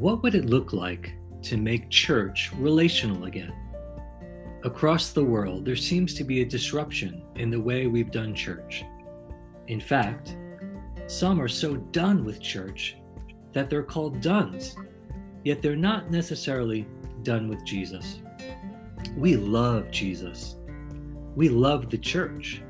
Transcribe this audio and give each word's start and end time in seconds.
What 0.00 0.22
would 0.22 0.34
it 0.34 0.46
look 0.46 0.72
like 0.72 1.12
to 1.42 1.58
make 1.58 1.90
church 1.90 2.52
relational 2.56 3.26
again? 3.26 3.52
Across 4.64 5.12
the 5.12 5.22
world, 5.22 5.66
there 5.66 5.76
seems 5.76 6.14
to 6.14 6.24
be 6.24 6.40
a 6.40 6.46
disruption 6.46 7.22
in 7.34 7.50
the 7.50 7.60
way 7.60 7.86
we've 7.86 8.10
done 8.10 8.34
church. 8.34 8.82
In 9.66 9.78
fact, 9.78 10.38
some 11.06 11.38
are 11.38 11.48
so 11.48 11.76
done 11.76 12.24
with 12.24 12.40
church 12.40 12.96
that 13.52 13.68
they're 13.68 13.82
called 13.82 14.22
dones, 14.22 14.74
yet 15.44 15.60
they're 15.60 15.76
not 15.76 16.10
necessarily 16.10 16.88
done 17.22 17.46
with 17.46 17.62
Jesus. 17.66 18.22
We 19.18 19.36
love 19.36 19.90
Jesus. 19.90 20.56
We 21.36 21.50
love 21.50 21.90
the 21.90 21.98
church. 21.98 22.62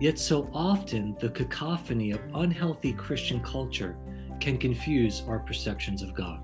Yet 0.00 0.16
so 0.16 0.48
often 0.54 1.16
the 1.18 1.30
cacophony 1.30 2.12
of 2.12 2.20
unhealthy 2.34 2.92
Christian 2.92 3.40
culture 3.40 3.96
can 4.38 4.58
confuse 4.58 5.24
our 5.26 5.40
perceptions 5.40 6.02
of 6.02 6.14
God. 6.14 6.40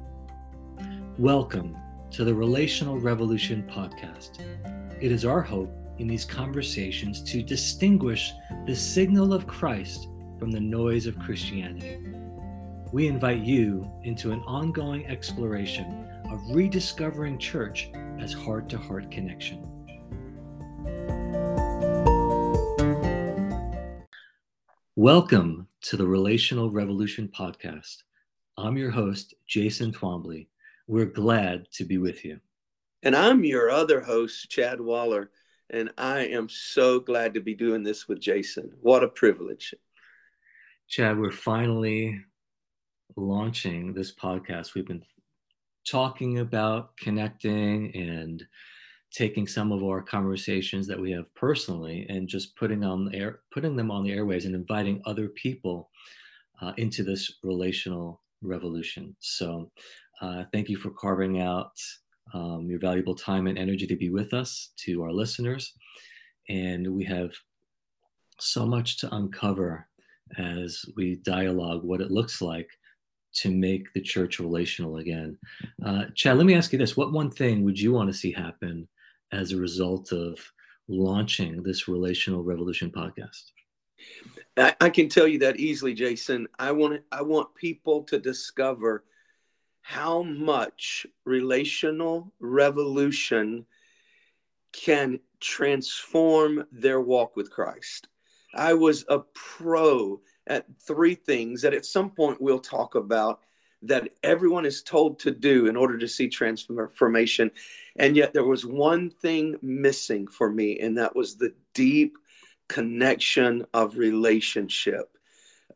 Welcome 1.18 1.76
to 2.12 2.22
the 2.22 2.32
Relational 2.32 2.96
Revolution 3.00 3.68
podcast. 3.68 4.38
It 5.02 5.10
is 5.10 5.24
our 5.24 5.42
hope 5.42 5.68
in 5.98 6.06
these 6.06 6.24
conversations 6.24 7.24
to 7.24 7.42
distinguish 7.42 8.32
the 8.66 8.76
signal 8.76 9.34
of 9.34 9.44
Christ 9.44 10.06
from 10.38 10.52
the 10.52 10.60
noise 10.60 11.06
of 11.06 11.18
Christianity. 11.18 11.98
We 12.92 13.08
invite 13.08 13.40
you 13.40 13.90
into 14.04 14.30
an 14.30 14.42
ongoing 14.42 15.08
exploration 15.08 16.08
of 16.30 16.54
rediscovering 16.54 17.40
church 17.40 17.90
as 18.20 18.32
heart 18.32 18.68
to 18.68 18.78
heart 18.78 19.10
connection. 19.10 19.64
Welcome 24.94 25.66
to 25.80 25.96
the 25.96 26.06
Relational 26.06 26.70
Revolution 26.70 27.28
podcast. 27.36 28.04
I'm 28.56 28.76
your 28.76 28.92
host, 28.92 29.34
Jason 29.48 29.90
Twombly. 29.90 30.46
We're 30.88 31.04
glad 31.04 31.70
to 31.72 31.84
be 31.84 31.98
with 31.98 32.24
you. 32.24 32.40
And 33.02 33.14
I'm 33.14 33.44
your 33.44 33.68
other 33.68 34.00
host, 34.00 34.48
Chad 34.48 34.80
Waller. 34.80 35.30
And 35.68 35.90
I 35.98 36.20
am 36.20 36.48
so 36.48 36.98
glad 36.98 37.34
to 37.34 37.40
be 37.40 37.54
doing 37.54 37.82
this 37.82 38.08
with 38.08 38.20
Jason. 38.20 38.72
What 38.80 39.04
a 39.04 39.08
privilege. 39.08 39.74
Chad, 40.88 41.18
we're 41.18 41.30
finally 41.30 42.18
launching 43.16 43.92
this 43.92 44.14
podcast. 44.14 44.72
We've 44.74 44.86
been 44.86 45.04
talking 45.86 46.38
about 46.38 46.96
connecting 46.96 47.94
and 47.94 48.42
taking 49.12 49.46
some 49.46 49.72
of 49.72 49.84
our 49.84 50.00
conversations 50.00 50.86
that 50.86 50.98
we 50.98 51.10
have 51.10 51.34
personally 51.34 52.06
and 52.08 52.28
just 52.28 52.56
putting 52.56 52.82
on 52.82 53.04
the 53.04 53.14
air, 53.14 53.40
putting 53.52 53.76
them 53.76 53.90
on 53.90 54.04
the 54.04 54.12
airways 54.12 54.46
and 54.46 54.54
inviting 54.54 55.02
other 55.04 55.28
people 55.28 55.90
uh, 56.62 56.72
into 56.78 57.02
this 57.02 57.34
relational 57.42 58.22
revolution. 58.40 59.14
So, 59.20 59.70
uh, 60.20 60.44
thank 60.52 60.68
you 60.68 60.76
for 60.76 60.90
carving 60.90 61.40
out 61.40 61.72
um, 62.34 62.66
your 62.68 62.78
valuable 62.78 63.14
time 63.14 63.46
and 63.46 63.58
energy 63.58 63.86
to 63.86 63.96
be 63.96 64.10
with 64.10 64.34
us, 64.34 64.70
to 64.78 65.02
our 65.02 65.12
listeners, 65.12 65.72
and 66.48 66.86
we 66.86 67.04
have 67.04 67.30
so 68.40 68.66
much 68.66 68.98
to 68.98 69.14
uncover 69.14 69.86
as 70.38 70.84
we 70.96 71.16
dialogue 71.16 71.82
what 71.84 72.00
it 72.00 72.10
looks 72.10 72.42
like 72.42 72.68
to 73.34 73.50
make 73.50 73.92
the 73.92 74.00
church 74.00 74.38
relational 74.38 74.96
again. 74.98 75.38
Uh, 75.84 76.04
Chad, 76.14 76.36
let 76.36 76.46
me 76.46 76.54
ask 76.54 76.72
you 76.72 76.78
this: 76.78 76.96
What 76.96 77.12
one 77.12 77.30
thing 77.30 77.64
would 77.64 77.78
you 77.78 77.92
want 77.92 78.08
to 78.08 78.14
see 78.14 78.32
happen 78.32 78.88
as 79.32 79.52
a 79.52 79.56
result 79.56 80.12
of 80.12 80.38
launching 80.88 81.62
this 81.62 81.88
Relational 81.88 82.42
Revolution 82.42 82.90
podcast? 82.90 83.50
I, 84.56 84.74
I 84.80 84.90
can 84.90 85.08
tell 85.08 85.28
you 85.28 85.38
that 85.40 85.58
easily, 85.60 85.94
Jason. 85.94 86.46
I 86.58 86.72
want 86.72 87.02
I 87.12 87.22
want 87.22 87.54
people 87.54 88.02
to 88.04 88.18
discover 88.18 89.04
how 89.88 90.22
much 90.22 91.06
relational 91.24 92.30
revolution 92.40 93.64
can 94.70 95.18
transform 95.40 96.62
their 96.70 97.00
walk 97.00 97.36
with 97.36 97.50
Christ. 97.50 98.06
I 98.54 98.74
was 98.74 99.06
a 99.08 99.20
pro 99.32 100.20
at 100.46 100.66
three 100.86 101.14
things 101.14 101.62
that 101.62 101.72
at 101.72 101.86
some 101.86 102.10
point 102.10 102.38
we'll 102.38 102.58
talk 102.58 102.96
about 102.96 103.40
that 103.80 104.10
everyone 104.22 104.66
is 104.66 104.82
told 104.82 105.18
to 105.20 105.30
do 105.30 105.68
in 105.68 105.74
order 105.74 105.96
to 105.96 106.06
see 106.06 106.28
transformation. 106.28 107.50
And 107.96 108.14
yet 108.14 108.34
there 108.34 108.44
was 108.44 108.66
one 108.66 109.08
thing 109.08 109.56
missing 109.62 110.26
for 110.26 110.52
me, 110.52 110.80
and 110.80 110.98
that 110.98 111.16
was 111.16 111.36
the 111.36 111.54
deep 111.72 112.18
connection 112.68 113.64
of 113.72 113.96
relationship. 113.96 115.16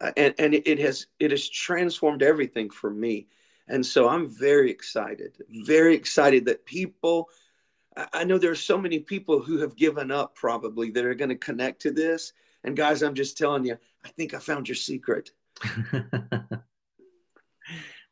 Uh, 0.02 0.12
and 0.18 0.34
and 0.38 0.52
it 0.52 0.78
has 0.80 1.06
it 1.18 1.30
has 1.30 1.48
transformed 1.48 2.22
everything 2.22 2.68
for 2.68 2.90
me. 2.90 3.28
And 3.68 3.84
so 3.84 4.08
I'm 4.08 4.28
very 4.28 4.70
excited, 4.70 5.36
very 5.48 5.94
excited 5.94 6.44
that 6.46 6.64
people 6.64 7.28
I 8.12 8.24
know 8.24 8.38
there 8.38 8.50
are 8.50 8.56
so 8.56 8.78
many 8.78 8.98
people 8.98 9.40
who 9.40 9.58
have 9.58 9.76
given 9.76 10.10
up 10.10 10.34
probably 10.34 10.90
that 10.90 11.04
are 11.04 11.14
going 11.14 11.28
to 11.28 11.36
connect 11.36 11.82
to 11.82 11.90
this. 11.90 12.32
And 12.64 12.76
guys, 12.76 13.02
I'm 13.02 13.14
just 13.14 13.36
telling 13.36 13.66
you, 13.66 13.76
I 14.04 14.08
think 14.08 14.34
I 14.34 14.38
found 14.38 14.68
your 14.68 14.76
secret. 14.76 15.30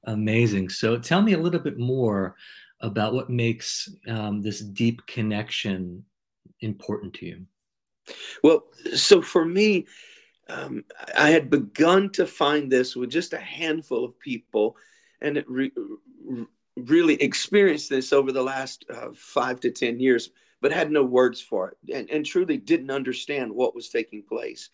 Amazing. 0.05 0.71
So 0.71 0.99
tell 0.99 1.23
me 1.23 1.33
a 1.33 1.39
little 1.39 1.61
bit 1.61 1.79
more 1.79 2.37
about 2.81 3.15
what 3.15 3.31
makes 3.31 3.89
um, 4.09 4.43
this 4.43 4.61
deep 4.61 5.07
connection 5.07 6.05
important 6.61 7.15
to 7.15 7.27
you. 7.27 7.47
Well, 8.43 8.65
so 8.95 9.23
for 9.23 9.45
me, 9.45 9.87
um, 10.49 10.85
I 11.17 11.31
had 11.31 11.49
begun 11.49 12.11
to 12.13 12.27
find 12.27 12.71
this 12.71 12.97
with 12.97 13.11
just 13.11 13.33
a 13.33 13.39
handful 13.39 14.05
of 14.05 14.19
people, 14.19 14.77
and 15.21 15.43
re- 15.47 15.73
really 16.77 17.15
experienced 17.15 17.91
this 17.91 18.13
over 18.13 18.33
the 18.33 18.43
last 18.43 18.85
uh, 18.91 19.09
five 19.15 19.61
to 19.61 19.71
10 19.71 20.01
years, 20.01 20.31
but 20.61 20.73
had 20.73 20.91
no 20.91 21.03
words 21.03 21.41
for 21.41 21.69
it 21.69 21.95
and, 21.95 22.11
and 22.11 22.27
truly 22.27 22.57
didn't 22.57 22.91
understand 22.91 23.53
what 23.53 23.75
was 23.75 23.89
taking 23.89 24.23
place. 24.23 24.71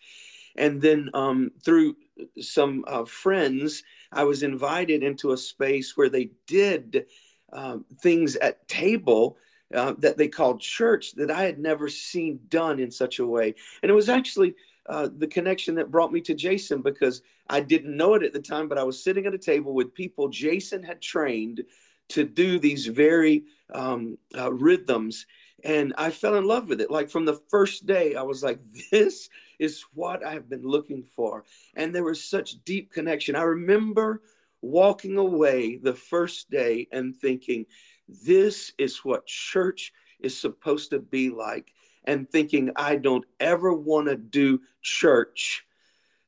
And 0.55 0.81
then 0.81 1.09
um, 1.13 1.51
through 1.63 1.95
some 2.39 2.83
uh, 2.87 3.05
friends, 3.05 3.83
I 4.11 4.23
was 4.23 4.43
invited 4.43 5.03
into 5.03 5.31
a 5.31 5.37
space 5.37 5.95
where 5.95 6.09
they 6.09 6.31
did 6.47 7.05
um, 7.53 7.85
things 8.01 8.35
at 8.37 8.67
table 8.67 9.37
uh, 9.73 9.93
that 9.99 10.17
they 10.17 10.27
called 10.27 10.61
church 10.61 11.13
that 11.15 11.29
I 11.29 11.43
had 11.43 11.59
never 11.59 11.89
seen 11.89 12.39
done 12.47 12.79
in 12.79 12.89
such 12.89 13.19
a 13.19 13.25
way. 13.25 13.53
And 13.83 13.89
it 13.89 13.93
was 13.95 14.09
actually 14.09 14.55
uh, 14.87 15.09
the 15.17 15.27
connection 15.27 15.75
that 15.75 15.91
brought 15.91 16.11
me 16.11 16.21
to 16.21 16.33
Jason 16.33 16.81
because 16.81 17.21
I 17.49 17.59
didn't 17.59 17.95
know 17.95 18.13
it 18.13 18.23
at 18.23 18.33
the 18.33 18.41
time, 18.41 18.67
but 18.67 18.77
I 18.77 18.83
was 18.83 19.03
sitting 19.03 19.25
at 19.25 19.33
a 19.33 19.37
table 19.37 19.73
with 19.73 19.93
people 19.93 20.29
Jason 20.29 20.83
had 20.83 21.01
trained 21.01 21.63
to 22.09 22.23
do 22.23 22.57
these 22.57 22.85
very 22.85 23.43
um, 23.73 24.17
uh, 24.37 24.51
rhythms. 24.51 25.25
And 25.63 25.93
I 25.97 26.11
fell 26.11 26.35
in 26.35 26.45
love 26.45 26.69
with 26.69 26.81
it. 26.81 26.91
Like 26.91 27.09
from 27.09 27.25
the 27.25 27.39
first 27.49 27.85
day, 27.85 28.15
I 28.15 28.21
was 28.21 28.43
like, 28.43 28.59
this 28.91 29.29
is 29.59 29.83
what 29.93 30.25
I've 30.25 30.49
been 30.49 30.63
looking 30.63 31.03
for. 31.03 31.43
And 31.75 31.93
there 31.93 32.03
was 32.03 32.23
such 32.23 32.63
deep 32.63 32.91
connection. 32.91 33.35
I 33.35 33.41
remember 33.41 34.21
walking 34.61 35.17
away 35.17 35.77
the 35.77 35.93
first 35.93 36.49
day 36.49 36.87
and 36.91 37.15
thinking, 37.15 37.65
this 38.07 38.73
is 38.77 39.03
what 39.03 39.25
church 39.25 39.91
is 40.19 40.39
supposed 40.39 40.91
to 40.91 40.99
be 40.99 41.29
like. 41.29 41.73
And 42.07 42.27
thinking, 42.27 42.71
I 42.75 42.95
don't 42.95 43.25
ever 43.39 43.73
want 43.73 44.07
to 44.07 44.15
do 44.15 44.61
church. 44.81 45.65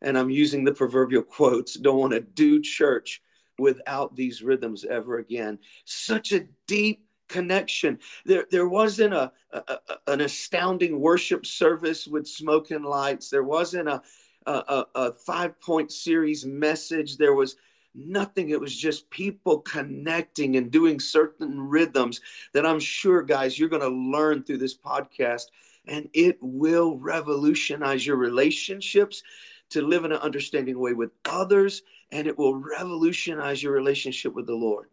And 0.02 0.18
I'm 0.18 0.30
using 0.30 0.64
the 0.64 0.74
proverbial 0.74 1.24
quotes 1.24 1.74
don't 1.74 1.98
want 1.98 2.14
to 2.14 2.22
do 2.22 2.62
church 2.62 3.22
without 3.58 4.16
these 4.16 4.44
rhythms 4.44 4.86
ever 4.86 5.18
again. 5.18 5.58
Such 5.86 6.32
a 6.32 6.48
deep 6.68 7.06
connection. 7.28 8.00
There, 8.26 8.46
there 8.52 8.68
wasn't 8.68 9.14
a, 9.14 9.32
a, 9.52 9.78
an 10.08 10.22
astounding 10.22 11.00
worship 11.00 11.46
service 11.46 12.08
with 12.08 12.28
smoke 12.28 12.72
and 12.72 12.86
lights. 12.86 13.30
There 13.30 13.44
wasn't 13.44 13.88
a, 13.88 14.02
a, 14.46 14.86
a 14.96 15.14
five 15.14 15.60
point 15.62 15.92
series 15.92 16.46
message. 16.46 17.18
There 17.18 17.36
was 17.36 17.56
nothing. 17.96 18.50
It 18.50 18.60
was 18.60 18.76
just 18.76 19.10
people 19.10 19.60
connecting 19.60 20.58
and 20.58 20.72
doing 20.72 21.00
certain 21.00 21.60
rhythms 21.60 22.22
that 22.54 22.66
I'm 22.66 22.80
sure, 22.80 23.22
guys, 23.22 23.58
you're 23.58 23.70
going 23.70 23.82
to 23.82 24.18
learn 24.18 24.44
through 24.44 24.58
this 24.58 24.78
podcast. 24.78 25.46
And 25.90 26.08
it 26.14 26.38
will 26.40 26.98
revolutionize 26.98 28.06
your 28.06 28.16
relationships 28.16 29.24
to 29.72 29.82
live 29.82 30.06
in 30.06 30.12
an 30.12 30.20
understanding 30.20 30.80
way 30.80 30.94
with 30.94 31.12
others, 31.26 31.82
and 32.12 32.28
it 32.28 32.38
will 32.38 32.56
revolutionize 32.56 33.62
your 33.62 33.74
relationship 33.74 34.34
with 34.34 34.48
the 34.48 34.56
Lord. 34.56 34.88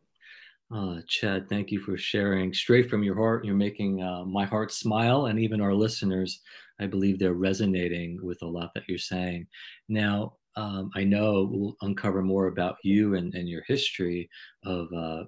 Uh, 0.74 1.00
Chad, 1.06 1.48
thank 1.48 1.70
you 1.70 1.78
for 1.78 1.96
sharing 1.96 2.52
straight 2.52 2.90
from 2.90 3.02
your 3.02 3.14
heart. 3.14 3.44
You're 3.44 3.54
making 3.54 4.02
uh, 4.02 4.24
my 4.24 4.44
heart 4.44 4.72
smile, 4.72 5.26
and 5.26 5.38
even 5.38 5.60
our 5.60 5.74
listeners, 5.74 6.40
I 6.80 6.86
believe 6.86 7.18
they're 7.18 7.34
resonating 7.34 8.18
with 8.22 8.42
a 8.42 8.46
lot 8.46 8.72
that 8.74 8.84
you're 8.88 8.98
saying. 8.98 9.46
Now, 9.88 10.34
um, 10.56 10.90
I 10.94 11.04
know 11.04 11.48
we'll 11.50 11.76
uncover 11.82 12.22
more 12.22 12.46
about 12.46 12.76
you 12.82 13.14
and, 13.14 13.34
and 13.34 13.48
your 13.48 13.62
history 13.68 14.28
of, 14.64 14.88
uh, 14.92 15.24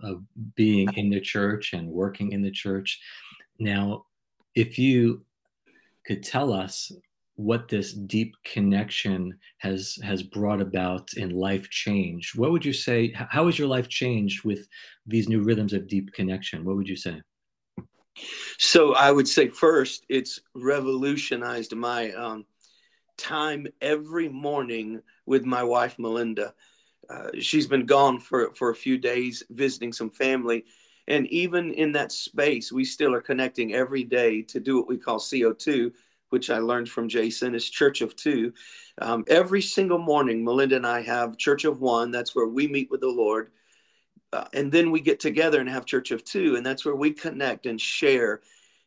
of 0.00 0.22
being 0.56 0.88
in 0.96 1.10
the 1.10 1.20
church 1.20 1.74
and 1.74 1.86
working 1.88 2.32
in 2.32 2.42
the 2.42 2.50
church. 2.50 2.98
Now, 3.58 4.06
if 4.54 4.78
you 4.78 5.24
could 6.06 6.22
tell 6.22 6.52
us 6.52 6.92
what 7.36 7.68
this 7.68 7.92
deep 7.92 8.34
connection 8.44 9.38
has 9.58 9.98
has 10.02 10.22
brought 10.22 10.60
about 10.60 11.12
in 11.14 11.30
life 11.30 11.68
change. 11.70 12.32
What 12.34 12.52
would 12.52 12.64
you 12.64 12.72
say? 12.72 13.12
How 13.12 13.46
has 13.46 13.58
your 13.58 13.68
life 13.68 13.88
changed 13.88 14.44
with 14.44 14.68
these 15.06 15.28
new 15.28 15.42
rhythms 15.42 15.72
of 15.72 15.88
deep 15.88 16.12
connection? 16.12 16.64
What 16.64 16.76
would 16.76 16.88
you 16.88 16.96
say? 16.96 17.20
So 18.58 18.94
I 18.94 19.10
would 19.10 19.26
say 19.26 19.48
first, 19.48 20.04
it's 20.08 20.40
revolutionized 20.54 21.74
my 21.74 22.12
um, 22.12 22.44
time 23.16 23.66
every 23.80 24.28
morning 24.28 25.00
with 25.26 25.44
my 25.44 25.62
wife 25.62 25.98
Melinda. 25.98 26.54
Uh, 27.08 27.30
she's 27.40 27.66
been 27.66 27.86
gone 27.86 28.20
for 28.20 28.54
for 28.54 28.70
a 28.70 28.76
few 28.76 28.98
days 28.98 29.42
visiting 29.50 29.92
some 29.92 30.10
family, 30.10 30.64
and 31.08 31.26
even 31.28 31.72
in 31.72 31.92
that 31.92 32.12
space, 32.12 32.70
we 32.70 32.84
still 32.84 33.14
are 33.14 33.20
connecting 33.20 33.74
every 33.74 34.04
day 34.04 34.42
to 34.42 34.60
do 34.60 34.76
what 34.76 34.88
we 34.88 34.96
call 34.96 35.18
CO2, 35.18 35.92
which 36.30 36.48
I 36.48 36.58
learned 36.58 36.88
from 36.88 37.08
Jason, 37.08 37.54
is 37.54 37.68
Church 37.68 38.00
of 38.02 38.14
Two. 38.14 38.52
Um, 39.00 39.24
every 39.26 39.62
single 39.62 39.98
morning, 39.98 40.44
Melinda 40.44 40.76
and 40.76 40.86
I 40.86 41.02
have 41.02 41.36
Church 41.36 41.64
of 41.64 41.80
One. 41.80 42.10
That's 42.10 42.34
where 42.34 42.46
we 42.46 42.68
meet 42.68 42.90
with 42.90 43.00
the 43.00 43.08
Lord. 43.08 43.50
Uh, 44.32 44.44
and 44.54 44.72
then 44.72 44.90
we 44.90 45.00
get 45.00 45.20
together 45.20 45.60
and 45.60 45.68
have 45.68 45.84
Church 45.84 46.10
of 46.10 46.24
Two, 46.24 46.56
and 46.56 46.64
that's 46.64 46.84
where 46.84 46.96
we 46.96 47.10
connect 47.10 47.66
and 47.66 47.80
share. 47.80 48.40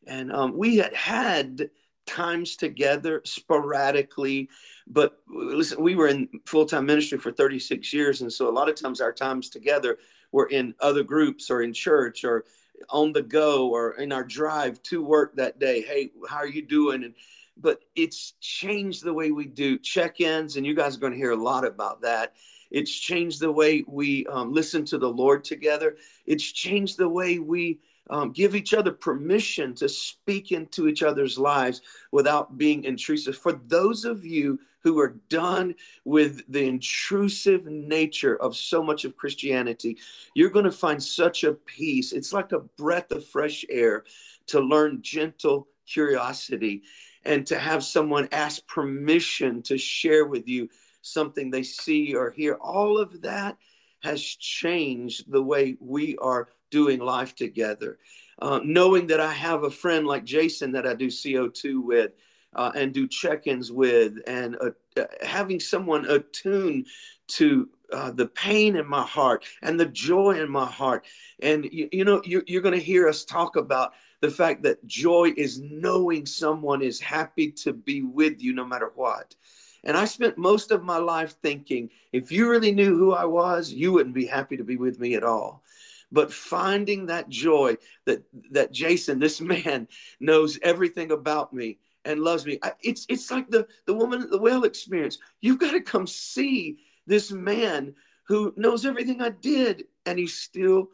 And 0.08 0.32
um, 0.32 0.58
we 0.58 0.78
had 0.78 0.94
had 0.94 1.70
times 2.06 2.56
together 2.56 3.22
sporadically, 3.26 4.50
but 4.88 5.18
listen, 5.28 5.82
we 5.82 5.96
were 5.96 6.08
in 6.08 6.30
full 6.46 6.66
time 6.66 6.86
ministry 6.86 7.18
for 7.18 7.32
36 7.32 7.94
years, 7.94 8.22
and 8.22 8.32
so 8.32 8.50
a 8.50 8.52
lot 8.52 8.70
of 8.70 8.76
times 8.76 9.02
our 9.02 9.12
times 9.12 9.50
together 9.50 9.98
were 10.36 10.48
in 10.48 10.76
other 10.82 11.02
groups 11.02 11.50
or 11.50 11.62
in 11.62 11.72
church 11.72 12.26
or 12.26 12.44
on 12.90 13.14
the 13.14 13.22
go 13.22 13.70
or 13.70 13.94
in 13.94 14.12
our 14.12 14.26
drive 14.26 14.84
to 14.84 15.02
work 15.02 15.34
that 15.34 15.60
day. 15.60 15.82
Hey, 15.82 16.12
how 16.28 16.40
are 16.40 16.48
you 16.48 16.62
doing? 16.62 17.06
And 17.06 17.14
but 17.56 17.86
it's 17.96 18.34
changed 18.42 19.06
the 19.06 19.14
way 19.14 19.32
we 19.32 19.46
do 19.46 19.80
check-ins, 19.80 20.58
and 20.58 20.66
you 20.66 20.76
guys 20.76 20.98
are 20.98 21.00
going 21.00 21.14
to 21.14 21.18
hear 21.18 21.32
a 21.32 21.42
lot 21.52 21.66
about 21.66 22.02
that. 22.02 22.34
It's 22.70 22.92
changed 22.92 23.40
the 23.40 23.50
way 23.50 23.86
we 23.88 24.28
um, 24.28 24.52
listen 24.52 24.84
to 24.86 24.98
the 24.98 25.10
Lord 25.10 25.46
together. 25.46 25.96
It's 26.26 26.44
changed 26.44 26.98
the 26.98 27.08
way 27.08 27.40
we 27.40 27.80
um, 28.10 28.34
give 28.34 28.56
each 28.56 28.74
other 28.74 28.92
permission 28.92 29.74
to 29.76 29.88
speak 29.88 30.52
into 30.52 30.90
each 30.90 31.02
other's 31.02 31.38
lives 31.38 31.82
without 32.12 32.58
being 32.58 32.84
intrusive. 32.84 33.38
For 33.38 33.54
those 33.54 34.04
of 34.04 34.26
you 34.26 34.60
who 34.86 35.00
are 35.00 35.18
done 35.30 35.74
with 36.06 36.44
the 36.48 36.64
intrusive 36.64 37.66
nature 37.66 38.36
of 38.36 38.56
so 38.56 38.84
much 38.84 39.04
of 39.04 39.18
Christianity, 39.18 39.98
you're 40.36 40.52
going 40.52 40.64
to 40.64 40.72
find 40.72 41.02
such 41.02 41.44
a 41.44 41.54
peace. 41.54 42.12
It's 42.14 42.32
like 42.32 42.52
a 42.52 42.60
breath 42.60 43.12
of 43.12 43.26
fresh 43.26 43.66
air 43.68 44.04
to 44.46 44.60
learn 44.60 45.02
gentle 45.02 45.68
curiosity 45.88 46.84
and 47.24 47.48
to 47.48 47.58
have 47.58 47.84
someone 47.84 48.30
ask 48.32 48.66
permission 48.68 49.64
to 49.64 49.76
share 49.76 50.26
with 50.26 50.48
you 50.48 50.70
something 51.02 51.50
they 51.50 51.64
see 51.64 52.14
or 52.14 52.30
hear. 52.30 52.54
All 52.54 53.00
of 53.00 53.24
that 53.24 53.58
has 54.04 54.22
changed 54.22 55.32
the 55.32 55.42
way 55.42 55.78
we 55.80 56.16
are 56.18 56.50
doing 56.70 57.00
life 57.00 57.36
together. 57.36 57.98
Uh, 58.40 58.60
knowing 58.64 59.08
that 59.08 59.20
I 59.20 59.34
have 59.34 59.64
a 59.64 59.72
friend 59.72 60.06
like 60.06 60.26
Jason 60.26 60.74
that 60.74 60.86
I 60.86 60.94
do 60.94 61.08
CO2 61.08 61.84
with 61.84 62.12
uh, 62.56 62.72
and 62.76 62.94
do 62.94 63.08
check 63.08 63.48
ins 63.48 63.72
with, 63.72 64.18
and 64.28 64.58
uh, 64.62 64.72
uh, 65.00 65.06
having 65.22 65.60
someone 65.60 66.06
attuned 66.06 66.88
to 67.28 67.70
uh, 67.92 68.12
the 68.12 68.28
pain 68.28 68.76
in 68.76 68.88
my 68.88 69.04
heart 69.04 69.46
and 69.62 69.80
the 69.80 69.86
joy 69.86 70.32
in 70.32 70.50
my 70.50 70.66
heart. 70.66 71.06
And 71.42 71.66
you, 71.72 71.90
you 71.92 72.06
know, 72.06 72.22
you, 72.26 72.44
you're 72.48 72.62
going 72.62 72.78
to 72.78 72.84
hear 72.84 73.08
us 73.08 73.26
talk 73.26 73.56
about 73.56 73.94
the 74.22 74.32
fact 74.32 74.64
that 74.64 74.86
joy 74.88 75.34
is 75.38 75.60
knowing 75.60 76.26
someone 76.26 76.82
is 76.82 77.00
happy 77.00 77.52
to 77.52 77.74
be 77.74 78.02
with 78.02 78.42
you 78.42 78.54
no 78.54 78.66
matter 78.66 78.92
what. 78.96 79.36
And 79.84 79.96
I 79.96 80.06
spent 80.06 80.38
most 80.38 80.72
of 80.72 80.84
my 80.84 80.98
life 80.98 81.36
thinking, 81.44 81.92
if 82.12 82.32
you 82.32 82.50
really 82.50 82.72
knew 82.72 82.98
who 82.98 83.14
I 83.14 83.26
was, 83.26 83.72
you 83.72 83.92
wouldn't 83.92 84.16
be 84.16 84.26
happy 84.26 84.58
to 84.58 84.64
be 84.64 84.78
with 84.78 85.00
me 85.00 85.14
at 85.14 85.24
all. 85.24 85.64
But 86.12 86.34
finding 86.34 87.08
that 87.08 87.30
joy 87.30 87.78
that 88.06 88.24
that 88.52 88.72
Jason, 88.72 89.20
this 89.20 89.42
man, 89.42 89.88
knows 90.20 90.58
everything 90.64 91.12
about 91.12 91.54
me 91.54 91.78
and 92.06 92.22
loves 92.22 92.46
me. 92.46 92.60
It's 92.82 93.06
it's 93.10 93.30
like 93.32 93.50
the 93.50 93.68
the 93.86 93.94
woman 93.94 94.22
at 94.22 94.30
the 94.30 94.38
well 94.38 94.64
experience. 94.64 95.18
You've 95.42 95.60
got 95.60 95.72
to 95.72 95.82
come 95.82 96.08
see 96.08 96.78
this 97.06 97.32
man 97.32 97.96
who 98.28 98.54
knows 98.56 98.86
everything 98.86 99.22
I 99.22 99.30
did, 99.30 99.86
and 100.06 100.18
he 100.18 100.28
still 100.28 100.90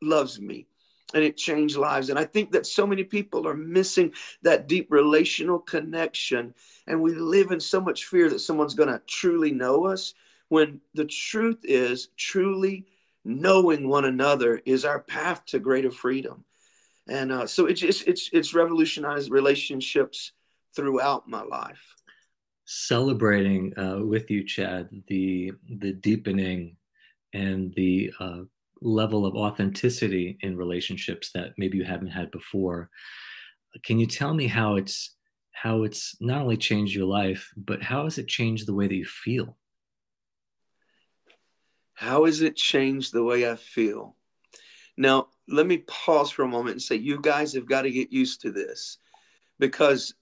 loves 0.00 0.40
me 0.40 0.66
and 1.14 1.22
it 1.22 1.36
changed 1.36 1.76
lives. 1.76 2.10
And 2.10 2.18
I 2.18 2.24
think 2.24 2.52
that 2.52 2.66
so 2.66 2.86
many 2.86 3.04
people 3.04 3.46
are 3.46 3.54
missing 3.54 4.12
that 4.42 4.68
deep 4.68 4.90
relational 4.90 5.58
connection. 5.58 6.54
And 6.86 7.02
we 7.02 7.14
live 7.14 7.50
in 7.50 7.60
so 7.60 7.80
much 7.80 8.06
fear 8.06 8.28
that 8.30 8.40
someone's 8.40 8.74
going 8.74 8.88
to 8.88 9.02
truly 9.06 9.52
know 9.52 9.86
us 9.86 10.14
when 10.48 10.80
the 10.94 11.04
truth 11.04 11.60
is 11.64 12.08
truly 12.16 12.86
knowing 13.24 13.88
one 13.88 14.04
another 14.04 14.60
is 14.64 14.84
our 14.84 15.00
path 15.00 15.44
to 15.46 15.58
greater 15.58 15.90
freedom. 15.90 16.44
And 17.08 17.32
uh, 17.32 17.46
so 17.46 17.66
it's, 17.66 17.82
it's, 17.82 18.02
it's, 18.02 18.30
it's 18.32 18.54
revolutionized 18.54 19.30
relationships 19.30 20.32
throughout 20.74 21.28
my 21.28 21.42
life. 21.42 21.94
Celebrating 22.64 23.76
uh, 23.78 23.98
with 24.00 24.30
you, 24.30 24.44
Chad, 24.44 24.88
the, 25.08 25.52
the 25.78 25.92
deepening 25.92 26.76
and 27.32 27.72
the 27.74 28.12
uh, 28.20 28.40
level 28.80 29.26
of 29.26 29.34
authenticity 29.34 30.38
in 30.40 30.56
relationships 30.56 31.30
that 31.34 31.52
maybe 31.58 31.78
you 31.78 31.84
haven't 31.84 32.08
had 32.08 32.30
before. 32.30 32.90
Can 33.84 33.98
you 33.98 34.06
tell 34.06 34.34
me 34.34 34.46
how 34.46 34.76
it's 34.76 35.14
how 35.52 35.84
it's 35.84 36.16
not 36.20 36.42
only 36.42 36.56
changed 36.56 36.94
your 36.94 37.06
life, 37.06 37.52
but 37.56 37.82
how 37.82 38.04
has 38.04 38.18
it 38.18 38.26
changed 38.26 38.66
the 38.66 38.74
way 38.74 38.88
that 38.88 38.94
you 38.94 39.04
feel? 39.04 39.56
How 41.94 42.24
has 42.24 42.40
it 42.40 42.56
changed 42.56 43.12
the 43.12 43.22
way 43.22 43.48
I 43.48 43.54
feel? 43.54 44.16
Now, 44.96 45.28
let 45.46 45.66
me 45.66 45.78
pause 45.78 46.30
for 46.30 46.42
a 46.42 46.48
moment 46.48 46.72
and 46.72 46.82
say, 46.82 46.96
you 46.96 47.20
guys 47.20 47.52
have 47.52 47.68
got 47.68 47.82
to 47.82 47.90
get 47.90 48.12
used 48.12 48.40
to 48.40 48.50
this 48.50 48.98
because 49.58 50.14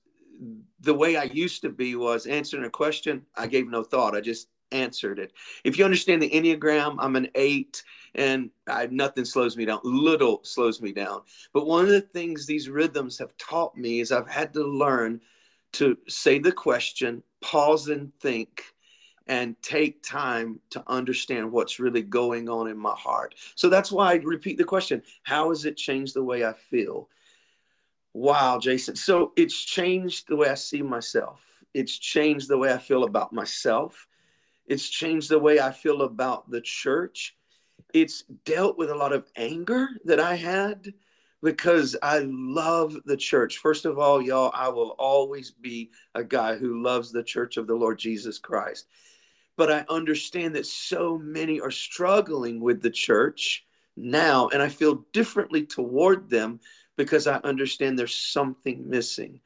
the 0.81 0.95
way 0.95 1.17
I 1.17 1.25
used 1.25 1.63
to 1.63 1.71
be 1.71 1.97
was 1.97 2.27
answering 2.27 2.65
a 2.65 2.71
question, 2.71 3.27
I 3.37 3.47
gave 3.47 3.69
no 3.69 3.83
thought. 3.83 4.17
I 4.17 4.21
just 4.21 4.49
answered 4.73 5.19
it. 5.19 5.33
If 5.65 5.79
you 5.79 5.85
understand 5.85 6.23
the 6.23 6.31
Enneagram, 6.31 6.97
I'm 6.99 7.17
an 7.17 7.29
eight 7.35 7.83
and 8.15 8.51
I, 8.67 8.87
nothing 8.87 9.25
slows 9.25 9.57
me 9.57 9.65
down. 9.65 9.81
Little 9.85 10.41
slows 10.45 10.81
me 10.81 10.93
down. 10.93 11.23
But 11.53 11.67
one 11.67 11.85
of 11.85 11.91
the 11.91 12.01
things 12.01 12.47
these 12.47 12.69
rhythms 12.69 13.19
have 13.19 13.37
taught 13.37 13.77
me 13.77 14.01
is 14.01 14.13
I've 14.13 14.29
had 14.29 14.53
to 14.55 14.65
learn 14.65 15.21
to 15.73 15.97
say 16.09 16.39
the 16.39 16.53
question, 16.53 17.23
pause 17.41 17.89
and 17.89 18.13
think, 18.21 18.63
and 19.27 19.61
take 19.63 20.03
time 20.03 20.59
to 20.71 20.83
understand 20.89 21.53
what's 21.53 21.79
really 21.79 22.03
going 22.03 22.49
on 22.49 22.67
in 22.67 22.77
my 22.77 22.95
heart. 22.95 23.37
So 23.55 23.69
that's 23.69 23.93
why 23.93 24.13
I 24.13 24.17
repeat 24.17 24.59
the 24.59 24.65
question 24.65 25.03
How 25.23 25.51
has 25.51 25.65
it 25.65 25.77
changed 25.77 26.15
the 26.15 26.25
way 26.25 26.45
I 26.45 26.53
feel? 26.53 27.09
Wow, 28.13 28.59
Jason. 28.59 28.97
So 28.97 29.33
it's 29.37 29.65
changed 29.65 30.29
the 30.29 30.37
way 30.37 30.49
I 30.49 30.55
see 30.55 30.83
myself. 30.83 31.45
It's 31.75 31.97
changed 31.97 32.49
the 32.49 32.59
way 32.59 32.73
I 32.73 32.79
feel 32.79 33.05
about 33.05 33.33
myself. 33.33 34.09
It's 34.67 34.89
changed 34.89 35.29
the 35.29 35.39
way 35.39 35.61
I 35.61 35.71
feel 35.71 36.03
about 36.03 36.51
the 36.51 36.61
church. 36.61 37.37
It's 37.95 38.25
dealt 38.45 38.79
with 38.79 38.91
a 38.91 38.95
lot 38.95 39.13
of 39.13 39.27
anger 39.37 39.89
that 40.05 40.21
I 40.21 40.35
had 40.35 40.93
because 41.43 41.97
I 42.03 42.21
love 42.27 42.97
the 43.05 43.17
church. 43.17 43.59
First 43.59 43.85
of 43.85 43.99
all, 43.99 44.21
y'all, 44.21 44.51
I 44.55 44.69
will 44.69 44.91
always 44.99 45.51
be 45.51 45.91
a 46.15 46.23
guy 46.23 46.57
who 46.57 46.83
loves 46.83 47.11
the 47.11 47.23
church 47.23 47.57
of 47.57 47.67
the 47.67 47.75
Lord 47.75 47.99
Jesus 47.99 48.39
Christ. 48.39 48.89
But 49.57 49.73
I 49.73 49.85
understand 49.89 50.55
that 50.55 50.67
so 50.67 51.19
many 51.19 51.61
are 51.61 51.71
struggling 51.71 52.61
with 52.61 52.83
the 52.83 52.91
church 52.91 53.65
now, 53.97 54.49
and 54.49 54.63
I 54.63 54.69
feel 54.69 55.05
differently 55.13 55.67
toward 55.67 56.31
them 56.31 56.61
because 57.01 57.27
I 57.27 57.37
understand 57.45 57.99
there's 57.99 58.15
something 58.15 58.87
missing. 58.87 59.41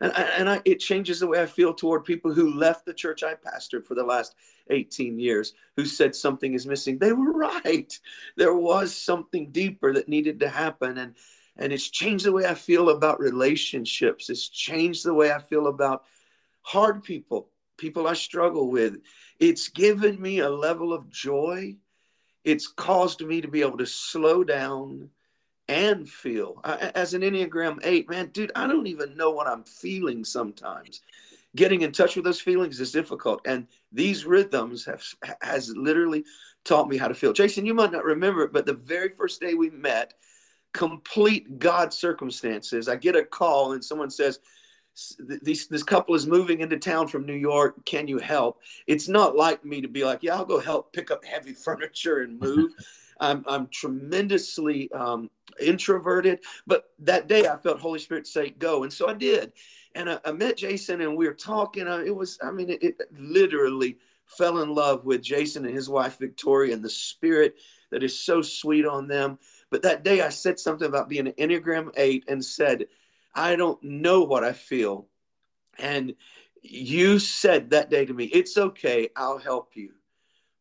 And, 0.00 0.12
and 0.12 0.50
I, 0.50 0.60
it 0.64 0.80
changes 0.80 1.20
the 1.20 1.28
way 1.28 1.40
I 1.40 1.46
feel 1.46 1.72
toward 1.72 2.04
people 2.04 2.32
who 2.32 2.52
left 2.52 2.84
the 2.84 2.92
church 2.92 3.22
I 3.22 3.34
pastored 3.34 3.86
for 3.86 3.94
the 3.94 4.02
last 4.02 4.34
18 4.70 5.16
years, 5.16 5.54
who 5.76 5.84
said 5.84 6.16
something 6.16 6.52
is 6.52 6.66
missing. 6.66 6.98
They 6.98 7.12
were 7.12 7.30
right. 7.64 7.96
There 8.36 8.56
was 8.56 8.92
something 8.92 9.52
deeper 9.52 9.92
that 9.92 10.08
needed 10.08 10.40
to 10.40 10.48
happen. 10.48 10.98
And, 10.98 11.14
and 11.56 11.72
it's 11.72 11.88
changed 11.88 12.24
the 12.24 12.32
way 12.32 12.44
I 12.44 12.54
feel 12.54 12.90
about 12.90 13.20
relationships. 13.20 14.28
It's 14.28 14.48
changed 14.48 15.04
the 15.04 15.14
way 15.14 15.30
I 15.30 15.38
feel 15.38 15.68
about 15.68 16.06
hard 16.62 17.04
people, 17.04 17.50
people 17.76 18.08
I 18.08 18.14
struggle 18.14 18.68
with. 18.68 18.96
It's 19.38 19.68
given 19.68 20.20
me 20.20 20.40
a 20.40 20.50
level 20.50 20.92
of 20.92 21.08
joy. 21.08 21.76
It's 22.42 22.66
caused 22.66 23.24
me 23.24 23.42
to 23.42 23.48
be 23.48 23.60
able 23.60 23.78
to 23.78 23.86
slow 23.86 24.42
down 24.42 25.10
and 25.68 26.08
feel. 26.08 26.60
I, 26.64 26.92
as 26.94 27.14
an 27.14 27.22
Enneagram 27.22 27.80
8, 27.82 28.08
man, 28.08 28.30
dude, 28.32 28.52
I 28.54 28.66
don't 28.66 28.86
even 28.86 29.16
know 29.16 29.30
what 29.30 29.46
I'm 29.46 29.64
feeling 29.64 30.24
sometimes. 30.24 31.00
Getting 31.54 31.82
in 31.82 31.92
touch 31.92 32.16
with 32.16 32.24
those 32.24 32.40
feelings 32.40 32.80
is 32.80 32.92
difficult. 32.92 33.40
And 33.46 33.66
these 33.92 34.24
rhythms 34.24 34.84
have 34.84 35.02
has 35.40 35.74
literally 35.74 36.24
taught 36.64 36.88
me 36.88 36.96
how 36.96 37.08
to 37.08 37.14
feel. 37.14 37.32
Jason, 37.32 37.64
you 37.64 37.74
might 37.74 37.92
not 37.92 38.04
remember 38.04 38.42
it, 38.42 38.52
but 38.52 38.66
the 38.66 38.74
very 38.74 39.10
first 39.10 39.40
day 39.40 39.54
we 39.54 39.70
met, 39.70 40.14
complete 40.72 41.58
God 41.58 41.92
circumstances, 41.92 42.88
I 42.88 42.96
get 42.96 43.16
a 43.16 43.24
call 43.24 43.72
and 43.72 43.82
someone 43.82 44.10
says, 44.10 44.40
this 45.18 45.66
this 45.66 45.82
couple 45.82 46.14
is 46.14 46.26
moving 46.26 46.60
into 46.60 46.78
town 46.78 47.06
from 47.06 47.26
New 47.26 47.34
York. 47.34 47.84
Can 47.84 48.08
you 48.08 48.18
help? 48.18 48.60
It's 48.86 49.08
not 49.08 49.36
like 49.36 49.62
me 49.62 49.82
to 49.82 49.88
be 49.88 50.04
like, 50.04 50.22
yeah, 50.22 50.36
I'll 50.36 50.46
go 50.46 50.58
help 50.58 50.92
pick 50.92 51.10
up 51.10 51.24
heavy 51.24 51.52
furniture 51.64 52.18
and 52.18 52.40
move. 52.40 52.72
I'm 53.20 53.44
I'm 53.46 53.68
tremendously 53.68 54.90
um, 54.92 55.30
introverted, 55.60 56.40
but 56.66 56.90
that 57.00 57.28
day 57.28 57.46
I 57.46 57.56
felt 57.56 57.80
Holy 57.80 57.98
Spirit 57.98 58.26
say 58.26 58.50
go, 58.50 58.82
and 58.82 58.92
so 58.92 59.08
I 59.08 59.14
did. 59.14 59.52
And 59.94 60.10
I, 60.10 60.18
I 60.24 60.32
met 60.32 60.58
Jason, 60.58 61.00
and 61.00 61.16
we 61.16 61.26
were 61.26 61.34
talking. 61.34 61.88
Uh, 61.88 61.98
it 61.98 62.14
was, 62.14 62.38
I 62.42 62.50
mean, 62.50 62.70
it, 62.70 62.82
it 62.82 63.00
literally 63.18 63.98
fell 64.26 64.58
in 64.58 64.74
love 64.74 65.04
with 65.04 65.22
Jason 65.22 65.64
and 65.64 65.74
his 65.74 65.88
wife 65.88 66.18
Victoria 66.18 66.74
and 66.74 66.84
the 66.84 66.90
spirit 66.90 67.56
that 67.90 68.02
is 68.02 68.18
so 68.18 68.42
sweet 68.42 68.84
on 68.84 69.06
them. 69.06 69.38
But 69.70 69.82
that 69.82 70.02
day 70.04 70.20
I 70.20 70.28
said 70.28 70.58
something 70.58 70.86
about 70.86 71.08
being 71.08 71.28
an 71.28 71.34
Enneagram 71.34 71.90
8 71.96 72.24
and 72.28 72.44
said, 72.44 72.86
I 73.34 73.56
don't 73.56 73.82
know 73.82 74.22
what 74.22 74.44
I 74.44 74.52
feel. 74.52 75.06
And 75.78 76.14
you 76.62 77.18
said 77.18 77.70
that 77.70 77.90
day 77.90 78.04
to 78.04 78.14
me, 78.14 78.24
It's 78.26 78.56
okay, 78.56 79.08
I'll 79.16 79.38
help 79.38 79.76
you. 79.76 79.92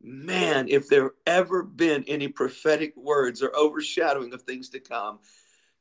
Man, 0.08 0.68
if 0.70 0.88
there 0.88 1.14
ever 1.26 1.64
been 1.64 2.04
any 2.08 2.28
prophetic 2.28 2.96
words 2.96 3.42
or 3.42 3.52
overshadowing 3.56 4.36
of 4.36 4.44
things 4.44 4.70
to 4.70 4.80
come, 4.80 5.18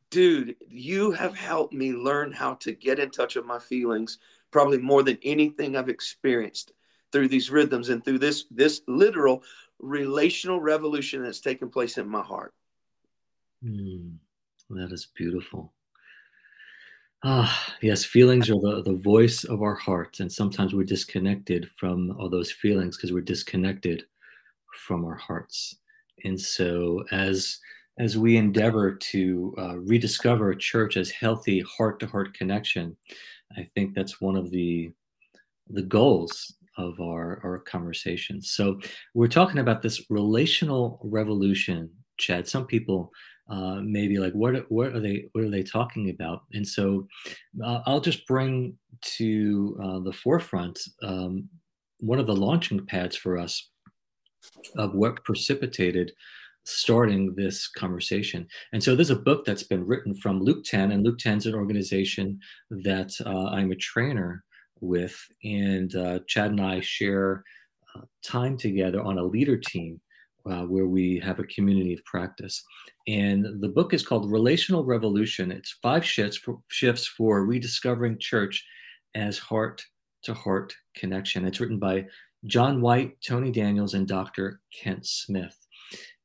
dude, 0.09 0.57
you 0.67 1.11
have 1.11 1.37
helped 1.37 1.75
me 1.75 1.93
learn 1.93 2.33
how 2.33 2.55
to 2.55 2.73
get 2.73 2.99
in 2.99 3.11
touch 3.11 3.37
with 3.37 3.45
my 3.45 3.59
feelings 3.59 4.17
probably 4.51 4.79
more 4.79 5.03
than 5.03 5.19
anything 5.25 5.77
I've 5.77 5.91
experienced 5.91 6.73
through 7.13 7.29
these 7.29 7.51
rhythms 7.51 7.91
and 7.91 8.03
through 8.03 8.19
this 8.19 8.47
this 8.51 8.81
literal 8.89 9.43
relational 9.79 10.59
revolution 10.59 11.23
that's 11.23 11.41
taken 11.41 11.69
place 11.69 11.99
in 11.99 12.09
my 12.09 12.23
heart. 12.23 12.55
Mm, 13.63 14.15
that 14.71 14.91
is 14.91 15.07
beautiful. 15.15 15.75
Ah, 17.23 17.75
yes, 17.83 18.07
feelings 18.07 18.49
are 18.49 18.61
the, 18.61 18.83
the 18.85 18.97
voice 18.97 19.45
of 19.45 19.61
our 19.61 19.75
hearts, 19.75 20.21
and 20.21 20.33
sometimes 20.33 20.75
we're 20.75 20.85
disconnected 20.85 21.71
from 21.77 22.17
all 22.19 22.31
those 22.31 22.51
feelings 22.51 22.97
because 22.97 23.13
we're 23.13 23.21
disconnected 23.21 24.07
from 24.75 25.05
our 25.05 25.17
hearts. 25.17 25.77
And 26.25 26.41
so, 26.41 27.05
as 27.13 27.59
as 27.99 28.19
we 28.19 28.37
endeavor 28.37 28.93
to 28.93 29.55
uh, 29.57 29.77
rediscover 29.79 30.53
church 30.55 30.97
as 30.97 31.11
healthy 31.11 31.61
heart-to-heart 31.61 32.35
connection, 32.35 32.97
I 33.57 33.63
think 33.75 33.95
that's 33.95 34.21
one 34.21 34.37
of 34.37 34.51
the 34.51 34.93
the 35.71 35.83
goals 35.83 36.55
of 36.77 37.01
our 37.01 37.41
our 37.45 37.59
conversations. 37.61 38.51
So 38.51 38.81
we're 39.15 39.29
talking 39.29 39.59
about 39.59 39.83
this 39.83 40.11
relational 40.11 41.01
revolution, 41.03 41.91
Chad. 42.19 42.49
Some 42.49 42.67
people 42.67 43.13
uh, 43.49 43.81
maybe 43.83 44.19
like 44.19 44.33
what 44.33 44.71
what 44.71 44.95
are 44.95 45.01
they 45.01 45.29
what 45.33 45.45
are 45.45 45.51
they 45.51 45.63
talking 45.63 46.11
about? 46.11 46.43
And 46.53 46.67
so 46.67 47.07
uh, 47.63 47.81
I'll 47.87 48.01
just 48.01 48.27
bring 48.27 48.77
to 49.19 49.79
uh, 49.83 49.99
the 50.01 50.13
forefront 50.13 50.81
um, 51.03 51.49
one 52.01 52.19
of 52.19 52.27
the 52.27 52.37
launching 52.37 52.85
pads 52.87 53.17
for 53.17 53.39
us 53.39 53.71
of 54.77 54.95
what 54.95 55.25
precipitated 55.25 56.13
starting 56.65 57.35
this 57.35 57.69
conversation. 57.69 58.47
And 58.73 58.83
so 58.83 58.97
there's 58.97 59.11
a 59.11 59.17
book 59.17 59.45
that's 59.45 59.63
been 59.63 59.87
written 59.87 60.15
from 60.15 60.41
Luke 60.41 60.65
10, 60.65 60.93
and 60.93 61.05
Luke 61.05 61.19
10 61.19 61.39
is 61.39 61.47
an 61.47 61.55
organization 61.55 62.41
that 62.71 63.13
uh, 63.25 63.47
I'm 63.49 63.71
a 63.71 63.77
trainer 63.77 64.43
with, 64.81 65.17
and 65.43 65.95
uh, 65.95 66.21
Chad 66.27 66.53
and 66.53 66.61
I 66.61 66.81
share 66.81 67.45
uh, 67.95 68.03
time 68.23 68.57
together 68.57 69.03
on 69.03 69.19
a 69.19 69.25
leader 69.25 69.57
team 69.57 70.01
uh, 70.51 70.63
where 70.63 70.87
we 70.87 71.19
have 71.21 71.39
a 71.39 71.45
community 71.45 71.95
of 71.95 72.05
practice. 72.05 72.63
And 73.07 73.61
the 73.61 73.69
book 73.69 73.95
is 73.95 74.07
called 74.07 74.31
Relational 74.31 74.85
Revolution. 74.85 75.51
It's 75.51 75.79
five 75.83 76.05
shifts 76.05 76.37
for, 76.37 76.59
shifts 76.69 77.07
for 77.07 77.45
rediscovering 77.45 78.19
church 78.19 78.65
as 79.15 79.39
heart 79.39 79.85
to 80.25 80.35
heart 80.35 80.75
connection. 80.95 81.47
It's 81.47 81.61
written 81.61 81.79
by 81.79 82.07
John 82.47 82.81
White, 82.81 83.17
Tony 83.21 83.51
Daniels, 83.51 83.95
and 83.95 84.07
Dr. 84.07 84.61
Kent 84.73 85.07
Smith. 85.07 85.57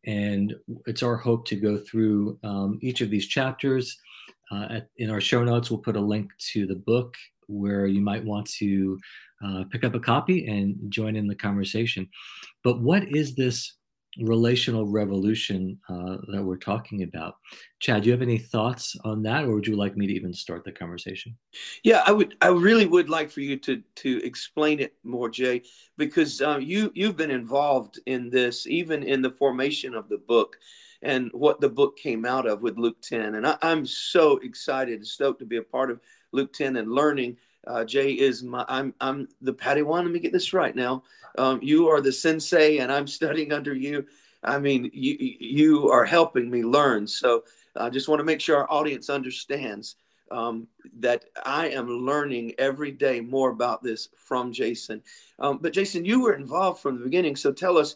And 0.05 0.55
it's 0.85 1.03
our 1.03 1.17
hope 1.17 1.45
to 1.47 1.55
go 1.55 1.77
through 1.77 2.39
um, 2.43 2.79
each 2.81 3.01
of 3.01 3.09
these 3.09 3.27
chapters. 3.27 3.97
Uh, 4.51 4.67
at, 4.69 4.89
in 4.97 5.09
our 5.09 5.21
show 5.21 5.43
notes, 5.43 5.69
we'll 5.69 5.79
put 5.79 5.95
a 5.95 6.01
link 6.01 6.31
to 6.51 6.65
the 6.65 6.75
book 6.75 7.15
where 7.47 7.85
you 7.87 8.01
might 8.01 8.23
want 8.23 8.49
to 8.49 8.97
uh, 9.43 9.63
pick 9.71 9.83
up 9.83 9.95
a 9.95 9.99
copy 9.99 10.47
and 10.47 10.75
join 10.89 11.15
in 11.15 11.27
the 11.27 11.35
conversation. 11.35 12.07
But 12.63 12.81
what 12.81 13.07
is 13.09 13.35
this 13.35 13.78
relational 14.21 14.85
revolution 14.85 15.79
uh, 15.89 16.17
that 16.31 16.43
we're 16.43 16.57
talking 16.57 17.03
about. 17.03 17.35
Chad, 17.79 18.03
do 18.03 18.07
you 18.07 18.13
have 18.13 18.21
any 18.21 18.37
thoughts 18.37 18.95
on 19.03 19.23
that, 19.23 19.45
or 19.45 19.53
would 19.53 19.67
you 19.67 19.75
like 19.75 19.95
me 19.95 20.07
to 20.07 20.13
even 20.13 20.33
start 20.33 20.63
the 20.63 20.71
conversation? 20.71 21.35
Yeah, 21.83 22.03
I 22.05 22.11
would. 22.11 22.35
I 22.41 22.47
really 22.47 22.85
would 22.85 23.09
like 23.09 23.31
for 23.31 23.41
you 23.41 23.57
to 23.57 23.81
to 23.95 24.25
explain 24.25 24.79
it 24.79 24.93
more, 25.03 25.29
Jay, 25.29 25.63
because 25.97 26.41
uh, 26.41 26.57
you 26.57 26.91
you've 26.95 27.17
been 27.17 27.31
involved 27.31 27.99
in 28.05 28.29
this, 28.29 28.67
even 28.67 29.03
in 29.03 29.21
the 29.21 29.31
formation 29.31 29.95
of 29.95 30.09
the 30.09 30.17
book 30.17 30.57
and 31.01 31.29
what 31.33 31.61
the 31.61 31.69
book 31.69 31.97
came 31.97 32.25
out 32.25 32.47
of 32.47 32.61
with 32.61 32.77
Luke 32.77 33.01
10. 33.01 33.35
And 33.35 33.47
I, 33.47 33.57
am 33.61 33.85
so 33.85 34.37
excited 34.37 34.95
and 34.95 35.07
stoked 35.07 35.39
to 35.39 35.45
be 35.45 35.57
a 35.57 35.63
part 35.63 35.91
of 35.91 36.01
Luke 36.31 36.53
10 36.53 36.75
and 36.75 36.91
learning. 36.91 37.37
Uh, 37.65 37.83
Jay 37.85 38.11
is 38.11 38.43
my, 38.43 38.65
I'm, 38.67 38.93
I'm 38.99 39.27
the 39.41 39.53
Padawan. 39.53 40.03
Let 40.03 40.11
me 40.11 40.19
get 40.19 40.33
this 40.33 40.53
right 40.53 40.75
now. 40.75 41.03
Um, 41.39 41.59
you 41.63 41.87
are 41.87 42.01
the 42.01 42.11
sensei, 42.11 42.77
and 42.77 42.91
I'm 42.91 43.07
studying 43.19 43.53
under 43.53 43.73
you. 43.73 44.05
I 44.43 44.59
mean, 44.59 44.89
you 44.93 45.15
you 45.19 45.89
are 45.89 46.05
helping 46.05 46.49
me 46.49 46.63
learn. 46.63 47.07
So 47.07 47.43
I 47.75 47.89
just 47.89 48.07
want 48.07 48.19
to 48.19 48.25
make 48.25 48.41
sure 48.41 48.57
our 48.57 48.71
audience 48.71 49.09
understands 49.09 49.95
um, 50.31 50.67
that 50.99 51.25
I 51.45 51.69
am 51.69 51.87
learning 51.87 52.53
every 52.57 52.91
day 52.91 53.19
more 53.19 53.49
about 53.49 53.83
this 53.83 54.09
from 54.15 54.51
Jason. 54.51 55.01
Um, 55.39 55.59
but 55.61 55.73
Jason, 55.73 56.05
you 56.05 56.21
were 56.21 56.33
involved 56.33 56.81
from 56.81 56.97
the 56.97 57.03
beginning. 57.03 57.35
So 57.35 57.51
tell 57.51 57.77
us, 57.77 57.95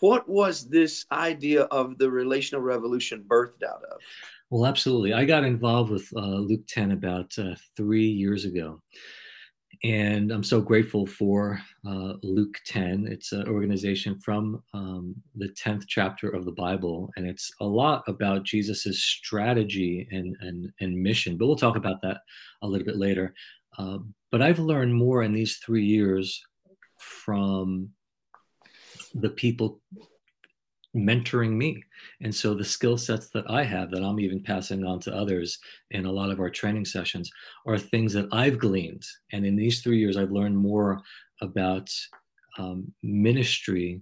what 0.00 0.28
was 0.28 0.68
this 0.68 1.06
idea 1.12 1.62
of 1.64 1.98
the 1.98 2.10
relational 2.10 2.62
revolution 2.62 3.24
birthed 3.26 3.62
out 3.62 3.82
of? 3.84 4.00
Well, 4.50 4.66
absolutely. 4.66 5.12
I 5.12 5.24
got 5.24 5.44
involved 5.44 5.90
with 5.90 6.08
uh, 6.16 6.20
Luke 6.20 6.66
10 6.68 6.92
about 6.92 7.36
uh, 7.38 7.54
three 7.76 8.08
years 8.08 8.44
ago. 8.44 8.80
And 9.84 10.32
I'm 10.32 10.42
so 10.42 10.62
grateful 10.62 11.04
for 11.04 11.60
uh, 11.86 12.14
Luke 12.22 12.58
10. 12.64 13.06
It's 13.06 13.32
an 13.32 13.46
organization 13.46 14.18
from 14.18 14.62
um, 14.72 15.14
the 15.34 15.50
10th 15.50 15.84
chapter 15.86 16.30
of 16.30 16.46
the 16.46 16.52
Bible. 16.52 17.10
And 17.16 17.26
it's 17.26 17.52
a 17.60 17.66
lot 17.66 18.02
about 18.08 18.44
Jesus' 18.44 18.98
strategy 19.02 20.08
and, 20.10 20.38
and, 20.40 20.72
and 20.80 20.96
mission. 20.96 21.36
But 21.36 21.48
we'll 21.48 21.56
talk 21.56 21.76
about 21.76 22.00
that 22.00 22.22
a 22.62 22.66
little 22.66 22.86
bit 22.86 22.96
later. 22.96 23.34
Uh, 23.76 23.98
but 24.32 24.40
I've 24.40 24.58
learned 24.58 24.94
more 24.94 25.22
in 25.22 25.34
these 25.34 25.58
three 25.58 25.84
years 25.84 26.42
from 26.98 27.90
the 29.12 29.30
people 29.30 29.82
mentoring 30.94 31.52
me. 31.52 31.82
And 32.20 32.34
so 32.34 32.54
the 32.54 32.64
skill 32.64 32.96
sets 32.96 33.28
that 33.30 33.50
I 33.50 33.64
have 33.64 33.90
that 33.90 34.02
I'm 34.02 34.20
even 34.20 34.42
passing 34.42 34.84
on 34.84 35.00
to 35.00 35.14
others 35.14 35.58
in 35.90 36.06
a 36.06 36.12
lot 36.12 36.30
of 36.30 36.40
our 36.40 36.50
training 36.50 36.84
sessions 36.84 37.30
are 37.66 37.78
things 37.78 38.12
that 38.12 38.28
I've 38.32 38.58
gleaned. 38.58 39.04
And 39.32 39.44
in 39.44 39.56
these 39.56 39.82
three 39.82 39.98
years, 39.98 40.16
I've 40.16 40.30
learned 40.30 40.56
more 40.56 41.00
about 41.40 41.90
um, 42.58 42.92
ministry 43.02 44.00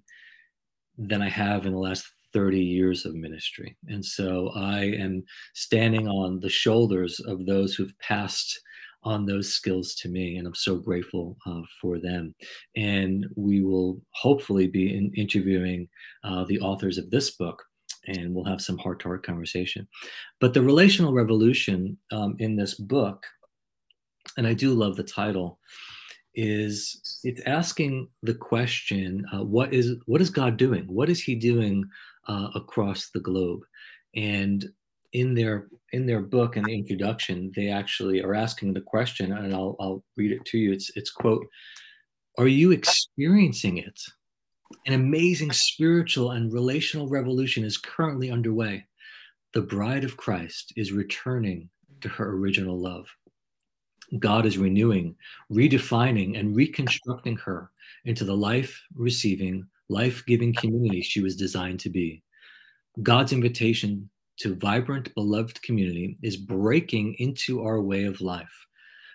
than 0.99 1.23
I 1.23 1.29
have 1.29 1.67
in 1.67 1.73
the 1.73 1.79
last 1.79 2.07
30 2.33 2.61
years 2.61 3.05
of 3.05 3.15
ministry. 3.15 3.77
And 3.89 4.05
so 4.05 4.51
I 4.55 4.85
am 4.85 5.25
standing 5.55 6.09
on 6.09 6.41
the 6.41 6.49
shoulders 6.49 7.21
of 7.21 7.47
those 7.47 7.75
who've 7.75 7.99
passed 7.99 8.61
on 9.05 9.27
those 9.27 9.53
skills 9.53 9.95
to 9.97 10.09
me, 10.09 10.37
and 10.37 10.47
I'm 10.47 10.55
so 10.55 10.77
grateful 10.77 11.37
uh, 11.47 11.63
for 11.81 11.99
them. 11.99 12.35
And 12.77 13.27
we 13.37 13.63
will 13.63 14.01
hopefully 14.11 14.67
be 14.67 14.97
in 14.97 15.13
interviewing 15.15 15.89
uh, 16.25 16.45
the 16.45 16.61
authors 16.61 16.99
of 16.99 17.11
this 17.11 17.31
book, 17.31 17.63
and 18.07 18.35
we'll 18.35 18.45
have 18.45 18.61
some 18.61 18.79
heart 18.79 19.01
to 19.01 19.09
heart 19.09 19.27
conversation. 19.27 19.89
But 20.41 20.55
the 20.55 20.63
relational 20.63 21.13
revolution 21.13 21.97
um, 22.13 22.37
in 22.39 22.57
this 22.57 22.75
book, 22.75 23.25
and 24.37 24.47
I 24.47 24.55
do 24.55 24.73
love 24.73 24.97
the 24.97 25.05
title, 25.05 25.59
is 26.35 27.21
it's 27.25 27.43
asking 27.47 28.09
the 28.23 28.35
question: 28.35 29.27
uh, 29.35 29.45
What 29.45 29.73
is 29.73 29.97
what 30.07 30.21
is 30.21 30.31
God 30.31 30.57
doing? 30.57 30.85
What 30.85 31.11
is 31.11 31.21
He 31.23 31.35
doing 31.35 31.85
uh, 32.29 32.49
across 32.55 33.11
the 33.11 33.21
globe? 33.21 33.61
And 34.15 34.71
in 35.13 35.35
their 35.35 35.69
in 35.93 36.07
their 36.07 36.21
book 36.21 36.57
in 36.57 36.65
the 36.65 36.75
introduction, 36.75 37.53
they 37.55 37.69
actually 37.69 38.23
are 38.23 38.35
asking 38.35 38.73
the 38.73 38.81
question, 38.81 39.33
and 39.33 39.55
I'll 39.55 39.77
I'll 39.79 40.05
read 40.17 40.33
it 40.33 40.45
to 40.47 40.59
you. 40.59 40.73
It's 40.73 40.91
it's 40.97 41.11
quote, 41.11 41.47
"Are 42.39 42.49
you 42.49 42.73
experiencing 42.73 43.79
it? 43.79 44.01
An 44.87 44.95
amazing 44.95 45.53
spiritual 45.53 46.31
and 46.33 46.53
relational 46.53 47.09
revolution 47.09 47.63
is 47.63 47.77
currently 47.77 48.31
underway. 48.31 48.87
The 49.53 49.61
bride 49.61 50.05
of 50.05 50.17
Christ 50.17 50.73
is 50.77 50.93
returning 50.93 51.69
to 52.01 52.09
her 52.09 52.31
original 52.37 52.79
love. 52.79 53.07
God 54.19 54.47
is 54.47 54.59
renewing, 54.59 55.15
redefining, 55.51 56.39
and 56.39 56.57
reconstructing 56.57 57.37
her 57.37 57.71
into 58.05 58.25
the 58.25 58.37
life 58.37 58.83
receiving, 58.95 59.67
life 59.89 60.25
giving 60.27 60.55
community 60.55 61.03
she 61.03 61.21
was 61.21 61.37
designed 61.37 61.81
to 61.81 61.91
be. 61.91 62.23
God's 63.03 63.33
invitation 63.33 64.11
to 64.43 64.57
vibrant, 64.57 65.15
beloved 65.15 65.63
community 65.63 66.19
is 66.23 66.37
breaking 66.37 67.15
into 67.21 67.65
our 67.65 67.81
way 67.81 68.05
of 68.05 68.21
life. 68.21 68.67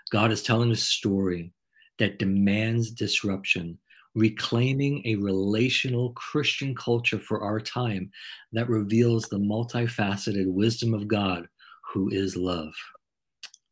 God 0.10 0.31
is 0.31 0.41
telling 0.41 0.72
a 0.72 0.75
story 0.75 1.51
that 2.00 2.17
demands 2.17 2.91
disruption, 2.91 3.77
reclaiming 4.15 5.01
a 5.05 5.15
relational 5.15 6.13
Christian 6.13 6.74
culture 6.74 7.19
for 7.19 7.41
our 7.41 7.60
time 7.60 8.10
that 8.53 8.69
reveals 8.69 9.25
the 9.25 9.38
multifaceted 9.38 10.48
wisdom 10.48 10.93
of 10.93 11.10
God, 11.10 11.46
who 11.93 12.10
is 12.10 12.38
love. 12.38 12.74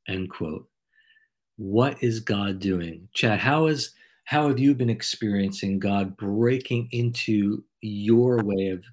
End 0.09 0.29
quote. 0.29 0.67
What 1.55 2.03
is 2.03 2.19
God 2.19 2.59
doing? 2.59 3.07
Chad, 3.13 3.39
how 3.39 3.67
is 3.67 3.93
how 4.25 4.49
have 4.49 4.59
you 4.59 4.75
been 4.75 4.89
experiencing 4.89 5.79
God 5.79 6.17
breaking 6.17 6.89
into 6.91 7.63
your 7.79 8.43
way 8.43 8.67
of 8.69 8.83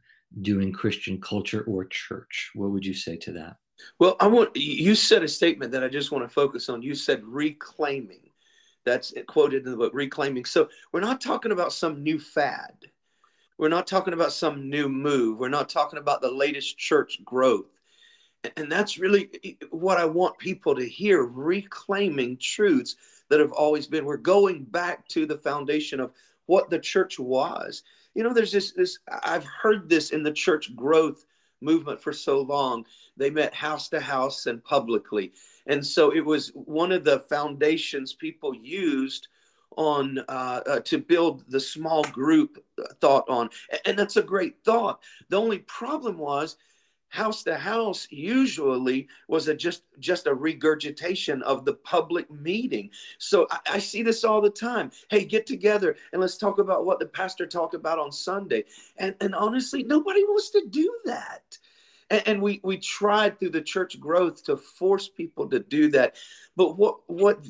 doing 0.41 0.73
Christian 0.73 1.21
culture 1.21 1.63
or 1.63 1.85
church? 1.85 2.51
What 2.55 2.71
would 2.71 2.87
you 2.87 2.95
say 2.95 3.17
to 3.17 3.33
that? 3.33 3.57
Well, 3.99 4.17
I 4.21 4.27
want 4.27 4.57
you 4.57 4.95
said 4.95 5.23
a 5.23 5.29
statement 5.29 5.73
that 5.73 5.85
I 5.85 5.89
just 5.89 6.13
want 6.13 6.25
to 6.25 6.33
focus 6.33 6.69
on. 6.69 6.83
You 6.83 6.95
said 6.95 7.23
reclaiming. 7.25 8.31
That's 8.85 9.15
quoted 9.29 9.65
in 9.65 9.71
the 9.71 9.77
book, 9.77 9.93
reclaiming. 9.95 10.45
So 10.45 10.69
we're 10.93 11.01
not 11.01 11.21
talking 11.21 11.53
about 11.53 11.73
some 11.73 12.03
new 12.03 12.19
fad. 12.19 12.75
We're 13.59 13.69
not 13.69 13.87
talking 13.87 14.15
about 14.15 14.33
some 14.33 14.69
new 14.69 14.89
move. 14.89 15.39
We're 15.39 15.49
not 15.49 15.69
talking 15.69 16.01
about 16.01 16.21
the 16.21 16.31
latest 16.31 16.79
church 16.79 17.25
growth. 17.25 17.67
And 18.57 18.71
that's 18.71 18.99
really 18.99 19.31
what 19.71 19.99
I 19.99 20.05
want 20.05 20.37
people 20.39 20.75
to 20.75 20.85
hear 20.85 21.23
reclaiming 21.23 22.39
truths 22.39 22.97
that 23.29 23.39
have 23.39 23.53
always 23.53 23.87
been. 23.87 24.05
We're 24.05 24.17
going 24.17 24.65
back 24.65 25.07
to 25.09 25.27
the 25.27 25.39
foundation 25.39 26.01
of 26.01 26.13
what 26.47 26.69
the 26.69 26.81
church 26.81 27.21
was. 27.21 27.85
You 28.15 28.23
know, 28.23 28.33
there's 28.33 28.53
this, 28.53 28.73
this 28.73 28.99
I've 29.25 29.45
heard 29.45 29.89
this 29.89 30.11
in 30.11 30.23
the 30.23 30.33
church 30.33 30.75
growth 30.77 31.25
movement 31.61 32.01
for 32.01 32.13
so 32.13 32.41
long. 32.41 32.85
They 33.17 33.31
met 33.31 33.55
house 33.55 33.89
to 33.91 34.01
house 34.01 34.47
and 34.47 34.63
publicly. 34.65 35.33
And 35.67 35.85
so 35.85 36.11
it 36.11 36.25
was 36.25 36.49
one 36.55 36.93
of 36.93 37.05
the 37.05 37.21
foundations 37.21 38.13
people 38.15 38.55
used 38.55 39.29
on 39.77 40.19
uh, 40.29 40.61
uh, 40.67 40.81
to 40.81 40.99
build 40.99 41.45
the 41.49 41.61
small 41.61 42.03
group 42.05 42.63
thought 43.01 43.29
on. 43.29 43.49
And 43.87 43.99
that's 43.99 44.17
a 44.17 44.23
great 44.23 44.57
thought. 44.65 45.01
The 45.29 45.41
only 45.41 45.61
problem 45.61 46.19
was 46.19 46.57
house 47.13 47.43
to 47.43 47.55
house 47.55 48.09
usually 48.11 49.07
was 49.29 49.47
a 49.47 49.55
just 49.55 49.83
just 49.99 50.27
a 50.27 50.35
regurgitation 50.35 51.43
of 51.43 51.67
the 51.67 51.75
public 51.75 52.31
meeting. 52.31 52.89
So 53.19 53.47
I, 53.51 53.59
I, 53.75 53.79
see 53.79 54.03
this 54.03 54.25
all 54.25 54.41
the 54.41 54.49
time. 54.49 54.91
Hey 55.11 55.27
get 55.27 55.47
together 55.47 55.95
and 56.13 56.23
let's 56.23 56.39
talk 56.39 56.59
about 56.59 56.87
what 56.87 56.99
the 56.99 57.07
pastor 57.07 57.47
talked 57.47 57.75
about 57.75 57.99
on 57.99 58.11
sunday. 58.11 58.65
And 58.97 59.15
and 59.21 59.35
honestly 59.35 59.83
nobody 59.83 60.25
wants 60.25 60.51
to 60.51 60.65
do 60.71 60.91
that. 61.05 61.59
And, 62.09 62.23
and 62.27 62.43
we 62.43 62.61
we 62.65 62.79
tried 62.79 63.39
through 63.39 63.51
the 63.51 63.61
church 63.61 64.01
growth 64.01 64.43
to 64.45 64.57
force 64.57 65.11
people 65.11 65.47
to 65.51 65.59
do 65.59 65.91
that. 65.91 66.17
But 66.57 66.79
what 66.79 67.01
what 67.09 67.45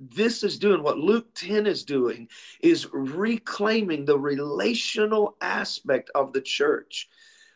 this 0.00 0.44
is 0.44 0.60
doing, 0.60 0.84
what 0.84 0.98
Luke 0.98 1.34
10 1.34 1.66
is 1.66 1.82
doing, 1.82 2.28
is 2.60 2.86
reclaiming 2.92 4.04
the 4.04 4.16
relational 4.16 5.36
aspect 5.40 6.08
of 6.14 6.32
the 6.32 6.40
church 6.40 7.08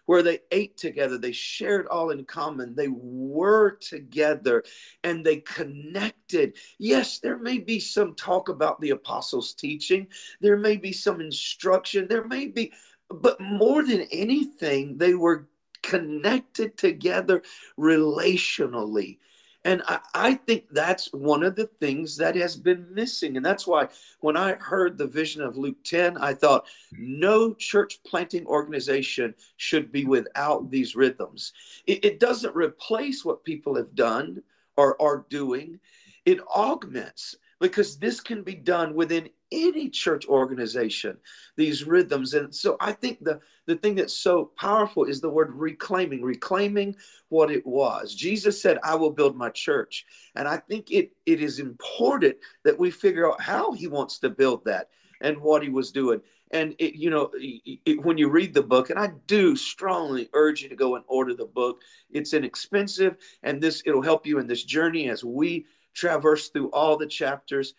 where 0.07 0.23
they 0.23 0.41
ate 0.51 0.77
together, 0.77 1.19
they 1.19 1.33
shared 1.33 1.87
all 1.87 2.11
in 2.11 2.25
common, 2.25 2.75
they 2.75 2.89
were 2.89 3.73
together, 3.77 4.65
and 5.05 5.25
they 5.25 5.37
connected. 5.37 6.57
Yes, 6.79 7.19
there 7.19 7.39
may 7.39 7.59
be 7.59 7.79
some 7.79 8.15
talk 8.15 8.49
about 8.49 8.81
the 8.81 8.91
apostles' 8.91 9.55
teaching, 9.55 10.09
there 10.41 10.57
may 10.57 10.77
be 10.77 10.93
some 10.93 11.21
instruction, 11.21 12.07
there 12.09 12.25
may 12.25 12.47
be, 12.47 12.73
but 13.09 13.41
more 13.41 13.85
than 13.85 14.03
anything, 14.11 14.99
they 14.99 15.15
were 15.15 15.49
connected 15.83 16.77
together 16.79 17.43
relationally. 17.79 19.19
And 19.65 19.83
I, 19.87 20.01
I, 20.15 20.35
think 20.35 20.65
that's 20.71 21.13
one 21.13 21.45
of 21.45 21.55
the 21.55 21.67
things 21.79 22.17
that 22.17 22.35
has 22.35 22.57
been 22.57 22.87
missing. 22.93 23.37
And 23.37 23.47
that's 23.47 23.67
why 23.67 23.89
when 24.21 24.37
I 24.37 24.55
heard 24.55 24.99
the 24.99 25.07
vision 25.07 25.41
of 25.41 25.57
Luke 25.57 25.83
10, 25.85 26.19
I 26.19 26.35
thought 26.35 26.67
no 26.93 27.55
church 27.55 28.03
planting 28.05 28.45
organization 28.47 29.35
should 29.57 29.93
be 29.93 30.05
without 30.05 30.71
these 30.71 30.97
rhythms. 30.97 31.53
It, 31.87 32.05
it 32.05 32.21
doesn't 32.21 32.57
replace 32.57 33.25
what 33.25 33.45
people 33.45 33.77
have 33.77 33.95
done 33.95 34.43
or 34.77 35.01
are 35.01 35.27
doing, 35.29 35.79
it 36.25 36.41
augments 36.49 37.37
because 37.63 37.97
this 37.97 38.21
can 38.21 38.43
be 38.43 38.57
done 38.57 38.93
within 38.93 39.31
any 39.53 39.89
church 39.89 40.27
organization 40.27 41.17
these 41.57 41.85
rhythms. 41.85 42.35
And 42.35 42.55
so 42.55 42.77
i 42.81 42.93
think 42.93 43.23
the 43.23 43.41
the 43.67 43.77
thing 43.77 43.95
that's 43.95 44.15
so 44.15 44.51
powerful 44.57 45.05
is 45.05 45.21
the 45.21 45.31
word 45.31 45.55
reclaiming 45.55 46.23
reclaiming 46.23 46.97
what 47.29 47.51
it 47.51 47.65
was. 47.65 48.15
Jesus 48.15 48.61
said 48.61 48.79
i 48.83 48.95
will 48.95 49.11
build 49.11 49.37
my 49.37 49.49
church. 49.51 50.05
And 50.35 50.49
i 50.49 50.57
think 50.57 50.91
it 50.91 51.13
it 51.25 51.41
is 51.41 51.61
important 51.61 52.37
that 52.65 52.79
we 52.79 52.91
figure 52.91 53.31
out 53.31 53.41
how 53.41 53.73
he 53.73 53.87
wants 53.87 54.19
to 54.19 54.29
build 54.31 54.65
that 54.65 54.89
and 55.21 55.41
what 55.41 55.63
he 55.63 55.69
was 55.69 55.93
doing. 55.93 56.21
And 56.51 56.75
it, 56.79 56.97
you 56.97 57.11
know 57.11 57.31
it, 57.35 58.05
when 58.05 58.19
you 58.19 58.29
read 58.29 58.53
the 58.53 58.63
book 58.63 58.91
and 58.91 58.99
i 58.99 59.11
do 59.27 59.55
strongly 59.55 60.29
urge 60.33 60.63
you 60.63 60.69
to 60.69 60.77
go 60.77 60.97
and 60.97 61.05
order 61.07 61.35
the 61.35 61.47
book. 61.47 61.81
It's 62.11 62.35
inexpensive 62.35 63.17
and 63.45 63.63
this 63.63 63.83
it'll 63.87 64.03
help 64.03 64.27
you 64.27 64.41
in 64.41 64.49
this 64.49 64.65
journey 64.65 65.09
as 65.09 65.23
we 65.23 65.67
traverse 65.95 66.49
through 66.49 66.71
all 66.71 66.97
the 66.97 67.07
chapters 67.07 67.75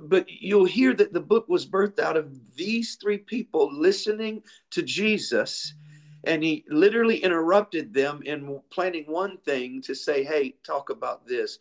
but 0.00 0.26
you'll 0.28 0.64
hear 0.64 0.94
that 0.94 1.12
the 1.12 1.20
book 1.20 1.48
was 1.48 1.66
birthed 1.66 1.98
out 1.98 2.16
of 2.16 2.54
these 2.56 2.96
three 2.96 3.18
people 3.18 3.70
listening 3.72 4.42
to 4.70 4.82
Jesus. 4.82 5.74
And 6.24 6.42
he 6.42 6.64
literally 6.68 7.18
interrupted 7.18 7.92
them 7.92 8.22
in 8.24 8.60
planning 8.70 9.04
one 9.06 9.38
thing 9.38 9.82
to 9.82 9.94
say, 9.94 10.24
hey, 10.24 10.56
talk 10.64 10.90
about 10.90 11.26
this. 11.26 11.58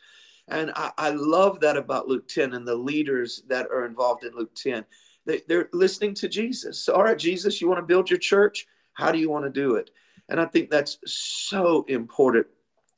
And 0.48 0.72
I, 0.76 0.92
I 0.98 1.10
love 1.12 1.60
that 1.62 1.78
about 1.78 2.08
Luke 2.08 2.28
10 2.28 2.54
and 2.54 2.68
the 2.68 2.76
leaders 2.76 3.44
that 3.48 3.68
are 3.68 3.86
involved 3.86 4.24
in 4.24 4.34
Luke 4.34 4.56
10. 4.56 4.86
They, 5.26 5.42
they're 5.48 5.70
listening 5.74 6.14
to 6.16 6.28
Jesus. 6.28 6.80
So, 6.80 6.94
all 6.94 7.04
right, 7.04 7.18
Jesus, 7.18 7.62
you 7.62 7.68
want 7.68 7.80
to 7.80 7.86
build 7.86 8.10
your 8.10 8.20
church? 8.20 8.68
How 8.94 9.12
do 9.12 9.20
you 9.20 9.30
want 9.30 9.46
to 9.46 9.50
do 9.50 9.76
it? 9.76 9.90
And 10.30 10.40
I 10.40 10.46
think 10.46 10.70
that's 10.70 10.98
so 11.06 11.86
important. 11.88 12.48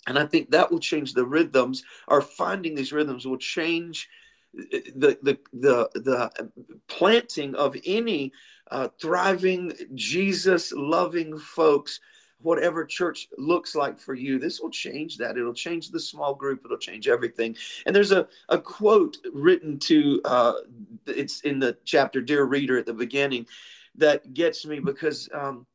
And 0.08 0.20
I 0.20 0.26
think 0.26 0.52
that 0.52 0.72
will 0.72 0.80
change 0.80 1.14
the 1.14 1.26
rhythms, 1.26 1.84
or 2.08 2.22
finding 2.22 2.76
these 2.76 2.94
rhythms 2.94 3.26
will 3.26 3.38
change 3.38 4.08
the 4.54 5.18
the 5.22 5.38
the 5.54 5.90
the 5.96 6.52
planting 6.88 7.56
of 7.56 7.76
any 7.86 8.32
uh, 8.72 8.88
thriving 9.00 9.74
Jesus 9.96 10.72
loving 10.72 11.38
folks 11.38 12.00
whatever 12.46 12.86
church 12.86 13.28
looks 13.38 13.76
like 13.76 14.00
for 14.00 14.14
you. 14.14 14.38
This 14.38 14.60
will 14.62 14.70
change 14.70 15.18
that. 15.18 15.38
It'll 15.38 15.54
change 15.54 15.90
the 15.90 16.00
small 16.00 16.36
group. 16.36 16.62
It'll 16.64 16.78
change 16.78 17.08
everything. 17.08 17.56
And 17.86 17.96
there's 17.96 18.12
a, 18.12 18.28
a 18.50 18.60
quote 18.60 19.18
written 19.34 19.80
to 19.80 20.22
uh, 20.26 20.54
it's 21.08 21.42
in 21.42 21.60
the 21.60 21.78
chapter 21.86 22.22
dear 22.22 22.44
reader 22.44 22.78
at 22.78 22.86
the 22.86 22.94
beginning 22.94 23.48
that 23.96 24.34
gets 24.34 24.66
me 24.66 24.80
because 24.80 25.28
um, 25.34 25.66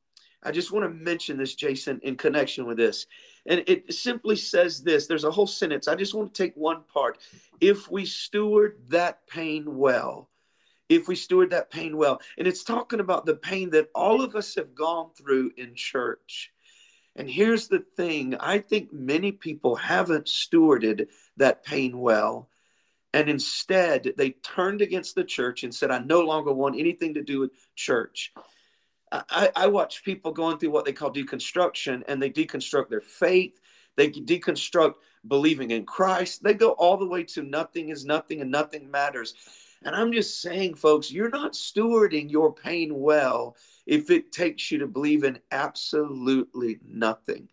i 0.43 0.51
just 0.51 0.73
want 0.73 0.85
to 0.85 0.91
mention 0.91 1.37
this 1.37 1.55
jason 1.55 2.01
in 2.03 2.17
connection 2.17 2.67
with 2.67 2.77
this 2.77 3.07
and 3.47 3.65
it 3.67 3.93
simply 3.93 4.37
says 4.37 4.83
this 4.83 5.07
there's 5.07 5.25
a 5.25 5.31
whole 5.31 5.47
sentence. 5.47 5.89
I 5.89 5.95
just 5.95 6.15
want 6.15 6.33
to 6.33 6.43
take 6.43 6.55
one 6.57 6.83
part. 6.93 7.19
If 7.61 7.91
we 7.91 8.05
steward 8.05 8.79
that 8.89 9.27
pain 9.27 9.79
well, 9.79 10.29
if 10.89 11.09
we 11.09 11.15
steward 11.15 11.51
that 11.51 11.71
pain 11.71 11.97
well. 11.97 12.21
And 12.37 12.47
it's 12.47 12.65
talking 12.65 13.01
about 13.01 13.25
the 13.25 13.37
pain 13.37 13.71
that 13.71 13.89
all 13.95 14.23
of 14.23 14.37
us 14.37 14.55
have 14.57 14.75
gone 14.75 15.11
through 15.17 15.53
in 15.57 15.75
church. 15.75 16.53
And 17.17 17.29
here's 17.29 17.69
the 17.69 17.85
thing 17.97 18.37
I 18.39 18.59
think 18.59 18.93
many 18.93 19.33
people 19.33 19.77
haven't 19.77 20.27
stewarded 20.27 21.09
that 21.37 21.65
pain 21.65 21.99
well. 21.99 22.49
And 23.13 23.29
instead, 23.29 24.13
they 24.17 24.31
turned 24.31 24.83
against 24.83 25.17
the 25.17 25.25
church 25.25 25.65
and 25.65 25.75
said, 25.75 25.91
I 25.91 25.99
no 25.99 26.21
longer 26.21 26.53
want 26.53 26.79
anything 26.79 27.15
to 27.15 27.23
do 27.23 27.41
with 27.41 27.51
church. 27.75 28.33
I, 29.13 29.51
I 29.57 29.67
watch 29.67 30.05
people 30.05 30.33
going 30.33 30.59
through 30.59 30.71
what 30.71 30.85
they 30.85 30.93
call 30.93 31.13
deconstruction 31.13 32.03
and 32.07 32.23
they 32.23 32.31
deconstruct 32.31 32.89
their 32.89 33.01
faith, 33.01 33.61
they 33.97 34.09
deconstruct 34.09 34.95
believing 35.27 35.73
in 35.73 35.85
Christ. 35.85 36.43
They 36.43 36.55
go 36.55 36.71
all 36.73 36.97
the 36.97 37.07
way 37.07 37.25
to 37.25 37.43
nothing 37.43 37.91
is 37.91 38.05
nothing 38.05 38.41
and 38.41 38.51
nothing 38.51 38.91
matters. 38.91 39.35
And 39.83 39.97
I'm 39.97 40.13
just 40.13 40.41
saying, 40.43 40.75
folks, 40.75 41.11
you're 41.11 41.31
not 41.31 41.55
stewarding 41.55 42.31
your 42.31 42.55
pain 42.55 42.99
well 42.99 43.57
if 43.87 44.11
it 44.11 44.33
takes 44.33 44.71
you 44.71 44.79
to 44.79 44.87
believe 44.87 45.25
in 45.25 45.39
absolutely 45.51 46.79
nothing. 46.87 47.49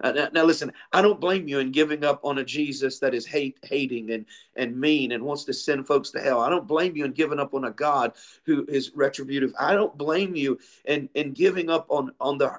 Uh, 0.00 0.12
now, 0.12 0.28
now, 0.32 0.44
listen, 0.44 0.72
I 0.92 1.02
don't 1.02 1.20
blame 1.20 1.48
you 1.48 1.58
in 1.58 1.72
giving 1.72 2.04
up 2.04 2.20
on 2.24 2.38
a 2.38 2.44
Jesus 2.44 3.00
that 3.00 3.14
is 3.14 3.26
hate, 3.26 3.58
hating, 3.64 4.10
and 4.12 4.26
and 4.54 4.78
mean, 4.78 5.12
and 5.12 5.24
wants 5.24 5.44
to 5.44 5.52
send 5.52 5.86
folks 5.86 6.10
to 6.10 6.20
hell. 6.20 6.40
I 6.40 6.50
don't 6.50 6.68
blame 6.68 6.96
you 6.96 7.04
in 7.04 7.12
giving 7.12 7.40
up 7.40 7.54
on 7.54 7.64
a 7.64 7.70
God 7.70 8.12
who 8.44 8.64
is 8.68 8.92
retributive. 8.94 9.52
I 9.58 9.74
don't 9.74 9.98
blame 9.98 10.36
you 10.36 10.58
in 10.84 11.08
in 11.14 11.32
giving 11.32 11.68
up 11.68 11.86
on 11.88 12.12
on 12.20 12.38
the 12.38 12.58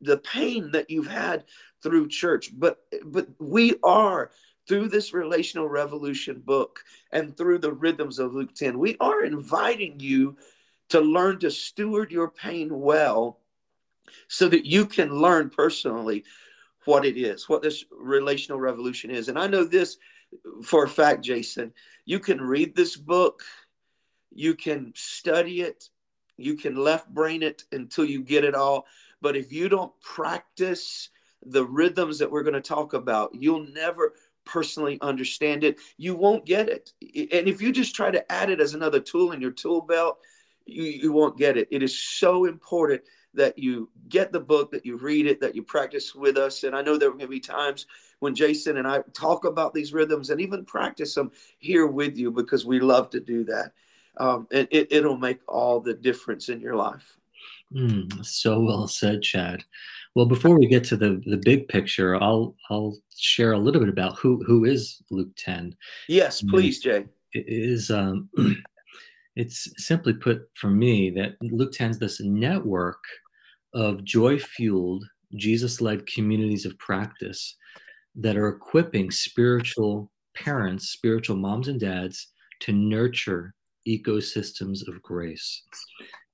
the 0.00 0.18
pain 0.18 0.70
that 0.72 0.88
you've 0.88 1.08
had 1.08 1.44
through 1.82 2.08
church. 2.08 2.50
But 2.58 2.82
but 3.04 3.28
we 3.38 3.74
are 3.82 4.30
through 4.66 4.88
this 4.88 5.12
relational 5.12 5.68
revolution 5.68 6.40
book 6.44 6.84
and 7.12 7.36
through 7.36 7.58
the 7.58 7.72
rhythms 7.72 8.18
of 8.18 8.34
Luke 8.34 8.54
10, 8.54 8.78
we 8.78 8.96
are 9.00 9.24
inviting 9.24 9.98
you 9.98 10.36
to 10.90 11.00
learn 11.00 11.38
to 11.38 11.50
steward 11.50 12.12
your 12.12 12.30
pain 12.30 12.68
well 12.78 13.40
so 14.28 14.46
that 14.48 14.66
you 14.66 14.84
can 14.84 15.10
learn 15.10 15.48
personally 15.48 16.24
what 16.88 17.04
it 17.04 17.18
is, 17.18 17.50
what 17.50 17.60
this 17.60 17.84
relational 17.90 18.58
revolution 18.58 19.10
is. 19.10 19.28
And 19.28 19.38
I 19.38 19.46
know 19.46 19.62
this 19.62 19.98
for 20.64 20.84
a 20.84 20.88
fact, 20.88 21.22
Jason, 21.22 21.70
you 22.06 22.18
can 22.18 22.40
read 22.40 22.74
this 22.74 22.96
book, 22.96 23.42
you 24.34 24.54
can 24.54 24.94
study 24.96 25.60
it, 25.60 25.90
you 26.38 26.56
can 26.56 26.76
left 26.76 27.06
brain 27.12 27.42
it 27.42 27.64
until 27.72 28.06
you 28.06 28.22
get 28.22 28.42
it 28.42 28.54
all. 28.54 28.86
But 29.20 29.36
if 29.36 29.52
you 29.52 29.68
don't 29.68 29.92
practice 30.00 31.10
the 31.44 31.66
rhythms 31.66 32.18
that 32.20 32.30
we're 32.30 32.42
going 32.42 32.54
to 32.54 32.60
talk 32.62 32.94
about, 32.94 33.34
you'll 33.34 33.66
never 33.66 34.14
personally 34.46 34.96
understand 35.02 35.64
it. 35.64 35.76
You 35.98 36.16
won't 36.16 36.46
get 36.46 36.70
it. 36.70 36.94
And 37.02 37.48
if 37.48 37.60
you 37.60 37.70
just 37.70 37.94
try 37.94 38.10
to 38.10 38.32
add 38.32 38.48
it 38.48 38.62
as 38.62 38.72
another 38.72 38.98
tool 38.98 39.32
in 39.32 39.42
your 39.42 39.50
tool 39.50 39.82
belt, 39.82 40.20
you, 40.64 40.84
you 40.84 41.12
won't 41.12 41.36
get 41.36 41.58
it. 41.58 41.68
It 41.70 41.82
is 41.82 41.98
so 41.98 42.46
important 42.46 43.02
that 43.34 43.58
you 43.58 43.88
get 44.08 44.32
the 44.32 44.40
book, 44.40 44.70
that 44.70 44.86
you 44.86 44.96
read 44.96 45.26
it, 45.26 45.40
that 45.40 45.54
you 45.54 45.62
practice 45.62 46.14
with 46.14 46.36
us. 46.36 46.64
And 46.64 46.74
I 46.74 46.82
know 46.82 46.96
there 46.96 47.08
are 47.08 47.12
going 47.12 47.20
to 47.20 47.28
be 47.28 47.40
times 47.40 47.86
when 48.20 48.34
Jason 48.34 48.78
and 48.78 48.88
I 48.88 49.00
talk 49.12 49.44
about 49.44 49.74
these 49.74 49.92
rhythms 49.92 50.30
and 50.30 50.40
even 50.40 50.64
practice 50.64 51.14
them 51.14 51.30
here 51.58 51.86
with 51.86 52.16
you 52.16 52.30
because 52.30 52.66
we 52.66 52.80
love 52.80 53.10
to 53.10 53.20
do 53.20 53.44
that. 53.44 53.72
Um, 54.16 54.48
and 54.50 54.66
it, 54.70 54.88
it'll 54.90 55.16
make 55.16 55.40
all 55.46 55.80
the 55.80 55.94
difference 55.94 56.48
in 56.48 56.60
your 56.60 56.74
life. 56.74 57.18
Mm, 57.72 58.24
so 58.24 58.60
well 58.60 58.88
said, 58.88 59.22
Chad. 59.22 59.62
Well, 60.14 60.26
before 60.26 60.58
we 60.58 60.66
get 60.66 60.84
to 60.84 60.96
the, 60.96 61.22
the 61.26 61.36
big 61.36 61.68
picture, 61.68 62.16
I'll 62.16 62.56
I'll 62.70 62.96
share 63.14 63.52
a 63.52 63.58
little 63.58 63.80
bit 63.80 63.90
about 63.90 64.16
who 64.16 64.42
who 64.44 64.64
is 64.64 65.02
Luke 65.10 65.30
10. 65.36 65.76
Yes, 66.08 66.42
please, 66.42 66.80
Jay. 66.80 67.06
It 67.34 67.44
is 67.46 67.90
um, 67.90 68.30
it's 69.38 69.68
simply 69.76 70.12
put 70.12 70.50
for 70.54 70.68
me 70.68 71.10
that 71.10 71.36
Luke 71.40 71.70
10 71.72 71.92
is 71.92 71.98
this 72.00 72.20
network 72.20 72.98
of 73.72 74.02
joy 74.02 74.36
fueled, 74.36 75.04
Jesus 75.36 75.80
led 75.80 76.08
communities 76.08 76.66
of 76.66 76.76
practice 76.78 77.56
that 78.16 78.36
are 78.36 78.48
equipping 78.48 79.12
spiritual 79.12 80.10
parents, 80.34 80.88
spiritual 80.88 81.36
moms 81.36 81.68
and 81.68 81.78
dads 81.78 82.32
to 82.60 82.72
nurture 82.72 83.54
ecosystems 83.86 84.86
of 84.88 85.00
grace. 85.02 85.62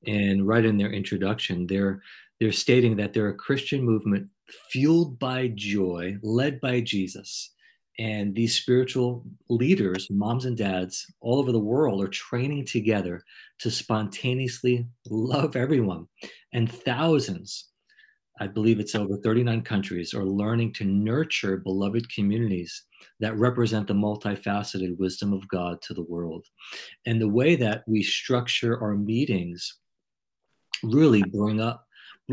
And 0.06 0.48
right 0.48 0.64
in 0.64 0.78
their 0.78 0.92
introduction, 0.92 1.66
they're 1.66 2.00
they're 2.40 2.52
stating 2.52 2.96
that 2.96 3.12
they're 3.12 3.28
a 3.28 3.34
Christian 3.34 3.82
movement 3.82 4.28
fueled 4.70 5.18
by 5.18 5.48
joy, 5.54 6.16
led 6.22 6.58
by 6.60 6.80
Jesus. 6.80 7.53
And 7.98 8.34
these 8.34 8.56
spiritual 8.56 9.24
leaders, 9.48 10.08
moms 10.10 10.46
and 10.46 10.56
dads 10.56 11.06
all 11.20 11.38
over 11.38 11.52
the 11.52 11.58
world, 11.58 12.02
are 12.02 12.08
training 12.08 12.66
together 12.66 13.22
to 13.60 13.70
spontaneously 13.70 14.86
love 15.08 15.54
everyone. 15.54 16.08
And 16.52 16.70
thousands, 16.70 17.68
I 18.40 18.48
believe 18.48 18.80
it's 18.80 18.96
over 18.96 19.16
39 19.16 19.62
countries, 19.62 20.12
are 20.12 20.24
learning 20.24 20.72
to 20.74 20.84
nurture 20.84 21.58
beloved 21.58 22.12
communities 22.12 22.84
that 23.20 23.38
represent 23.38 23.86
the 23.86 23.94
multifaceted 23.94 24.98
wisdom 24.98 25.32
of 25.32 25.46
God 25.46 25.80
to 25.82 25.94
the 25.94 26.02
world. 26.02 26.46
And 27.06 27.20
the 27.20 27.28
way 27.28 27.54
that 27.56 27.84
we 27.86 28.02
structure 28.02 28.80
our 28.82 28.96
meetings 28.96 29.78
really 30.82 31.22
bring 31.22 31.60
up, 31.60 31.86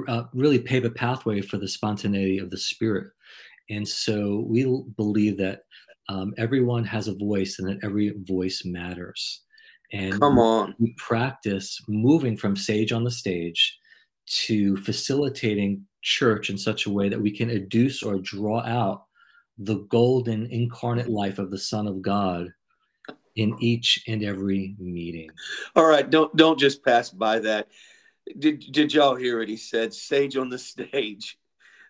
uh, 0.08 0.24
really 0.34 0.60
pave 0.60 0.86
a 0.86 0.90
pathway 0.90 1.42
for 1.42 1.58
the 1.58 1.68
spontaneity 1.68 2.40
of 2.40 2.50
the 2.50 2.58
Spirit. 2.58 3.12
And 3.70 3.88
so 3.88 4.46
we 4.48 4.64
believe 4.98 5.38
that 5.38 5.62
um, 6.10 6.34
everyone 6.38 6.84
has 6.86 7.08
a 7.08 7.16
voice 7.16 7.60
and 7.60 7.68
that 7.70 7.84
every 7.84 8.14
voice 8.24 8.64
matters. 8.66 9.42
And 9.94 10.20
come 10.20 10.40
on, 10.40 10.76
we 10.80 10.94
practice 10.98 11.80
moving 11.88 12.38
from 12.38 12.56
sage 12.56 12.92
on 12.92 13.04
the 13.04 13.12
stage 13.12 13.78
to 14.28 14.78
facilitating 14.78 15.86
church 16.02 16.50
in 16.50 16.58
such 16.58 16.86
a 16.86 16.90
way 16.90 17.10
that 17.10 17.22
we 17.22 17.32
can 17.32 17.50
educe 17.50 18.06
or 18.06 18.20
draw 18.20 18.62
out 18.62 19.06
the 19.58 19.80
golden 19.90 20.48
incarnate 20.48 21.10
life 21.10 21.38
of 21.38 21.52
the 21.52 21.58
Son 21.58 21.88
of 21.88 22.02
God 22.02 22.52
in 23.36 23.56
each 23.60 24.04
and 24.08 24.24
every 24.24 24.76
meeting. 24.80 25.30
All 25.76 25.86
right, 25.86 26.10
don't 26.10 26.36
don't 26.36 26.60
just 26.60 26.84
pass 26.84 27.10
by 27.10 27.40
that. 27.40 27.68
Did 28.40 28.60
did 28.72 28.94
y'all 28.94 29.16
hear 29.16 29.40
what 29.40 29.50
he 29.50 29.58
said? 29.58 29.94
Sage 29.94 30.38
on 30.38 30.50
the 30.50 30.58
stage. 30.72 31.38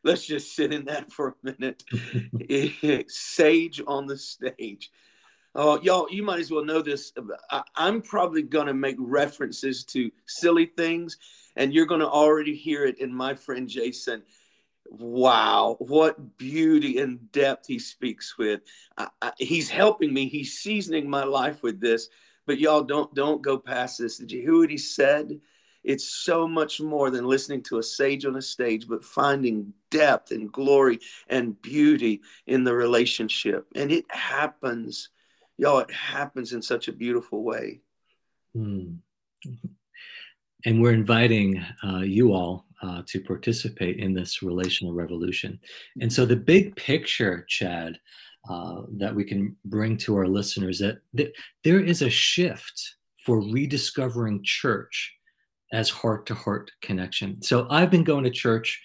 Let's 0.04 0.26
just 0.26 0.56
sit 0.56 0.74
in 0.74 0.86
that 0.86 1.12
for 1.12 1.36
a 1.44 1.54
minute. 1.60 1.84
Sage 3.12 3.82
on 3.86 4.08
the 4.08 4.18
stage. 4.18 4.92
Oh, 5.54 5.80
y'all, 5.82 6.08
you 6.10 6.24
might 6.24 6.40
as 6.40 6.50
well 6.50 6.64
know 6.64 6.82
this. 6.82 7.12
I, 7.50 7.64
I'm 7.76 8.02
probably 8.02 8.42
going 8.42 8.68
to 8.68 8.74
make 8.74 8.96
references 8.98 9.84
to 9.86 10.10
silly 10.26 10.68
things, 10.78 11.18
and 11.58 11.74
you're 11.74 11.86
going 11.86 12.00
to 12.00 12.08
already 12.08 12.56
hear 12.56 12.86
it 12.86 13.00
in 13.00 13.14
my 13.14 13.36
friend 13.36 13.68
Jason. 13.68 14.24
Wow, 14.90 15.76
what 15.80 16.38
beauty 16.38 17.00
and 17.00 17.32
depth 17.32 17.68
he 17.68 17.80
speaks 17.80 18.38
with. 18.38 18.62
I, 18.98 19.08
I, 19.22 19.32
he's 19.38 19.70
helping 19.70 20.14
me. 20.14 20.28
He's 20.28 20.58
seasoning 20.60 21.10
my 21.10 21.24
life 21.24 21.64
with 21.64 21.80
this. 21.80 22.10
But 22.46 22.60
y'all, 22.60 22.82
don't 22.82 23.14
don't 23.14 23.42
go 23.42 23.58
past 23.58 24.00
this. 24.00 24.18
Did 24.18 24.32
you 24.32 24.42
hear 24.42 24.58
what 24.58 24.70
he 24.70 24.78
said? 24.78 25.40
It's 25.84 26.06
so 26.06 26.48
much 26.48 26.80
more 26.80 27.10
than 27.10 27.26
listening 27.26 27.64
to 27.64 27.80
a 27.80 27.84
sage 27.84 28.26
on 28.26 28.36
a 28.36 28.42
stage, 28.42 28.88
but 28.88 29.04
finding 29.04 29.74
depth 29.90 30.32
and 30.32 30.52
glory 30.52 31.00
and 31.28 31.60
beauty 31.62 32.22
in 32.48 32.64
the 32.64 32.74
relationship. 32.74 33.66
And 33.76 33.92
it 33.92 34.06
happens, 34.10 35.10
y'all, 35.58 35.80
it 35.80 35.92
happens 35.92 36.54
in 36.54 36.62
such 36.62 36.88
a 36.88 36.94
beautiful 36.94 37.44
way. 37.44 37.82
Hmm. 38.54 38.96
And 40.66 40.82
we're 40.82 40.94
inviting 40.94 41.66
uh, 41.84 42.02
you 42.02 42.34
all 42.34 42.68
uh, 42.84 43.02
to 43.08 43.20
participate 43.22 43.98
in 43.98 44.14
this 44.14 44.44
relational 44.44 44.94
revolution. 44.94 45.60
And 46.00 46.12
so 46.12 46.26
the 46.26 46.36
big 46.36 46.76
picture, 46.76 47.46
Chad, 47.48 48.00
uh, 48.50 48.82
that 48.98 49.14
we 49.14 49.24
can 49.24 49.56
bring 49.66 49.98
to 49.98 50.16
our 50.18 50.28
listeners 50.28 50.80
that, 50.80 51.00
that 51.14 51.34
there 51.64 51.80
is 51.80 52.02
a 52.02 52.10
shift 52.10 52.96
for 53.24 53.42
rediscovering 53.42 54.42
church 54.44 55.16
as 55.72 55.90
heart 55.90 56.26
to 56.28 56.34
heart 56.34 56.72
connection. 56.82 57.42
So 57.42 57.68
I've 57.70 57.92
been 57.92 58.04
going 58.04 58.24
to 58.26 58.30
church 58.30 58.82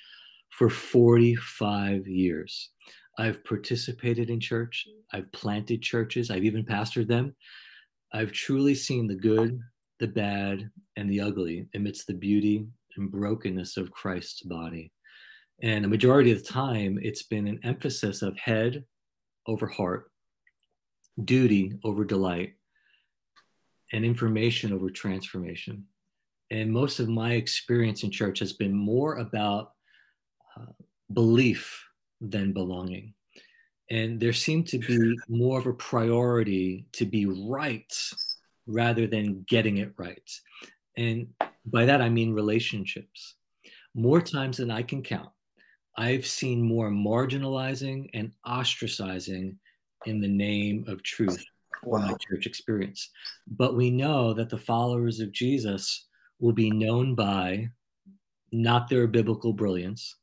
for 0.51 0.71
45 0.71 2.07
years. 2.07 2.71
I've 3.19 3.45
participated 3.45 4.31
in 4.31 4.41
church, 4.41 4.87
I've 5.13 5.31
planted 5.33 5.83
churches, 5.83 6.31
I've 6.31 6.45
even 6.45 6.65
pastored 6.65 7.09
them. 7.09 7.35
I've 8.13 8.33
truly 8.33 8.75
seen 8.75 9.07
the 9.07 9.15
good, 9.15 9.59
the 10.01 10.07
bad, 10.07 10.71
and 10.97 11.11
the 11.11 11.21
ugly 11.21 11.67
amidst 11.75 12.07
the 12.07 12.15
beauty 12.15 12.67
and 12.97 13.11
brokenness 13.11 13.77
of 13.77 13.91
Christ's 13.91 14.43
body. 14.43 14.93
And 15.63 15.85
a 15.85 15.89
majority 15.89 16.31
of 16.31 16.43
the 16.43 16.53
time, 16.53 16.99
it's 17.03 17.23
been 17.23 17.47
an 17.47 17.61
emphasis 17.65 18.23
of 18.23 18.39
head 18.39 18.85
over 19.47 19.67
heart, 19.67 20.11
duty 21.25 21.73
over 21.85 22.05
delight, 22.05 22.55
and 23.93 24.05
information 24.05 24.73
over 24.73 24.91
transformation 24.91 25.85
and 26.51 26.73
most 26.73 27.01
of 27.01 27.09
my 27.09 27.33
experience 27.33 28.03
in 28.03 28.11
church 28.11 28.39
has 28.39 28.53
been 28.53 28.73
more 28.73 29.17
about 29.17 29.73
uh, 30.57 30.73
belief 31.13 31.85
than 32.21 32.53
belonging. 32.53 33.15
And 33.91 34.19
there 34.19 34.33
seemed 34.33 34.67
to 34.69 34.79
be 34.79 35.17
more 35.29 35.59
of 35.59 35.67
a 35.67 35.73
priority 35.73 36.87
to 36.93 37.05
be 37.05 37.27
right 37.27 37.93
rather 38.67 39.07
than 39.07 39.45
getting 39.49 39.77
it 39.79 39.93
right. 39.97 40.31
And 40.97 41.29
by 41.67 41.85
that, 41.85 42.01
I 42.01 42.09
mean 42.09 42.33
relationships. 42.33 43.37
More 43.95 44.21
times 44.21 44.57
than 44.57 44.71
I 44.71 44.83
can 44.83 45.03
count, 45.03 45.31
I've 45.97 46.27
seen 46.27 46.61
more 46.61 46.91
marginalizing 46.91 48.11
and 48.13 48.33
ostracizing 48.45 49.57
in 50.05 50.21
the 50.21 50.29
name 50.29 50.85
of 50.89 51.03
truth 51.03 51.45
wow. 51.85 51.99
my 52.01 52.15
church 52.29 52.47
experience. 52.47 53.11
But 53.47 53.77
we 53.77 53.91
know 53.91 54.35
that 54.35 54.51
the 54.51 54.59
followers 54.59 55.21
of 55.21 55.33
Jesus 55.33 56.06
will 56.41 56.53
be 56.53 56.71
known 56.71 57.15
by 57.15 57.69
not 58.53 58.89
their 58.89 59.07
biblical 59.07 59.53
brilliance, 59.53 60.17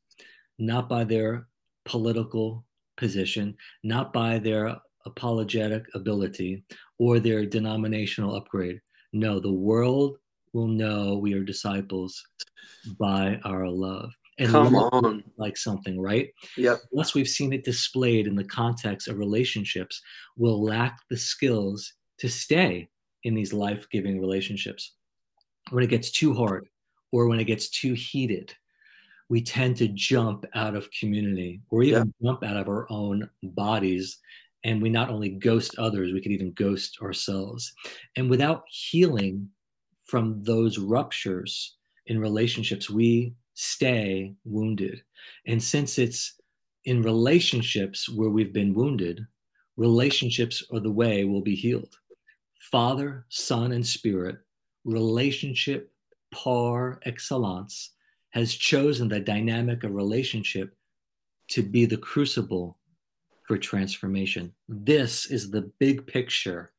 not 0.58 0.88
by 0.88 1.04
their 1.04 1.48
political 1.84 2.64
position, 2.96 3.56
not 3.82 4.12
by 4.12 4.38
their 4.38 4.76
apologetic 5.06 5.84
ability 5.94 6.64
or 6.98 7.18
their 7.18 7.44
denominational 7.44 8.34
upgrade. 8.34 8.80
No, 9.12 9.38
the 9.38 9.52
world 9.52 10.16
will 10.52 10.68
know 10.68 11.18
we 11.18 11.34
are 11.34 11.42
disciples 11.44 12.22
by 12.98 13.38
our 13.44 13.68
love. 13.68 14.10
And 14.38 14.50
Come 14.50 14.74
on. 14.74 15.22
like 15.36 15.56
something, 15.56 16.00
right? 16.00 16.30
Yep. 16.56 16.80
Unless 16.92 17.14
we've 17.14 17.28
seen 17.28 17.52
it 17.52 17.64
displayed 17.64 18.26
in 18.26 18.34
the 18.34 18.44
context 18.44 19.06
of 19.06 19.18
relationships, 19.18 20.00
we'll 20.36 20.62
lack 20.62 20.98
the 21.08 21.16
skills 21.16 21.92
to 22.18 22.28
stay 22.28 22.88
in 23.22 23.34
these 23.34 23.52
life 23.52 23.86
giving 23.90 24.20
relationships 24.20 24.94
when 25.70 25.84
it 25.84 25.90
gets 25.90 26.10
too 26.10 26.34
hard 26.34 26.68
or 27.12 27.28
when 27.28 27.40
it 27.40 27.44
gets 27.44 27.68
too 27.68 27.94
heated, 27.94 28.52
we 29.28 29.42
tend 29.42 29.76
to 29.78 29.88
jump 29.88 30.44
out 30.54 30.74
of 30.74 30.90
community 30.90 31.60
or 31.70 31.82
even 31.82 32.12
yeah. 32.20 32.30
jump 32.30 32.44
out 32.44 32.56
of 32.56 32.68
our 32.68 32.86
own 32.90 33.28
bodies. 33.42 34.18
And 34.64 34.80
we 34.82 34.88
not 34.88 35.10
only 35.10 35.30
ghost 35.30 35.78
others, 35.78 36.12
we 36.12 36.20
can 36.20 36.32
even 36.32 36.52
ghost 36.52 36.98
ourselves. 37.02 37.72
And 38.16 38.30
without 38.30 38.64
healing 38.68 39.48
from 40.04 40.42
those 40.42 40.78
ruptures 40.78 41.76
in 42.06 42.18
relationships, 42.18 42.90
we 42.90 43.34
stay 43.54 44.34
wounded. 44.44 45.02
And 45.46 45.62
since 45.62 45.98
it's 45.98 46.34
in 46.84 47.02
relationships 47.02 48.08
where 48.08 48.30
we've 48.30 48.52
been 48.52 48.74
wounded, 48.74 49.26
relationships 49.76 50.62
are 50.72 50.80
the 50.80 50.90
way 50.90 51.24
we'll 51.24 51.40
be 51.40 51.54
healed. 51.54 51.96
Father, 52.70 53.26
Son, 53.28 53.72
and 53.72 53.86
Spirit, 53.86 54.36
relationship 54.84 55.92
par 56.32 57.00
excellence, 57.04 57.90
has 58.30 58.52
chosen 58.52 59.08
the 59.08 59.20
dynamic 59.20 59.84
of 59.84 59.94
relationship 59.94 60.76
to 61.48 61.62
be 61.62 61.86
the 61.86 61.96
crucible 61.96 62.78
for 63.46 63.56
transformation. 63.56 64.52
This 64.68 65.26
is 65.26 65.50
the 65.50 65.70
big 65.78 66.06
picture 66.06 66.72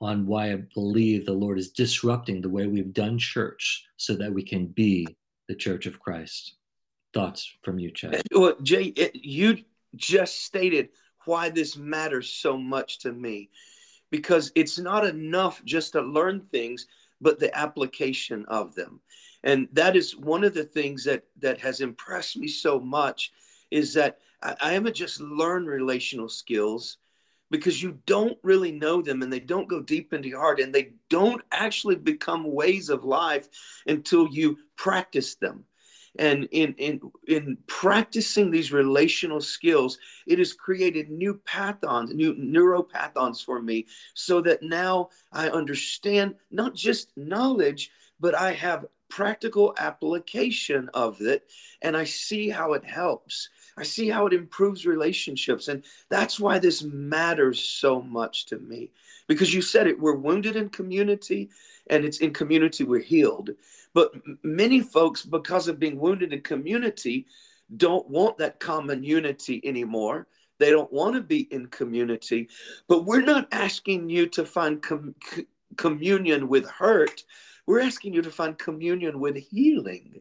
on 0.00 0.26
why 0.26 0.52
I 0.52 0.56
believe 0.74 1.24
the 1.24 1.32
Lord 1.32 1.58
is 1.58 1.70
disrupting 1.70 2.40
the 2.40 2.50
way 2.50 2.66
we've 2.66 2.92
done 2.92 3.18
church 3.18 3.86
so 3.96 4.14
that 4.16 4.32
we 4.32 4.42
can 4.42 4.66
be 4.66 5.06
the 5.48 5.54
church 5.54 5.86
of 5.86 5.98
Christ. 5.98 6.54
Thoughts 7.12 7.50
from 7.62 7.78
you, 7.78 7.90
Chad? 7.90 8.16
Uh, 8.16 8.20
well, 8.32 8.56
Jay, 8.62 8.84
it, 8.84 9.14
you 9.14 9.58
just 9.96 10.44
stated 10.44 10.90
why 11.24 11.48
this 11.48 11.76
matters 11.76 12.30
so 12.30 12.58
much 12.58 12.98
to 13.00 13.12
me 13.12 13.50
because 14.10 14.52
it's 14.54 14.78
not 14.78 15.06
enough 15.06 15.64
just 15.64 15.92
to 15.92 16.00
learn 16.00 16.40
things, 16.52 16.86
but 17.20 17.38
the 17.38 17.56
application 17.56 18.44
of 18.48 18.74
them. 18.74 19.00
And 19.42 19.68
that 19.72 19.96
is 19.96 20.16
one 20.16 20.44
of 20.44 20.54
the 20.54 20.64
things 20.64 21.04
that 21.04 21.24
that 21.40 21.60
has 21.60 21.80
impressed 21.80 22.36
me 22.36 22.48
so 22.48 22.80
much 22.80 23.32
is 23.70 23.94
that 23.94 24.18
I, 24.42 24.56
I 24.60 24.72
haven't 24.72 24.96
just 24.96 25.20
learned 25.20 25.68
relational 25.68 26.28
skills 26.28 26.98
because 27.50 27.82
you 27.82 27.98
don't 28.06 28.38
really 28.42 28.72
know 28.72 29.02
them 29.02 29.22
and 29.22 29.32
they 29.32 29.40
don't 29.40 29.68
go 29.68 29.80
deep 29.80 30.12
into 30.12 30.28
your 30.28 30.40
heart 30.40 30.60
and 30.60 30.74
they 30.74 30.92
don't 31.10 31.42
actually 31.52 31.96
become 31.96 32.52
ways 32.52 32.88
of 32.88 33.04
life 33.04 33.48
until 33.86 34.26
you 34.28 34.58
practice 34.76 35.34
them 35.36 35.64
and 36.18 36.48
in 36.52 36.74
in 36.78 37.00
in 37.26 37.56
practicing 37.66 38.50
these 38.50 38.72
relational 38.72 39.40
skills 39.40 39.98
it 40.26 40.38
has 40.38 40.52
created 40.52 41.10
new 41.10 41.40
pathons 41.44 42.14
new 42.14 42.34
neuropathons 42.34 43.44
for 43.44 43.60
me 43.60 43.86
so 44.14 44.40
that 44.40 44.62
now 44.62 45.08
i 45.32 45.48
understand 45.48 46.34
not 46.50 46.74
just 46.74 47.10
knowledge 47.16 47.90
but 48.20 48.34
i 48.34 48.52
have 48.52 48.86
practical 49.10 49.74
application 49.78 50.88
of 50.94 51.20
it 51.20 51.50
and 51.82 51.96
i 51.96 52.04
see 52.04 52.48
how 52.48 52.72
it 52.72 52.84
helps. 52.84 53.48
I 53.76 53.82
see 53.82 54.08
how 54.08 54.26
it 54.26 54.32
improves 54.32 54.86
relationships 54.86 55.68
and 55.68 55.84
that's 56.08 56.38
why 56.40 56.58
this 56.58 56.82
matters 56.82 57.60
so 57.60 58.00
much 58.00 58.46
to 58.46 58.58
me. 58.58 58.90
Because 59.26 59.52
you 59.52 59.62
said 59.62 59.86
it 59.86 60.00
we're 60.00 60.14
wounded 60.14 60.56
in 60.56 60.68
community 60.68 61.50
and 61.88 62.04
it's 62.04 62.18
in 62.18 62.32
community 62.32 62.84
we're 62.84 63.00
healed 63.00 63.50
but 63.94 64.12
many 64.42 64.80
folks, 64.80 65.24
because 65.24 65.68
of 65.68 65.78
being 65.78 65.98
wounded 65.98 66.32
in 66.32 66.42
community, 66.42 67.26
don't 67.76 68.08
want 68.10 68.36
that 68.38 68.60
common 68.60 69.02
unity 69.04 69.62
anymore. 69.64 70.26
They 70.58 70.70
don't 70.70 70.92
want 70.92 71.14
to 71.14 71.20
be 71.20 71.42
in 71.52 71.66
community. 71.66 72.48
But 72.88 73.04
we're 73.04 73.22
not 73.22 73.48
asking 73.52 74.10
you 74.10 74.26
to 74.28 74.44
find 74.44 74.82
com- 74.82 75.14
communion 75.76 76.48
with 76.48 76.68
hurt. 76.68 77.22
We're 77.66 77.80
asking 77.80 78.14
you 78.14 78.22
to 78.22 78.30
find 78.30 78.58
communion 78.58 79.20
with 79.20 79.36
healing 79.36 80.20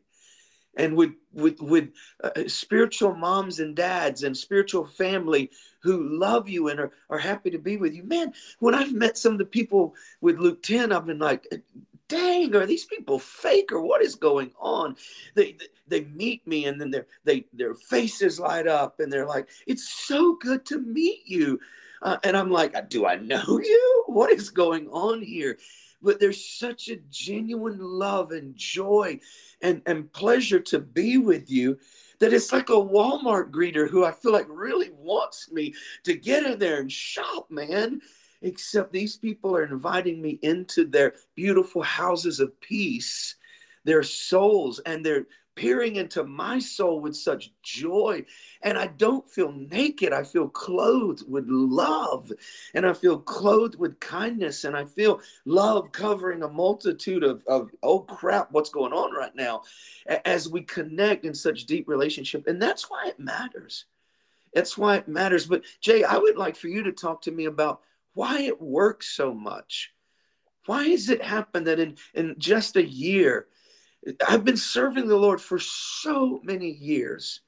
and 0.76 0.96
with 0.96 1.12
with 1.34 1.60
with 1.62 1.90
uh, 2.24 2.32
spiritual 2.48 3.16
moms 3.16 3.60
and 3.60 3.76
dads 3.76 4.24
and 4.24 4.36
spiritual 4.36 4.86
family 4.86 5.52
who 5.82 6.18
love 6.18 6.48
you 6.50 6.70
and 6.70 6.80
are, 6.80 6.92
are 7.10 7.18
happy 7.18 7.50
to 7.52 7.60
be 7.60 7.78
with 7.78 7.94
you 7.94 8.04
man 8.04 8.34
when 8.60 8.74
i've 8.74 8.94
met 8.94 9.18
some 9.18 9.34
of 9.34 9.40
the 9.40 9.46
people 9.46 9.94
with 10.22 10.38
luke 10.38 10.62
10 10.64 10.92
i've 10.92 11.06
been 11.06 11.20
like 11.20 11.48
dang, 12.08 12.56
are 12.56 12.66
these 12.66 12.86
people 12.86 13.18
fake 13.20 13.72
or 13.72 13.82
what 13.82 14.02
is 14.02 14.16
going 14.16 14.52
on? 14.60 14.96
They 15.36 15.58
they 15.88 16.06
meet 16.06 16.46
me 16.48 16.66
and 16.66 16.80
then 16.80 16.92
their 16.92 17.08
they 17.24 17.46
their 17.54 17.74
faces 17.74 18.40
light 18.40 18.68
up 18.68 19.00
and 19.00 19.12
they're 19.12 19.26
like, 19.26 19.50
it's 19.68 19.90
so 19.90 20.36
good 20.36 20.66
to 20.68 20.80
meet 20.80 21.22
you. 21.26 21.60
Uh, 22.02 22.18
and 22.24 22.36
I'm 22.36 22.52
like, 22.52 22.90
do 22.90 23.06
I 23.06 23.16
know 23.16 23.44
you? 23.64 24.04
What 24.08 24.32
is 24.32 24.50
going 24.50 24.88
on 24.90 25.22
here? 25.22 25.58
But 26.04 26.20
there's 26.20 26.46
such 26.46 26.90
a 26.90 26.98
genuine 27.10 27.80
love 27.80 28.32
and 28.32 28.56
joy 28.56 29.22
and, 29.62 29.82
and 29.86 30.12
pleasure 30.12 30.60
to 30.60 30.80
be 30.80 31.18
with 31.18 31.50
you 31.50 31.80
that 32.20 32.34
it's 32.34 32.52
like 32.52 32.70
a 32.70 32.74
Walmart 32.74 33.52
greeter 33.52 33.90
who 33.90 34.06
I 34.06 34.12
feel 34.12 34.34
like 34.34 34.48
really 34.50 34.92
wants 34.92 35.52
me 35.52 35.74
to 36.04 36.14
get 36.14 36.46
in 36.46 36.60
there 36.60 36.80
and 36.80 36.92
shop, 36.92 37.50
man. 37.50 38.02
Except 38.42 38.92
these 38.92 39.16
people 39.16 39.56
are 39.56 39.64
inviting 39.64 40.22
me 40.22 40.38
into 40.42 40.86
their 40.86 41.14
beautiful 41.34 41.82
houses 41.82 42.42
of 42.42 42.60
peace, 42.60 43.36
their 43.86 44.04
souls, 44.04 44.80
and 44.80 45.06
they're 45.06 45.28
peering 45.56 45.98
into 45.98 46.24
my 46.24 46.60
soul 46.60 47.00
with 47.00 47.16
such 47.16 47.52
joy. 47.62 48.26
And 48.62 48.78
I 48.78 48.88
don't 48.88 49.30
feel 49.30 49.52
naked. 49.52 50.14
I 50.14 50.24
feel 50.24 50.50
clothed 50.50 51.24
with 51.30 51.46
love. 51.48 52.32
And 52.74 52.86
I 52.86 52.94
feel 52.94 53.20
clothed 53.20 53.78
with 53.78 54.00
kindness. 54.00 54.64
And 54.64 54.76
I 54.76 54.86
feel 54.86 55.22
love 55.46 55.92
covering 55.92 56.44
a 56.44 56.50
multitude 56.50 57.24
of, 57.24 57.44
of 57.48 57.70
oh 57.84 58.00
crap, 58.00 58.52
what's 58.52 58.70
going 58.70 58.94
on 58.94 59.14
right 59.14 59.36
now 59.36 59.64
as 60.26 60.50
we 60.50 60.62
connect 60.62 61.26
in 61.26 61.34
such 61.34 61.66
deep 61.66 61.88
relationship. 61.88 62.48
And 62.48 62.62
that's 62.62 62.90
why 62.90 63.08
it 63.08 63.20
matters. 63.20 63.86
That's 64.54 64.78
why 64.78 64.98
it 64.98 65.08
matters. 65.08 65.46
But 65.46 65.64
Jay, 65.82 66.04
I 66.04 66.18
would 66.18 66.38
like 66.38 66.56
for 66.56 66.68
you 66.68 66.84
to 66.84 66.92
talk 66.92 67.24
to 67.24 67.32
me 67.32 67.46
about 67.46 67.82
why 68.14 68.42
it 68.42 68.62
works 68.62 69.10
so 69.10 69.34
much. 69.34 69.92
Why 70.66 70.88
has 70.90 71.10
it 71.10 71.22
happened 71.22 71.68
that 71.68 71.80
in, 71.80 71.98
in 72.14 72.36
just 72.38 72.78
a 72.78 72.86
year, 72.86 73.48
I've 74.28 74.44
been 74.44 74.58
serving 74.58 75.08
the 75.08 75.16
Lord 75.16 75.42
for 75.42 75.60
so 75.60 76.42
many 76.44 76.70
years, 76.70 77.42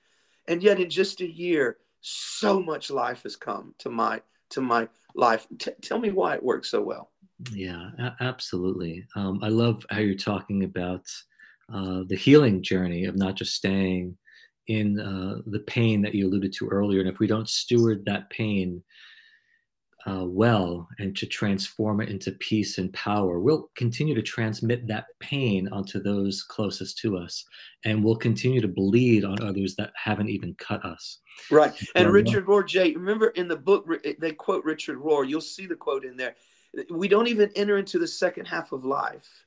and 0.48 0.62
yet 0.64 0.80
in 0.80 0.90
just 0.90 1.22
a 1.22 1.30
year, 1.30 1.78
so 2.02 2.62
much 2.62 2.92
life 2.92 3.24
has 3.24 3.36
come 3.36 3.74
to 3.80 3.90
my 3.90 4.22
to 4.52 4.62
my 4.62 4.88
life. 5.16 5.48
T- 5.58 5.72
tell 5.82 6.00
me 6.00 6.12
why 6.12 6.36
it 6.36 6.44
works 6.44 6.70
so 6.70 6.82
well. 6.82 7.12
Yeah, 7.52 7.90
a- 8.00 8.16
absolutely. 8.22 9.06
Um, 9.16 9.40
I 9.42 9.50
love 9.50 9.86
how 9.90 10.00
you're 10.00 10.16
talking 10.16 10.64
about 10.64 11.06
uh, 11.74 12.04
the 12.08 12.16
healing 12.16 12.62
journey 12.62 13.06
of 13.06 13.16
not 13.16 13.36
just 13.36 13.56
staying 13.56 14.18
in 14.68 15.00
uh, 15.00 15.42
the 15.48 15.60
pain 15.62 16.02
that 16.04 16.16
you 16.16 16.28
alluded 16.28 16.54
to 16.54 16.68
earlier, 16.68 17.00
and 17.00 17.10
if 17.10 17.20
we 17.20 17.28
don't 17.28 17.50
steward 17.50 18.06
that 18.06 18.30
pain 18.30 18.84
uh, 20.08 20.24
well 20.24 20.88
and 21.00 21.16
to 21.18 21.26
transform 21.26 22.00
it 22.00 22.10
into 22.10 22.32
peace 22.34 22.78
and 22.78 22.94
power, 22.94 23.40
we'll 23.40 23.70
continue 23.76 24.14
to 24.14 24.22
transmit 24.22 24.88
that 24.88 25.06
pain 25.20 25.68
onto 25.70 26.02
those 26.02 26.44
closest 26.44 26.98
to 27.00 27.18
us. 27.18 27.44
And 27.84 28.04
we'll 28.04 28.16
continue 28.16 28.62
to 28.62 28.68
bleed 28.68 29.26
on 29.26 29.42
others 29.42 29.76
that 29.76 29.92
haven't 29.96 30.30
even 30.30 30.54
cut 30.56 30.86
us. 30.86 31.20
Right. 31.50 31.74
And 31.96 32.12
Richard 32.12 32.46
Rohr, 32.46 32.66
Jay, 32.66 32.94
remember 32.94 33.28
in 33.30 33.48
the 33.48 33.56
book, 33.56 33.90
they 34.20 34.32
quote 34.32 34.64
Richard 34.64 35.00
Rohr. 35.00 35.28
You'll 35.28 35.42
see 35.42 35.66
the 35.66 35.76
quote 35.76 36.06
in 36.06 36.16
there. 36.16 36.36
We 36.90 37.08
don't 37.08 37.28
even 37.28 37.52
enter 37.56 37.78
into 37.78 37.98
the 38.00 38.08
second 38.08 38.46
half 38.46 38.72
of 38.72 38.86
life. 38.86 39.46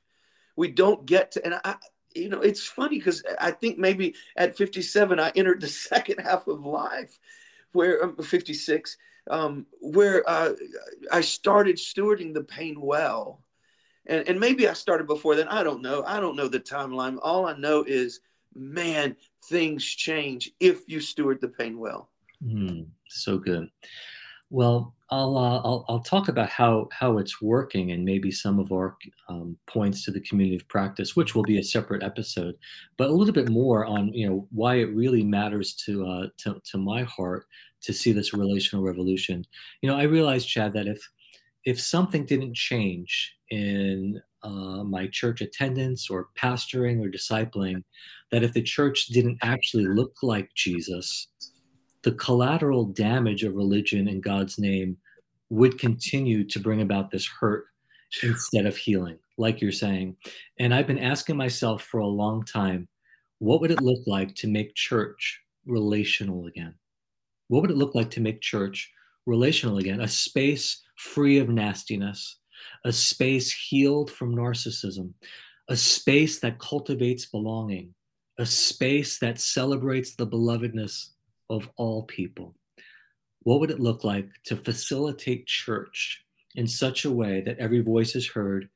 We 0.55 0.69
don't 0.69 1.05
get 1.05 1.31
to, 1.33 1.45
and 1.45 1.55
I, 1.63 1.75
you 2.15 2.29
know, 2.29 2.41
it's 2.41 2.65
funny 2.65 2.97
because 2.97 3.23
I 3.39 3.51
think 3.51 3.77
maybe 3.77 4.15
at 4.35 4.57
57, 4.57 5.19
I 5.19 5.31
entered 5.35 5.61
the 5.61 5.67
second 5.67 6.19
half 6.19 6.47
of 6.47 6.65
life 6.65 7.19
where 7.71 8.01
I'm 8.01 8.15
um, 8.17 8.25
56 8.25 8.97
um, 9.29 9.65
where 9.81 10.27
uh, 10.27 10.53
I 11.11 11.21
started 11.21 11.77
stewarding 11.77 12.33
the 12.33 12.43
pain 12.43 12.79
well. 12.81 13.43
And, 14.05 14.27
and 14.27 14.39
maybe 14.39 14.67
I 14.67 14.73
started 14.73 15.07
before 15.07 15.35
then. 15.35 15.47
I 15.47 15.63
don't 15.63 15.81
know. 15.81 16.03
I 16.05 16.19
don't 16.19 16.35
know 16.35 16.47
the 16.47 16.59
timeline. 16.59 17.19
All 17.21 17.47
I 17.47 17.55
know 17.57 17.83
is, 17.87 18.21
man, 18.55 19.15
things 19.45 19.85
change 19.85 20.51
if 20.59 20.81
you 20.87 20.99
steward 20.99 21.41
the 21.41 21.47
pain 21.47 21.79
well. 21.79 22.09
Mm, 22.43 22.87
so 23.07 23.37
good. 23.37 23.69
Well, 24.49 24.95
I'll, 25.11 25.37
uh, 25.37 25.61
I'll, 25.63 25.85
I'll 25.89 25.99
talk 25.99 26.27
about 26.27 26.49
how 26.49 26.87
how 26.91 27.17
it's 27.17 27.41
working 27.41 27.91
and 27.91 28.05
maybe 28.05 28.31
some 28.31 28.59
of 28.59 28.71
our 28.71 28.95
um, 29.27 29.57
points 29.67 30.03
to 30.05 30.11
the 30.11 30.21
community 30.21 30.55
of 30.55 30.67
practice, 30.67 31.15
which 31.15 31.33
will 31.33 31.43
be 31.43 31.59
a 31.59 31.63
separate 31.63 32.03
episode, 32.03 32.55
but 32.97 33.09
a 33.09 33.13
little 33.13 33.33
bit 33.33 33.49
more 33.49 33.85
on 33.85 34.13
you 34.13 34.27
know 34.27 34.47
why 34.51 34.75
it 34.75 34.95
really 34.95 35.23
matters 35.23 35.73
to 35.85 36.05
uh, 36.05 36.27
to, 36.37 36.61
to 36.71 36.77
my 36.77 37.03
heart 37.03 37.45
to 37.81 37.93
see 37.93 38.11
this 38.11 38.33
relational 38.33 38.83
revolution. 38.83 39.45
You 39.81 39.89
know, 39.89 39.97
I 39.97 40.03
realized, 40.03 40.47
Chad, 40.47 40.73
that 40.73 40.87
if 40.87 41.01
if 41.65 41.79
something 41.79 42.25
didn't 42.25 42.55
change 42.55 43.35
in 43.49 44.21
uh, 44.43 44.83
my 44.83 45.07
church 45.07 45.41
attendance 45.41 46.09
or 46.09 46.29
pastoring 46.37 47.05
or 47.05 47.09
discipling, 47.09 47.83
that 48.31 48.43
if 48.43 48.53
the 48.53 48.61
church 48.61 49.07
didn't 49.07 49.37
actually 49.41 49.85
look 49.85 50.13
like 50.23 50.49
Jesus, 50.55 51.27
the 52.03 52.13
collateral 52.13 52.85
damage 52.85 53.43
of 53.43 53.55
religion 53.55 54.07
in 54.07 54.21
God's 54.21 54.57
name 54.57 54.97
would 55.49 55.79
continue 55.79 56.45
to 56.45 56.59
bring 56.59 56.81
about 56.81 57.11
this 57.11 57.27
hurt 57.27 57.65
instead 58.23 58.65
of 58.65 58.77
healing, 58.77 59.17
like 59.37 59.61
you're 59.61 59.71
saying. 59.71 60.15
And 60.59 60.73
I've 60.73 60.87
been 60.87 60.99
asking 60.99 61.37
myself 61.37 61.83
for 61.83 61.99
a 61.99 62.07
long 62.07 62.43
time, 62.45 62.87
what 63.39 63.61
would 63.61 63.71
it 63.71 63.81
look 63.81 64.05
like 64.05 64.35
to 64.35 64.47
make 64.47 64.75
church 64.75 65.41
relational 65.65 66.45
again? 66.45 66.75
What 67.49 67.61
would 67.61 67.71
it 67.71 67.77
look 67.77 67.95
like 67.95 68.11
to 68.11 68.21
make 68.21 68.41
church 68.41 68.91
relational 69.25 69.79
again? 69.79 70.01
A 70.01 70.07
space 70.07 70.81
free 70.95 71.39
of 71.39 71.49
nastiness, 71.49 72.37
a 72.85 72.93
space 72.93 73.51
healed 73.51 74.11
from 74.11 74.35
narcissism, 74.35 75.13
a 75.67 75.75
space 75.75 76.39
that 76.39 76.59
cultivates 76.59 77.25
belonging, 77.25 77.93
a 78.37 78.45
space 78.45 79.17
that 79.19 79.39
celebrates 79.39 80.15
the 80.15 80.27
belovedness 80.27 81.09
of 81.49 81.67
all 81.75 82.03
people. 82.03 82.55
what 83.43 83.59
would 83.59 83.71
it 83.71 83.79
look 83.79 84.03
like 84.03 84.29
to 84.43 84.55
facilitate 84.55 85.47
church 85.47 86.23
in 86.55 86.67
such 86.67 87.05
a 87.05 87.11
way 87.11 87.41
that 87.41 87.57
every 87.57 87.79
voice 87.79 88.15
is 88.15 88.27
heard, 88.27 88.69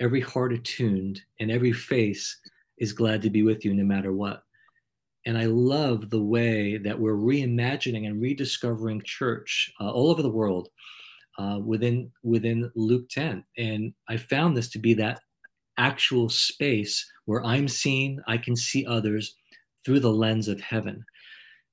every 0.00 0.20
heart 0.20 0.52
attuned, 0.52 1.20
and 1.40 1.50
every 1.50 1.72
face 1.72 2.38
is 2.78 2.92
glad 2.92 3.22
to 3.22 3.30
be 3.30 3.42
with 3.42 3.64
you 3.64 3.74
no 3.74 3.84
matter 3.84 4.12
what? 4.12 4.44
And 5.24 5.38
I 5.38 5.46
love 5.46 6.10
the 6.10 6.22
way 6.22 6.78
that 6.78 6.98
we're 6.98 7.16
reimagining 7.16 8.06
and 8.06 8.20
rediscovering 8.20 9.02
church 9.04 9.72
uh, 9.80 9.90
all 9.90 10.10
over 10.10 10.22
the 10.22 10.30
world 10.30 10.68
uh, 11.38 11.58
within 11.64 12.10
within 12.22 12.70
Luke 12.74 13.08
10. 13.10 13.44
And 13.56 13.94
I 14.08 14.16
found 14.16 14.56
this 14.56 14.68
to 14.70 14.78
be 14.78 14.94
that 14.94 15.20
actual 15.78 16.28
space 16.28 17.10
where 17.24 17.44
I'm 17.44 17.68
seen, 17.68 18.20
I 18.26 18.36
can 18.36 18.56
see 18.56 18.84
others 18.86 19.34
through 19.84 20.00
the 20.00 20.12
lens 20.12 20.48
of 20.48 20.60
heaven. 20.60 21.04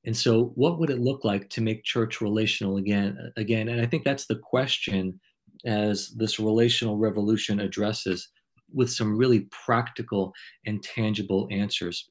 And 0.06 0.16
so, 0.16 0.54
what 0.56 0.80
would 0.80 0.90
it 0.90 1.00
look 1.00 1.26
like 1.26 1.50
to 1.50 1.62
make 1.62 1.84
church 1.84 2.22
relational 2.22 2.78
again? 2.78 3.32
Again, 3.36 3.68
and 3.68 3.82
I 3.82 3.86
think 3.86 4.06
that's 4.06 4.28
the 4.28 4.40
question 4.42 5.20
as 5.66 6.10
this 6.16 6.40
relational 6.40 6.98
revolution 6.98 7.60
addresses 7.60 8.30
with 8.74 8.90
some 8.90 9.18
really 9.18 9.48
practical 9.66 10.32
and 10.66 10.82
tangible 10.82 11.48
answers. 11.52 12.10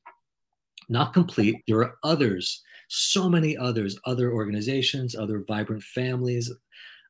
Not 0.88 1.12
complete. 1.12 1.56
There 1.66 1.80
are 1.80 1.96
others, 2.02 2.62
so 2.88 3.28
many 3.28 3.56
others, 3.56 3.98
other 4.04 4.32
organizations, 4.32 5.14
other 5.14 5.44
vibrant 5.46 5.82
families 5.82 6.50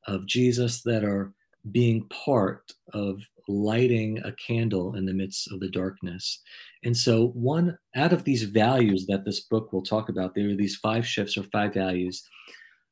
of 0.06 0.26
Jesus 0.26 0.82
that 0.82 1.04
are 1.04 1.32
being 1.70 2.06
part 2.08 2.72
of 2.94 3.20
lighting 3.48 4.20
a 4.24 4.32
candle 4.32 4.94
in 4.94 5.06
the 5.06 5.14
midst 5.14 5.50
of 5.50 5.60
the 5.60 5.70
darkness. 5.70 6.40
And 6.84 6.96
so, 6.96 7.28
one 7.28 7.78
out 7.96 8.12
of 8.12 8.24
these 8.24 8.44
values 8.44 9.06
that 9.06 9.24
this 9.24 9.40
book 9.40 9.72
will 9.72 9.82
talk 9.82 10.08
about, 10.08 10.34
there 10.34 10.48
are 10.50 10.56
these 10.56 10.76
five 10.76 11.06
shifts 11.06 11.36
or 11.36 11.44
five 11.44 11.74
values. 11.74 12.22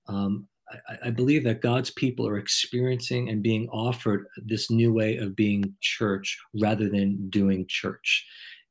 Um, 0.09 0.49
I, 0.89 1.09
I, 1.09 1.11
believe 1.11 1.45
that 1.45 1.63
God's 1.63 1.91
people 1.91 2.27
are 2.27 2.39
experiencing 2.39 3.29
and 3.29 3.43
being 3.43 3.69
offered 3.69 4.27
this 4.37 4.71
new 4.71 4.93
way 4.93 5.17
of 5.17 5.37
being 5.37 5.75
church 5.81 6.39
rather 6.61 6.89
than 6.89 7.29
doing 7.29 7.67
church. 7.69 8.27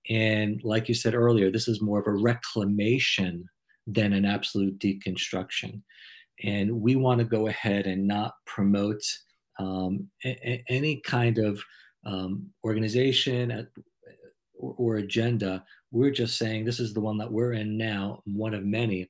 And 0.10 0.62
like 0.63 0.88
you 0.88 0.96
said 0.96 1.15
earlier, 1.15 1.52
this 1.52 1.68
is 1.68 1.82
more 1.82 2.00
of 2.00 2.08
a 2.08 2.22
reclamation 2.22 3.48
than 3.88 4.13
an 4.13 4.26
absolute 4.26 4.80
deconstruction. 4.80 5.82
And 6.44 6.82
we 6.82 6.96
want 6.96 7.20
to 7.20 7.26
go 7.26 7.48
ahead 7.48 7.88
and 7.88 8.08
not 8.08 8.34
promote 8.46 9.02
um, 9.60 10.10
a- 10.26 10.63
any 10.70 11.02
kind 11.06 11.38
of 11.38 11.62
um, 12.06 12.48
organization 12.63 13.52
at, 13.52 13.68
or, 14.60 14.76
or 14.78 14.96
agenda. 14.98 15.63
We're 15.91 16.12
just 16.12 16.38
saying 16.38 16.65
this 16.65 16.80
is 16.80 16.94
the 16.94 17.02
one 17.02 17.18
that 17.20 17.32
we're 17.32 17.54
in 17.54 17.78
now, 17.78 18.22
one 18.26 18.54
of 18.54 18.65
many 18.65 19.10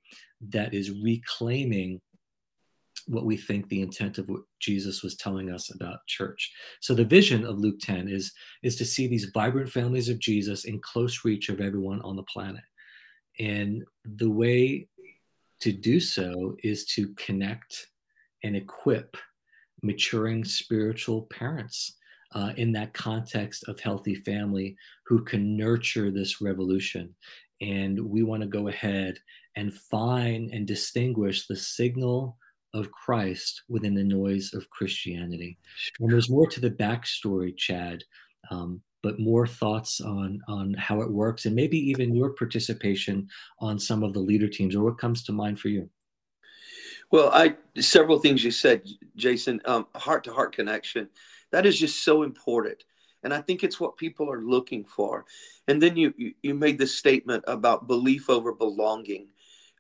that 0.49 0.73
is 0.73 0.91
reclaiming 0.91 1.99
what 3.07 3.25
we 3.25 3.37
think 3.37 3.67
the 3.67 3.81
intent 3.81 4.17
of 4.17 4.27
what 4.29 4.41
Jesus 4.59 5.03
was 5.03 5.15
telling 5.15 5.51
us 5.51 5.73
about 5.73 6.05
church. 6.07 6.51
So 6.79 6.93
the 6.93 7.05
vision 7.05 7.45
of 7.45 7.59
Luke 7.59 7.79
10 7.81 8.07
is 8.07 8.31
is 8.63 8.75
to 8.77 8.85
see 8.85 9.07
these 9.07 9.31
vibrant 9.33 9.69
families 9.69 10.09
of 10.09 10.19
Jesus 10.19 10.65
in 10.65 10.79
close 10.79 11.23
reach 11.23 11.49
of 11.49 11.61
everyone 11.61 12.01
on 12.01 12.15
the 12.15 12.23
planet. 12.23 12.63
And 13.39 13.83
the 14.03 14.29
way 14.29 14.87
to 15.61 15.71
do 15.71 15.99
so 15.99 16.55
is 16.63 16.85
to 16.85 17.13
connect 17.15 17.87
and 18.43 18.55
equip 18.55 19.17
maturing 19.81 20.43
spiritual 20.43 21.23
parents 21.23 21.97
uh, 22.33 22.51
in 22.57 22.71
that 22.73 22.93
context 22.93 23.67
of 23.67 23.79
healthy 23.79 24.15
family 24.15 24.75
who 25.05 25.23
can 25.23 25.55
nurture 25.55 26.11
this 26.11 26.41
revolution. 26.41 27.13
And 27.61 27.99
we 27.99 28.23
want 28.23 28.41
to 28.41 28.47
go 28.47 28.67
ahead 28.67 29.17
and 29.55 29.73
find 29.73 30.51
and 30.51 30.67
distinguish 30.67 31.47
the 31.47 31.55
signal 31.55 32.37
of 32.75 32.91
Christ 32.91 33.63
within 33.69 33.95
the 33.95 34.03
noise 34.03 34.53
of 34.53 34.69
Christianity. 34.69 35.57
And 35.99 36.11
there's 36.11 36.29
more 36.29 36.47
to 36.47 36.59
the 36.59 36.71
backstory, 36.71 37.55
Chad, 37.55 38.03
um, 38.51 38.81
but 39.01 39.19
more 39.19 39.47
thoughts 39.47 40.01
on 40.01 40.41
on 40.47 40.73
how 40.73 41.01
it 41.01 41.11
works, 41.11 41.45
and 41.45 41.55
maybe 41.55 41.77
even 41.77 42.15
your 42.15 42.31
participation 42.31 43.27
on 43.59 43.79
some 43.79 44.03
of 44.03 44.13
the 44.13 44.19
leader 44.19 44.47
teams, 44.47 44.75
or 44.75 44.83
what 44.83 44.97
comes 44.97 45.23
to 45.23 45.31
mind 45.31 45.59
for 45.59 45.69
you. 45.69 45.89
Well, 47.11 47.29
I 47.31 47.55
several 47.79 48.19
things 48.19 48.43
you 48.43 48.51
said, 48.51 48.81
Jason. 49.15 49.61
Heart 49.95 50.23
to 50.25 50.33
heart 50.33 50.55
connection, 50.55 51.07
that 51.51 51.65
is 51.65 51.79
just 51.79 52.03
so 52.03 52.23
important, 52.23 52.83
and 53.23 53.31
I 53.33 53.41
think 53.41 53.63
it's 53.63 53.79
what 53.79 53.97
people 53.97 54.29
are 54.31 54.41
looking 54.41 54.83
for. 54.83 55.25
And 55.67 55.81
then 55.81 55.95
you 55.95 56.13
you, 56.17 56.33
you 56.41 56.53
made 56.55 56.77
this 56.77 56.97
statement 56.97 57.43
about 57.47 57.87
belief 57.87 58.29
over 58.29 58.53
belonging, 58.53 59.27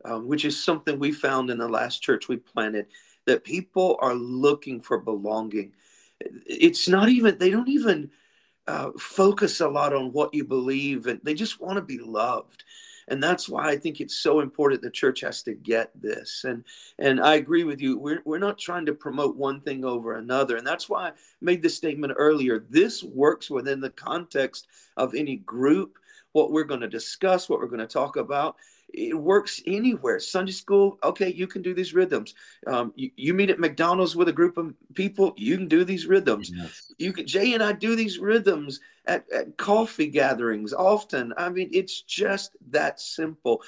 um, 0.05 0.27
which 0.27 0.45
is 0.45 0.61
something 0.61 0.99
we 0.99 1.11
found 1.11 1.49
in 1.49 1.57
the 1.57 1.67
last 1.67 2.01
church 2.01 2.27
we 2.27 2.37
planted. 2.37 2.87
That 3.25 3.43
people 3.43 3.97
are 4.01 4.13
looking 4.13 4.79
for 4.79 4.99
belonging. 4.99 5.73
It's 6.45 6.87
not 6.87 7.09
even 7.09 7.37
they 7.39 7.49
don't 7.49 7.69
even 7.69 8.11
uh, 8.67 8.91
focus 8.99 9.61
a 9.61 9.67
lot 9.67 9.93
on 9.93 10.11
what 10.11 10.33
you 10.33 10.45
believe, 10.45 11.07
and 11.07 11.19
they 11.23 11.33
just 11.33 11.59
want 11.59 11.75
to 11.75 11.81
be 11.81 11.97
loved 11.97 12.63
and 13.07 13.21
that's 13.21 13.47
why 13.47 13.69
I 13.69 13.77
think 13.77 14.01
it's 14.01 14.17
so 14.17 14.39
important 14.39 14.81
the 14.81 14.89
church 14.89 15.21
has 15.21 15.43
to 15.43 15.53
get 15.53 15.91
this. 15.99 16.43
And 16.43 16.63
and 16.99 17.21
I 17.21 17.35
agree 17.35 17.63
with 17.63 17.81
you. 17.81 17.97
We're 17.97 18.21
we're 18.25 18.39
not 18.39 18.57
trying 18.57 18.85
to 18.87 18.93
promote 18.93 19.35
one 19.35 19.61
thing 19.61 19.85
over 19.85 20.15
another, 20.15 20.57
and 20.57 20.65
that's 20.65 20.89
why 20.89 21.09
I 21.09 21.11
made 21.41 21.61
the 21.61 21.69
statement 21.69 22.13
earlier. 22.15 22.65
This 22.69 23.03
works 23.03 23.49
within 23.49 23.79
the 23.79 23.91
context 23.91 24.67
of 24.97 25.13
any 25.13 25.37
group. 25.37 25.97
What 26.31 26.51
we're 26.51 26.63
going 26.63 26.81
to 26.81 26.87
discuss, 26.87 27.47
what 27.47 27.59
we're 27.59 27.67
going 27.67 27.79
to 27.79 27.87
talk 27.87 28.17
about, 28.17 28.57
it 28.95 29.13
works 29.13 29.61
anywhere. 29.65 30.19
Sunday 30.19 30.51
school, 30.51 30.97
okay, 31.03 31.31
you 31.31 31.47
can 31.47 31.61
do 31.61 31.73
these 31.73 31.93
rhythms. 31.93 32.33
Um, 32.67 32.93
you, 32.95 33.11
you, 33.15 33.33
meet 33.33 33.49
at 33.49 33.59
McDonald's 33.59 34.15
with 34.15 34.29
a 34.29 34.33
group 34.33 34.57
of 34.57 34.73
people, 34.93 35.33
you 35.37 35.57
can 35.57 35.67
do 35.67 35.83
these 35.83 36.05
rhythms. 36.05 36.51
Yes. 36.53 36.93
You 36.97 37.11
can 37.13 37.27
Jay 37.27 37.53
and 37.53 37.61
I 37.61 37.73
do 37.73 37.95
these 37.95 38.19
rhythms 38.19 38.79
at, 39.05 39.29
at 39.31 39.57
coffee 39.57 40.07
gatherings 40.07 40.73
often. 40.73 41.33
I 41.37 41.49
mean, 41.49 41.69
it's 41.73 42.01
just 42.01 42.55
that 42.69 42.99
simple. 42.99 43.61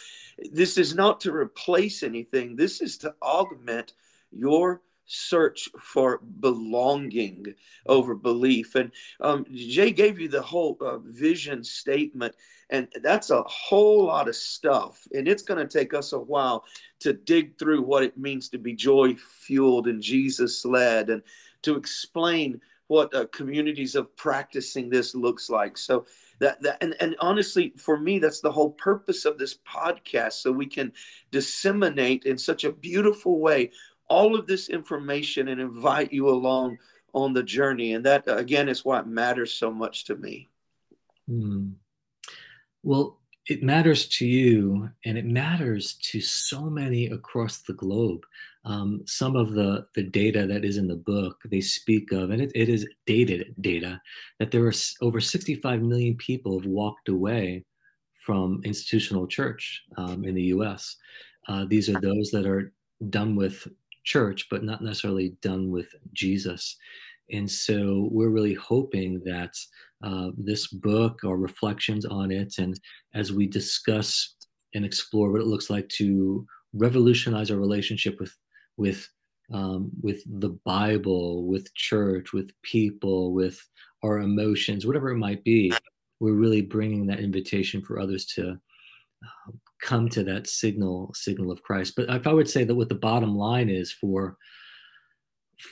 This 0.51 0.77
is 0.77 0.95
not 0.95 1.19
to 1.21 1.33
replace 1.33 2.03
anything. 2.03 2.55
This 2.55 2.81
is 2.81 2.97
to 2.99 3.13
augment 3.21 3.93
your 4.31 4.81
search 5.07 5.69
for 5.79 6.19
belonging 6.39 7.55
over 7.85 8.13
belief. 8.13 8.75
And 8.75 8.91
um, 9.21 9.45
Jay 9.53 9.91
gave 9.91 10.19
you 10.19 10.27
the 10.27 10.41
whole 10.41 10.77
uh, 10.81 10.97
vision 10.99 11.63
statement, 11.63 12.35
and 12.69 12.87
that's 13.01 13.29
a 13.29 13.41
whole 13.43 14.05
lot 14.05 14.27
of 14.27 14.35
stuff. 14.35 15.07
And 15.13 15.27
it's 15.27 15.43
going 15.43 15.65
to 15.65 15.77
take 15.77 15.93
us 15.93 16.13
a 16.13 16.19
while 16.19 16.65
to 16.99 17.13
dig 17.13 17.57
through 17.57 17.81
what 17.81 18.03
it 18.03 18.17
means 18.17 18.49
to 18.49 18.57
be 18.57 18.73
joy 18.73 19.15
fueled 19.15 19.87
and 19.87 20.01
Jesus 20.01 20.65
led, 20.65 21.09
and 21.09 21.23
to 21.63 21.75
explain 21.75 22.61
what 22.87 23.13
uh, 23.13 23.25
communities 23.27 23.95
of 23.95 24.15
practicing 24.15 24.89
this 24.89 25.13
looks 25.15 25.49
like. 25.49 25.77
So 25.77 26.05
that, 26.39 26.61
that 26.61 26.77
and, 26.81 26.95
and 26.99 27.15
honestly 27.19 27.73
for 27.77 27.97
me 27.99 28.19
that's 28.19 28.41
the 28.41 28.51
whole 28.51 28.71
purpose 28.71 29.25
of 29.25 29.37
this 29.37 29.57
podcast 29.67 30.33
so 30.33 30.51
we 30.51 30.67
can 30.67 30.91
disseminate 31.31 32.25
in 32.25 32.37
such 32.37 32.63
a 32.63 32.71
beautiful 32.71 33.39
way 33.39 33.71
all 34.09 34.35
of 34.35 34.47
this 34.47 34.69
information 34.69 35.49
and 35.49 35.59
invite 35.59 36.11
you 36.13 36.29
along 36.29 36.77
on 37.13 37.33
the 37.33 37.43
journey. 37.43 37.93
And 37.93 38.05
that, 38.05 38.23
again, 38.27 38.69
is 38.69 38.85
why 38.85 38.99
it 38.99 39.07
matters 39.07 39.53
so 39.53 39.71
much 39.71 40.05
to 40.05 40.15
me. 40.15 40.49
Hmm. 41.27 41.71
Well, 42.83 43.19
it 43.47 43.63
matters 43.63 44.07
to 44.07 44.25
you 44.25 44.89
and 45.05 45.17
it 45.17 45.25
matters 45.25 45.93
to 46.01 46.19
so 46.19 46.69
many 46.69 47.07
across 47.07 47.59
the 47.59 47.73
globe. 47.73 48.25
Um, 48.65 49.01
some 49.05 49.37
of 49.37 49.53
the, 49.53 49.87
the 49.95 50.03
data 50.03 50.45
that 50.45 50.65
is 50.65 50.77
in 50.77 50.87
the 50.87 50.97
book, 50.97 51.41
they 51.45 51.61
speak 51.61 52.11
of, 52.11 52.31
and 52.31 52.41
it, 52.41 52.51
it 52.53 52.67
is 52.67 52.85
dated 53.05 53.55
data, 53.61 54.01
that 54.39 54.51
there 54.51 54.65
are 54.65 54.73
over 55.01 55.21
65 55.21 55.81
million 55.81 56.15
people 56.15 56.59
have 56.59 56.67
walked 56.67 57.07
away 57.07 57.63
from 58.25 58.61
institutional 58.65 59.25
church 59.25 59.83
um, 59.97 60.25
in 60.25 60.35
the 60.35 60.43
US. 60.43 60.97
Uh, 61.47 61.65
these 61.65 61.89
are 61.89 61.99
those 62.01 62.29
that 62.31 62.45
are 62.45 62.73
done 63.09 63.37
with 63.37 63.65
church, 64.07 64.47
but 64.49 64.63
not 64.63 64.81
necessarily 64.81 65.35
done 65.41 65.69
with 65.69 65.89
Jesus. 66.13 66.77
And 67.31 67.49
so 67.49 68.07
we're 68.11 68.29
really 68.29 68.53
hoping 68.53 69.21
that 69.25 69.53
uh, 70.01 70.29
this 70.37 70.67
book 70.67 71.19
or 71.23 71.37
reflections 71.37 72.05
on 72.05 72.31
it, 72.31 72.55
and 72.57 72.79
as 73.13 73.33
we 73.33 73.47
discuss 73.47 74.35
and 74.73 74.85
explore 74.85 75.31
what 75.31 75.41
it 75.41 75.47
looks 75.47 75.69
like 75.69 75.89
to 75.89 76.45
revolutionize 76.73 77.51
our 77.51 77.57
relationship 77.57 78.19
with 78.19 78.33
with 78.77 79.07
um, 79.51 79.89
with 80.01 80.21
the 80.41 80.57
Bible, 80.65 81.47
with 81.47 81.73
church, 81.73 82.33
with 82.33 82.51
people, 82.61 83.33
with 83.33 83.57
our 84.03 84.19
emotions, 84.19 84.85
whatever 84.85 85.09
it 85.09 85.17
might 85.17 85.43
be, 85.43 85.71
we're 86.19 86.33
really 86.43 86.61
bringing 86.61 87.07
that 87.07 87.19
invitation 87.19 87.81
for 87.81 87.99
others 87.99 88.25
to 88.35 88.59
come 89.81 90.09
to 90.09 90.23
that 90.23 90.47
signal 90.47 91.11
signal 91.13 91.51
of 91.51 91.63
Christ. 91.63 91.93
But 91.95 92.09
if 92.09 92.27
I 92.27 92.33
would 92.33 92.49
say 92.49 92.63
that 92.63 92.75
what 92.75 92.89
the 92.89 92.95
bottom 92.95 93.35
line 93.35 93.69
is 93.69 93.91
for 93.91 94.37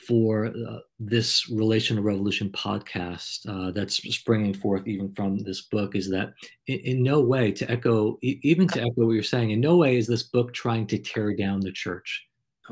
for 0.08 0.46
uh, 0.46 0.78
this 0.98 1.48
relational 1.48 2.02
revolution 2.02 2.50
podcast 2.50 3.48
uh, 3.48 3.70
that's 3.70 3.96
springing 4.14 4.52
forth 4.52 4.84
even 4.88 5.12
from 5.14 5.38
this 5.38 5.62
book 5.62 5.94
is 5.94 6.10
that 6.10 6.32
in, 6.66 6.80
in 6.80 7.02
no 7.04 7.20
way 7.20 7.52
to 7.52 7.70
echo 7.70 8.18
even 8.20 8.66
to 8.66 8.80
echo 8.80 9.06
what 9.06 9.12
you're 9.12 9.22
saying 9.22 9.52
in 9.52 9.60
no 9.60 9.76
way 9.76 9.96
is 9.96 10.08
this 10.08 10.24
book 10.24 10.52
trying 10.52 10.88
to 10.88 10.98
tear 10.98 11.36
down 11.36 11.60
the 11.60 11.70
church 11.70 12.26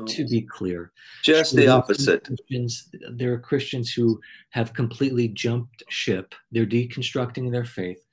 to 0.07 0.27
be 0.27 0.41
clear. 0.41 0.91
Just 1.23 1.55
the 1.55 1.67
opposite. 1.67 2.25
Christians, 2.25 2.89
there 3.11 3.33
are 3.33 3.39
Christians 3.39 3.93
who 3.93 4.19
have 4.49 4.73
completely 4.73 5.29
jumped 5.29 5.83
ship. 5.89 6.35
They're 6.51 6.65
deconstructing 6.65 7.51
their 7.51 7.65
faith. 7.65 8.04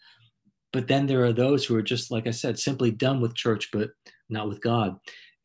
But 0.73 0.89
then 0.89 1.07
there 1.07 1.25
are 1.25 1.33
those 1.33 1.65
who 1.65 1.77
are 1.77 1.83
just, 1.83 2.11
like 2.11 2.27
I 2.27 2.31
said, 2.31 2.59
simply 2.59 2.91
done 2.91 3.21
with 3.21 3.35
church, 3.35 3.71
but 3.73 3.91
not 4.29 4.49
with 4.49 4.61
God. 4.61 4.97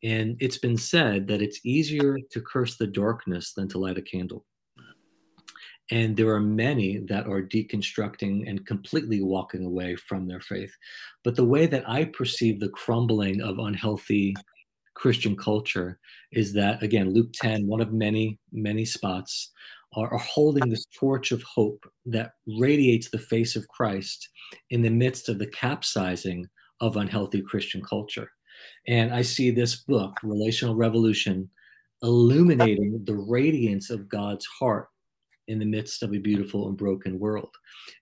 And 0.02 0.36
it's 0.40 0.58
been 0.58 0.76
said 0.76 1.26
that 1.28 1.42
it's 1.42 1.60
easier 1.64 2.18
to 2.30 2.40
curse 2.40 2.76
the 2.76 2.86
darkness 2.86 3.52
than 3.52 3.68
to 3.68 3.78
light 3.78 3.98
a 3.98 4.02
candle. 4.02 4.44
And 5.90 6.16
there 6.16 6.34
are 6.34 6.40
many 6.40 6.98
that 7.08 7.26
are 7.26 7.42
deconstructing 7.42 8.48
and 8.48 8.66
completely 8.66 9.22
walking 9.22 9.64
away 9.64 9.96
from 9.96 10.28
their 10.28 10.40
faith. 10.40 10.72
But 11.24 11.34
the 11.34 11.44
way 11.44 11.66
that 11.66 11.88
I 11.88 12.04
perceive 12.04 12.60
the 12.60 12.68
crumbling 12.68 13.40
of 13.40 13.58
unhealthy 13.58 14.34
Christian 14.94 15.34
culture 15.36 15.98
is 16.32 16.52
that, 16.54 16.82
again, 16.82 17.14
Luke 17.14 17.32
10, 17.32 17.66
one 17.66 17.80
of 17.80 17.92
many, 17.92 18.38
many 18.52 18.84
spots, 18.84 19.52
are, 19.94 20.12
are 20.12 20.18
holding 20.18 20.68
this 20.68 20.86
torch 20.94 21.32
of 21.32 21.42
hope 21.42 21.84
that 22.06 22.32
radiates 22.58 23.10
the 23.10 23.18
face 23.18 23.56
of 23.56 23.68
Christ 23.68 24.28
in 24.70 24.82
the 24.82 24.90
midst 24.90 25.28
of 25.28 25.38
the 25.38 25.46
capsizing 25.46 26.46
of 26.80 26.96
unhealthy 26.96 27.42
Christian 27.42 27.82
culture. 27.82 28.30
And 28.86 29.12
I 29.12 29.22
see 29.22 29.50
this 29.50 29.76
book, 29.84 30.14
Relational 30.22 30.74
Revolution, 30.74 31.48
illuminating 32.02 33.02
the 33.04 33.16
radiance 33.16 33.90
of 33.90 34.08
God's 34.08 34.46
heart 34.46 34.88
in 35.48 35.58
the 35.58 35.64
midst 35.64 36.02
of 36.02 36.12
a 36.12 36.18
beautiful 36.18 36.68
and 36.68 36.76
broken 36.76 37.18
world. 37.18 37.54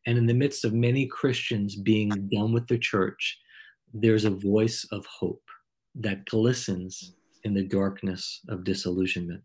And 0.07 0.18
in 0.18 0.26
the 0.26 0.34
midst 0.34 0.64
of 0.64 0.74
many 0.74 1.07
Christians 1.07 1.76
being 1.76 2.28
done 2.32 2.53
with 2.53 2.66
the 2.66 2.78
church, 2.78 3.39
there's 3.95 4.24
a 4.24 4.30
voice 4.30 4.87
of 4.91 5.07
hope 5.07 5.43
that 5.95 6.26
glistens 6.26 7.14
in 7.45 7.55
the 7.55 7.62
darkness 7.62 8.41
of 8.49 8.64
disillusionment. 8.64 9.43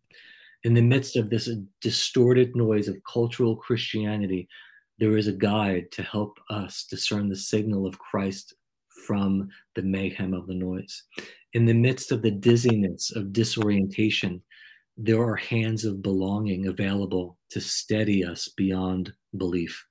In 0.63 0.75
the 0.75 0.81
midst 0.81 1.15
of 1.15 1.29
this 1.29 1.49
distorted 1.81 2.55
noise 2.55 2.87
of 2.87 3.03
cultural 3.11 3.55
Christianity, 3.55 4.47
there 4.99 5.17
is 5.17 5.27
a 5.27 5.33
guide 5.33 5.91
to 5.93 6.03
help 6.03 6.37
us 6.51 6.85
discern 6.87 7.29
the 7.29 7.35
signal 7.35 7.87
of 7.87 7.97
Christ 7.97 8.53
from 9.07 9.49
the 9.73 9.81
mayhem 9.81 10.35
of 10.35 10.45
the 10.45 10.53
noise. 10.53 11.03
In 11.53 11.65
the 11.65 11.73
midst 11.73 12.11
of 12.11 12.21
the 12.21 12.29
dizziness 12.29 13.11
of 13.15 13.33
disorientation, 13.33 14.43
there 14.97 15.21
are 15.21 15.35
hands 15.35 15.83
of 15.83 16.03
belonging 16.03 16.67
available 16.67 17.39
to 17.49 17.59
steady 17.59 18.23
us 18.23 18.47
beyond 18.55 19.11
belief. 19.37 19.83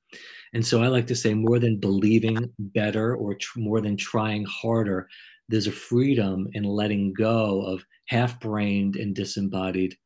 And 0.55 0.64
so 0.64 0.83
I 0.83 0.87
like 0.87 1.09
to 1.09 1.16
say 1.16 1.35
more 1.35 1.59
than 1.59 1.81
believing 1.81 2.37
better 2.59 3.16
or 3.16 3.35
tr- 3.35 3.59
more 3.59 3.81
than 3.81 3.97
trying 3.97 4.45
harder, 4.45 5.09
there's 5.49 5.66
a 5.66 5.73
freedom 5.73 6.47
in 6.53 6.62
letting 6.62 7.12
go 7.12 7.62
of 7.62 7.85
half 8.07 8.39
brained 8.39 8.95
and 8.95 9.16
disembodied 9.16 9.97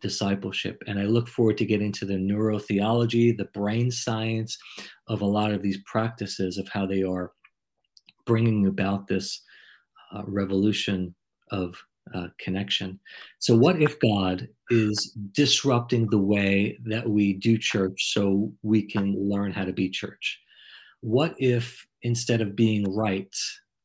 discipleship. 0.00 0.82
And 0.86 0.98
I 0.98 1.04
look 1.04 1.28
forward 1.28 1.58
to 1.58 1.64
getting 1.64 1.92
to 1.92 2.04
the 2.04 2.14
neurotheology, 2.14 3.36
the 3.36 3.48
brain 3.54 3.90
science 3.90 4.58
of 5.08 5.20
a 5.20 5.26
lot 5.26 5.52
of 5.52 5.62
these 5.62 5.78
practices 5.86 6.58
of 6.58 6.68
how 6.68 6.86
they 6.86 7.02
are 7.02 7.32
bringing 8.24 8.66
about 8.66 9.06
this 9.06 9.42
uh, 10.14 10.22
revolution 10.26 11.14
of 11.50 11.74
uh, 12.14 12.28
connection. 12.38 13.00
So, 13.38 13.56
what 13.56 13.80
if 13.82 13.98
God 14.00 14.48
is 14.70 15.16
disrupting 15.32 16.08
the 16.08 16.18
way 16.18 16.78
that 16.84 17.08
we 17.08 17.32
do 17.32 17.58
church 17.58 18.12
so 18.12 18.52
we 18.62 18.82
can 18.82 19.14
learn 19.16 19.52
how 19.52 19.64
to 19.64 19.72
be 19.72 19.90
church? 19.90 20.40
What 21.00 21.34
if 21.38 21.84
instead 22.02 22.40
of 22.40 22.56
being 22.56 22.94
right, 22.94 23.34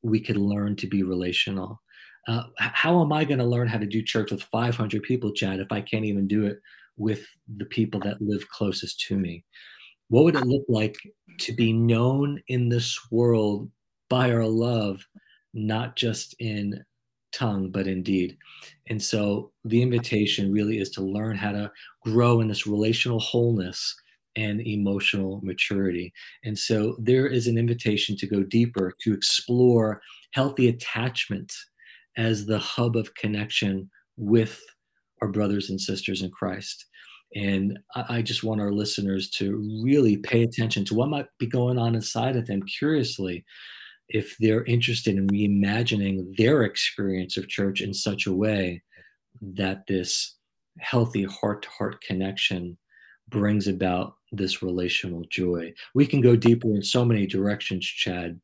we 0.04 0.20
could 0.20 0.38
learn 0.38 0.76
to 0.78 0.88
be 0.88 1.04
relational? 1.04 1.82
Uh, 2.28 2.44
how 2.58 3.02
am 3.02 3.12
I 3.12 3.26
going 3.26 3.40
to 3.40 3.46
learn 3.46 3.68
how 3.68 3.78
to 3.78 3.86
do 3.86 4.02
church 4.02 4.32
with 4.32 4.44
500 4.44 5.02
people, 5.04 5.32
Chad, 5.34 5.60
if 5.60 5.72
I 5.72 5.82
can't 5.82 6.06
even 6.06 6.28
do 6.28 6.46
it 6.46 6.60
with 6.98 7.26
the 7.58 7.66
people 7.66 8.00
that 8.02 8.22
live 8.22 8.48
closest 8.50 9.00
to 9.08 9.18
me? 9.18 9.44
What 10.10 10.26
would 10.26 10.36
it 10.36 10.46
look 10.46 10.66
like 10.68 10.98
to 11.40 11.54
be 11.54 11.74
known 11.74 12.42
in 12.48 12.70
this 12.70 13.00
world 13.12 13.70
by 14.10 14.32
our 14.32 14.46
love, 14.46 15.06
not 15.54 15.96
just 15.96 16.36
in 16.40 16.84
tongue, 17.32 17.72
but 17.72 17.88
in 17.88 18.04
deed? 18.04 18.38
And 18.88 19.02
so 19.02 19.52
the 19.64 19.82
invitation 19.82 20.52
really 20.52 20.80
is 20.80 20.90
to 20.92 21.02
learn 21.02 21.38
how 21.38 21.54
to 21.54 21.72
grow 22.04 22.42
in 22.42 22.48
this 22.48 22.68
relational 22.68 23.20
wholeness 23.20 23.96
and 24.36 24.62
emotional 24.62 25.40
maturity. 25.44 26.14
And 26.44 26.58
so 26.58 26.96
there 27.00 27.28
is 27.28 27.48
an 27.48 27.58
invitation 27.58 28.16
to 28.18 28.28
go 28.28 28.44
deeper, 28.44 28.94
to 29.02 29.14
explore 29.14 30.02
healthy 30.34 30.70
attachment 30.70 31.52
as 32.18 32.46
the 32.46 32.60
hub 32.60 32.96
of 32.96 33.14
connection 33.16 33.90
with 34.18 34.62
our 35.22 35.28
brothers 35.28 35.70
and 35.70 35.80
sisters 35.80 36.22
in 36.22 36.32
Christ. 36.32 36.86
And 37.36 37.80
I, 37.96 38.22
just 38.22 38.44
want 38.44 38.60
our 38.60 38.74
listeners 38.74 39.30
to 39.32 39.82
really 39.84 40.18
pay 40.18 40.44
attention 40.44 40.84
to 40.86 40.96
what 40.96 41.10
might 41.10 41.28
be 41.40 41.48
going 41.48 41.78
on 41.78 41.96
inside 41.96 42.36
of 42.36 42.46
them 42.46 42.62
curiously 42.64 43.46
if 44.10 44.36
they're 44.40 44.66
interested 44.66 45.16
in 45.16 45.28
reimagining 45.28 46.36
their 46.36 46.64
experience 46.64 47.38
of 47.38 47.48
church 47.48 47.80
in 47.80 47.94
such 47.94 48.26
a 48.26 48.34
way 48.34 48.82
that 49.42 49.84
this 49.88 50.36
healthy 50.80 51.24
heart 51.24 51.62
to 51.62 51.70
heart 51.70 52.02
connection 52.02 52.78
brings 53.30 53.68
about 53.68 54.16
this 54.34 54.62
relational 54.62 55.24
joy. 55.30 55.74
We 55.96 56.06
can 56.06 56.20
go 56.20 56.36
deeper 56.36 56.68
in 56.68 56.84
so 56.84 57.06
many 57.06 57.26
directions, 57.26 57.86
Chad. 57.86 58.40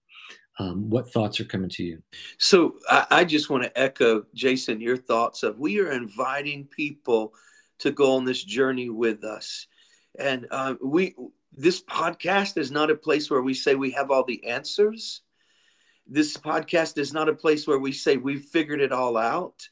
Um, 0.59 0.89
what 0.89 1.11
thoughts 1.11 1.39
are 1.39 1.45
coming 1.45 1.69
to 1.71 1.83
you? 1.83 2.01
So 2.39 2.75
I, 2.89 3.05
I 3.11 3.25
just 3.25 3.49
want 3.49 3.63
to 3.63 3.79
echo, 3.79 4.25
Jason, 4.33 4.81
your 4.81 4.97
thoughts 4.97 5.43
of 5.43 5.59
we 5.59 5.79
are 5.79 5.91
inviting 5.91 6.65
people 6.65 7.33
to 7.79 7.91
go 7.91 8.15
on 8.15 8.25
this 8.25 8.43
journey 8.43 8.89
with 8.89 9.23
us. 9.23 9.67
And 10.17 10.47
uh, 10.49 10.75
we 10.83 11.15
this 11.55 11.81
podcast 11.83 12.57
is 12.57 12.71
not 12.71 12.91
a 12.91 12.95
place 12.95 13.29
where 13.29 13.41
we 13.41 13.53
say 13.53 13.75
we 13.75 13.91
have 13.91 14.11
all 14.11 14.23
the 14.23 14.45
answers. 14.47 15.21
This 16.07 16.37
podcast 16.37 16.97
is 16.97 17.13
not 17.13 17.29
a 17.29 17.33
place 17.33 17.67
where 17.67 17.79
we 17.79 17.91
say 17.91 18.17
we've 18.17 18.45
figured 18.45 18.81
it 18.81 18.91
all 18.91 19.17
out. 19.17 19.67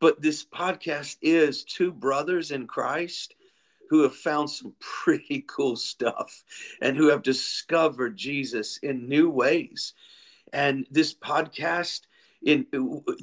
But 0.00 0.20
this 0.20 0.44
podcast 0.44 1.16
is 1.22 1.64
two 1.64 1.92
brothers 1.92 2.50
in 2.50 2.66
Christ 2.66 3.34
who 3.90 4.02
have 4.02 4.14
found 4.14 4.50
some 4.50 4.74
pretty 4.80 5.44
cool 5.46 5.76
stuff 5.76 6.44
and 6.80 6.96
who 6.96 7.08
have 7.08 7.22
discovered 7.22 8.16
Jesus 8.16 8.78
in 8.78 9.08
new 9.08 9.30
ways. 9.30 9.94
And 10.52 10.86
this 10.90 11.14
podcast, 11.14 12.02
in 12.44 12.66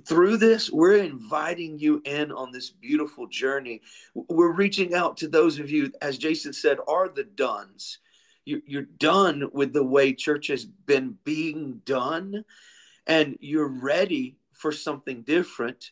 through 0.08 0.38
this, 0.38 0.72
we're 0.72 0.98
inviting 0.98 1.78
you 1.80 2.02
in 2.06 2.32
on 2.32 2.52
this 2.52 2.72
beautiful 2.72 3.28
journey. 3.28 3.82
We're 4.14 4.52
reaching 4.52 4.94
out 4.94 5.18
to 5.18 5.28
those 5.28 5.60
of 5.60 5.70
you, 5.70 5.92
as 6.02 6.18
Jason 6.18 6.54
said, 6.54 6.80
are 6.88 7.08
the 7.08 7.24
dones. 7.24 8.00
You're 8.44 8.82
done 8.82 9.50
with 9.54 9.72
the 9.72 9.84
way 9.84 10.14
church 10.14 10.48
has 10.48 10.66
been 10.66 11.16
being 11.24 11.82
done, 11.86 12.44
and 13.06 13.38
you're 13.40 13.68
ready 13.68 14.38
for 14.52 14.72
something 14.72 15.22
different, 15.22 15.92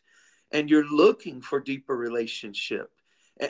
and 0.50 0.68
you're 0.68 0.90
looking 0.90 1.40
for 1.40 1.60
deeper 1.60 1.96
relationship 1.96 2.90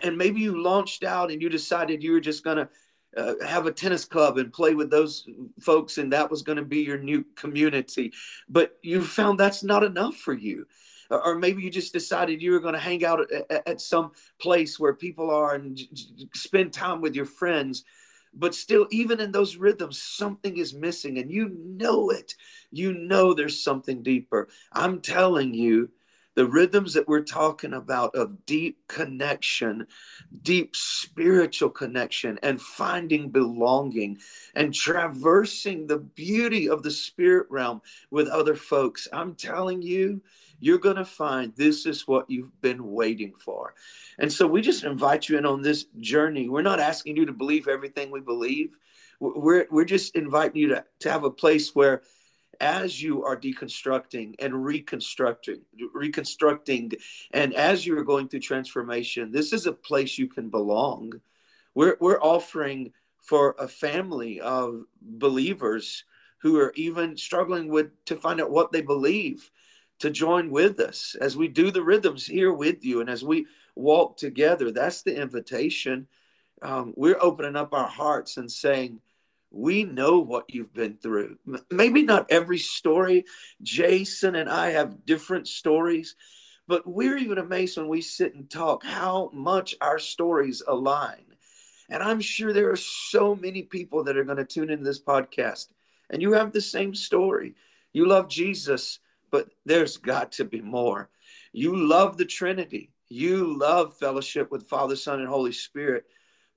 and 0.03 0.17
maybe 0.17 0.41
you 0.41 0.63
launched 0.63 1.05
out 1.05 1.31
and 1.31 1.43
you 1.43 1.49
decided 1.49 2.03
you 2.03 2.13
were 2.13 2.21
just 2.21 2.45
going 2.45 2.59
to 2.59 2.69
uh, 3.17 3.35
have 3.45 3.67
a 3.67 3.73
tennis 3.73 4.05
club 4.05 4.39
and 4.39 4.53
play 4.53 4.75
with 4.75 4.91
those 4.91 5.27
folks 5.61 5.99
and 5.99 6.13
that 6.13 6.31
was 6.31 6.43
going 6.43 6.57
to 6.57 6.65
be 6.65 6.81
your 6.81 6.99
new 6.99 7.25
community. 7.35 8.13
But 8.49 8.79
you 8.83 9.03
found 9.03 9.39
that's 9.39 9.65
not 9.65 9.83
enough 9.83 10.17
for 10.17 10.33
you. 10.33 10.67
Or 11.11 11.35
maybe 11.35 11.61
you 11.63 11.71
just 11.71 11.93
decided 11.93 12.41
you 12.41 12.53
were 12.53 12.61
going 12.61 12.75
to 12.75 12.81
hang 12.81 13.05
out 13.05 13.33
at, 13.33 13.67
at, 13.67 13.81
some 13.81 14.13
place 14.41 14.79
where 14.79 14.95
people 14.95 15.29
are 15.29 15.57
and 15.57 15.77
spend 16.35 16.73
time 16.73 17.01
with 17.01 17.17
your 17.17 17.25
friends. 17.25 17.83
But 18.33 18.55
still 18.55 18.87
even 18.93 19.19
in 19.19 19.33
those 19.33 19.57
rhythms 19.57 20.01
something 20.01 20.57
is 20.57 20.73
missing 20.73 21.19
and 21.19 21.29
you 21.29 21.49
know 21.49 22.11
it. 22.11 22.35
You 22.71 22.93
know 22.93 23.35
there's 23.35 23.61
something 23.61 24.05
deeper. 24.05 24.47
I'm 24.73 25.01
telling 25.01 25.53
you 25.53 25.91
the 26.35 26.47
rhythms 26.47 26.95
that 26.95 27.09
we're 27.09 27.23
talking 27.23 27.73
about 27.73 28.15
of 28.15 28.47
deep 28.47 28.79
connection, 28.89 29.87
deep 30.43 30.77
spiritual 30.77 31.71
connection, 31.71 32.39
and 32.43 32.61
finding 32.61 33.31
belonging 33.31 34.19
and 34.55 34.73
traversing 34.73 35.87
the 35.87 35.99
beauty 35.99 36.69
of 36.69 36.83
the 36.83 36.91
spirit 36.91 37.47
realm 37.51 37.83
with 38.11 38.29
other 38.29 38.55
folks. 38.55 39.09
I'm 39.13 39.35
telling 39.35 39.83
you, 39.83 40.23
you're 40.61 40.79
going 40.79 40.97
to 40.97 41.05
find 41.05 41.55
this 41.57 41.87
is 41.87 42.07
what 42.07 42.31
you've 42.31 42.61
been 42.61 42.93
waiting 42.93 43.35
for. 43.35 43.75
And 44.19 44.31
so 44.33 44.47
we 44.47 44.61
just 44.61 44.85
invite 44.85 45.29
you 45.29 45.39
in 45.39 45.47
on 45.47 45.63
this 45.63 45.87
journey. 45.99 46.49
We're 46.49 46.63
not 46.63 46.81
asking 46.81 47.17
you 47.17 47.27
to 47.27 47.33
believe 47.33 47.67
everything 47.67 48.11
we 48.11 48.21
believe. 48.21 48.77
We're, 49.19 49.67
we're 49.71 49.85
just 49.85 50.15
inviting 50.15 50.61
you 50.61 50.69
to, 50.69 50.85
to 51.01 51.11
have 51.11 51.25
a 51.25 51.31
place 51.31 51.75
where 51.75 52.03
as 52.61 53.03
you 53.03 53.25
are 53.25 53.37
deconstructing 53.37 54.35
and 54.39 54.65
reconstructing 54.65 55.61
reconstructing 55.95 56.93
and 57.33 57.55
as 57.55 57.87
you 57.87 57.99
are 57.99 58.05
going 58.05 58.29
through 58.29 58.41
transformation 58.41 59.33
this 59.33 59.53
is 59.53 59.67
a 59.67 59.73
place 59.73 60.19
you 60.19 60.29
can 60.29 60.49
belong 60.49 61.13
we're, 61.75 61.97
we're 62.01 62.21
offering 62.21 62.93
for 63.19 63.55
a 63.59 63.69
family 63.69 64.41
of 64.41 64.85
believers 65.01 66.05
who 66.39 66.59
are 66.59 66.73
even 66.75 67.17
struggling 67.17 67.69
with 67.69 67.91
to 68.07 68.17
find 68.17 68.41
out 68.41 68.51
what 68.51 68.73
they 68.73 68.81
believe 68.81 69.51
to 70.01 70.11
join 70.11 70.51
with 70.51 70.81
us 70.81 71.15
as 71.21 71.37
we 71.37 71.47
do 71.47 71.71
the 71.71 71.83
rhythms 71.83 72.27
here 72.27 72.53
with 72.53 72.85
you 72.85 73.01
and 73.01 73.11
as 73.11 73.23
we 73.23 73.47
walk 73.77 74.17
together. 74.17 74.71
That's 74.71 75.03
the 75.03 75.15
invitation. 75.15 76.09
Um, 76.63 76.95
we're 76.97 77.19
opening 77.21 77.57
up 77.57 77.75
our 77.75 77.87
hearts 77.87 78.39
and 78.39 78.51
saying, 78.51 79.01
we 79.51 79.85
know 79.85 80.21
what 80.21 80.53
you've 80.55 80.73
been 80.73 80.97
through. 80.97 81.37
Maybe 81.71 82.03
not 82.03 82.31
every 82.31 82.59
story. 82.59 83.25
Jason 83.63 84.37
and 84.37 84.49
I 84.49 84.71
have 84.71 85.05
different 85.05 85.49
stories, 85.49 86.15
but 86.69 86.87
we're 86.87 87.19
even 87.19 87.39
amazed 87.39 87.77
when 87.77 87.89
we 87.89 88.01
sit 88.01 88.35
and 88.35 88.49
talk 88.49 88.85
how 88.85 89.31
much 89.33 89.75
our 89.81 89.99
stories 89.99 90.63
align. 90.67 91.25
And 91.89 92.03
I'm 92.03 92.21
sure 92.21 92.53
there 92.53 92.71
are 92.71 92.77
so 92.77 93.35
many 93.35 93.63
people 93.63 94.05
that 94.05 94.17
are 94.17 94.25
going 94.25 94.37
to 94.37 94.45
tune 94.45 94.71
into 94.71 94.85
this 94.85 95.03
podcast, 95.03 95.69
and 96.09 96.23
you 96.23 96.33
have 96.33 96.53
the 96.53 96.61
same 96.61 96.95
story. 96.95 97.55
You 97.93 98.07
love 98.07 98.29
Jesus, 98.29 99.01
but 99.33 99.49
there's 99.67 99.97
got 99.97 100.31
to 100.33 100.45
be 100.45 100.61
more. 100.61 101.11
You 101.53 101.77
love 101.77 102.17
the 102.17 102.25
Trinity, 102.25 102.93
you 103.09 103.59
love 103.59 103.97
fellowship 103.99 104.53
with 104.53 104.69
Father, 104.69 104.95
Son, 104.95 105.19
and 105.19 105.29
Holy 105.29 105.51
Spirit 105.51 106.05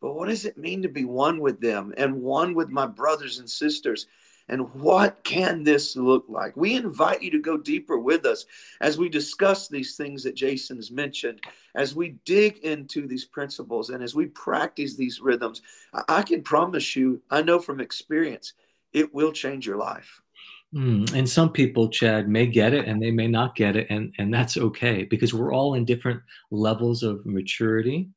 but 0.03 0.15
what 0.15 0.27
does 0.27 0.43
it 0.43 0.57
mean 0.57 0.81
to 0.81 0.89
be 0.89 1.05
one 1.05 1.39
with 1.39 1.61
them 1.61 1.93
and 1.95 2.21
one 2.21 2.53
with 2.53 2.67
my 2.67 2.85
brothers 2.85 3.39
and 3.39 3.49
sisters? 3.49 4.07
And 4.49 4.73
what 4.73 5.23
can 5.23 5.63
this 5.63 5.95
look 5.95 6.25
like? 6.27 6.57
We 6.57 6.75
invite 6.75 7.23
you 7.23 7.31
to 7.31 7.39
go 7.39 7.55
deeper 7.55 7.97
with 7.97 8.25
us 8.25 8.45
as 8.81 8.97
we 8.97 9.07
discuss 9.07 9.69
these 9.69 9.95
things 9.95 10.21
that 10.23 10.35
Jason's 10.35 10.91
mentioned, 10.91 11.39
as 11.73 11.95
we 11.95 12.17
dig 12.25 12.57
into 12.57 13.07
these 13.07 13.23
principles, 13.23 13.91
and 13.91 14.03
as 14.03 14.13
we 14.13 14.25
practice 14.25 14.97
these 14.97 15.21
rhythms. 15.21 15.61
I 16.09 16.23
can 16.23 16.43
promise 16.43 16.97
you, 16.97 17.21
I 17.31 17.41
know 17.41 17.59
from 17.59 17.79
experience, 17.79 18.55
it 18.91 19.13
will 19.13 19.31
change 19.31 19.65
your 19.65 19.77
life. 19.77 20.21
Mm, 20.73 21.13
and 21.13 21.29
some 21.29 21.49
people, 21.49 21.87
Chad, 21.87 22.27
may 22.27 22.47
get 22.47 22.73
it 22.73 22.87
and 22.87 23.01
they 23.01 23.11
may 23.11 23.29
not 23.29 23.55
get 23.55 23.77
it, 23.77 23.87
and, 23.89 24.11
and 24.17 24.33
that's 24.33 24.57
okay 24.57 25.05
because 25.05 25.33
we're 25.33 25.53
all 25.53 25.75
in 25.75 25.85
different 25.85 26.21
levels 26.51 27.03
of 27.03 27.25
maturity. 27.25 28.09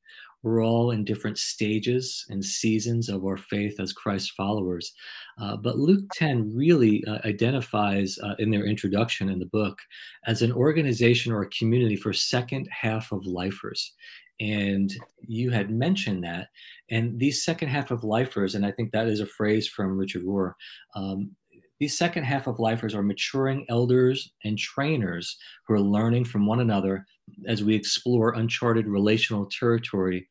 We're 0.46 0.64
all 0.64 0.92
in 0.92 1.04
different 1.04 1.38
stages 1.38 2.24
and 2.28 2.44
seasons 2.44 3.08
of 3.08 3.24
our 3.24 3.36
faith 3.36 3.80
as 3.80 3.92
Christ 3.92 4.30
followers. 4.36 4.92
Uh, 5.40 5.56
but 5.56 5.76
Luke 5.76 6.04
10 6.14 6.54
really 6.54 7.04
uh, 7.04 7.18
identifies 7.24 8.16
uh, 8.22 8.36
in 8.38 8.52
their 8.52 8.64
introduction 8.64 9.28
in 9.28 9.40
the 9.40 9.46
book 9.46 9.80
as 10.24 10.42
an 10.42 10.52
organization 10.52 11.32
or 11.32 11.42
a 11.42 11.50
community 11.50 11.96
for 11.96 12.12
second 12.12 12.68
half 12.70 13.10
of 13.10 13.26
lifers. 13.26 13.92
And 14.38 14.94
you 15.26 15.50
had 15.50 15.72
mentioned 15.72 16.22
that. 16.22 16.50
And 16.90 17.18
these 17.18 17.42
second 17.42 17.70
half 17.70 17.90
of 17.90 18.04
lifers, 18.04 18.54
and 18.54 18.64
I 18.64 18.70
think 18.70 18.92
that 18.92 19.08
is 19.08 19.18
a 19.18 19.26
phrase 19.26 19.66
from 19.66 19.98
Richard 19.98 20.22
Rohr, 20.22 20.52
um, 20.94 21.32
these 21.78 21.98
second 21.98 22.24
half 22.24 22.46
of 22.46 22.58
lifers 22.58 22.94
are 22.94 23.02
maturing 23.02 23.66
elders 23.68 24.32
and 24.44 24.58
trainers 24.58 25.36
who 25.66 25.74
are 25.74 25.80
learning 25.80 26.24
from 26.24 26.46
one 26.46 26.60
another 26.60 27.04
as 27.46 27.62
we 27.62 27.74
explore 27.74 28.34
uncharted 28.34 28.86
relational 28.86 29.46
territory 29.46 30.28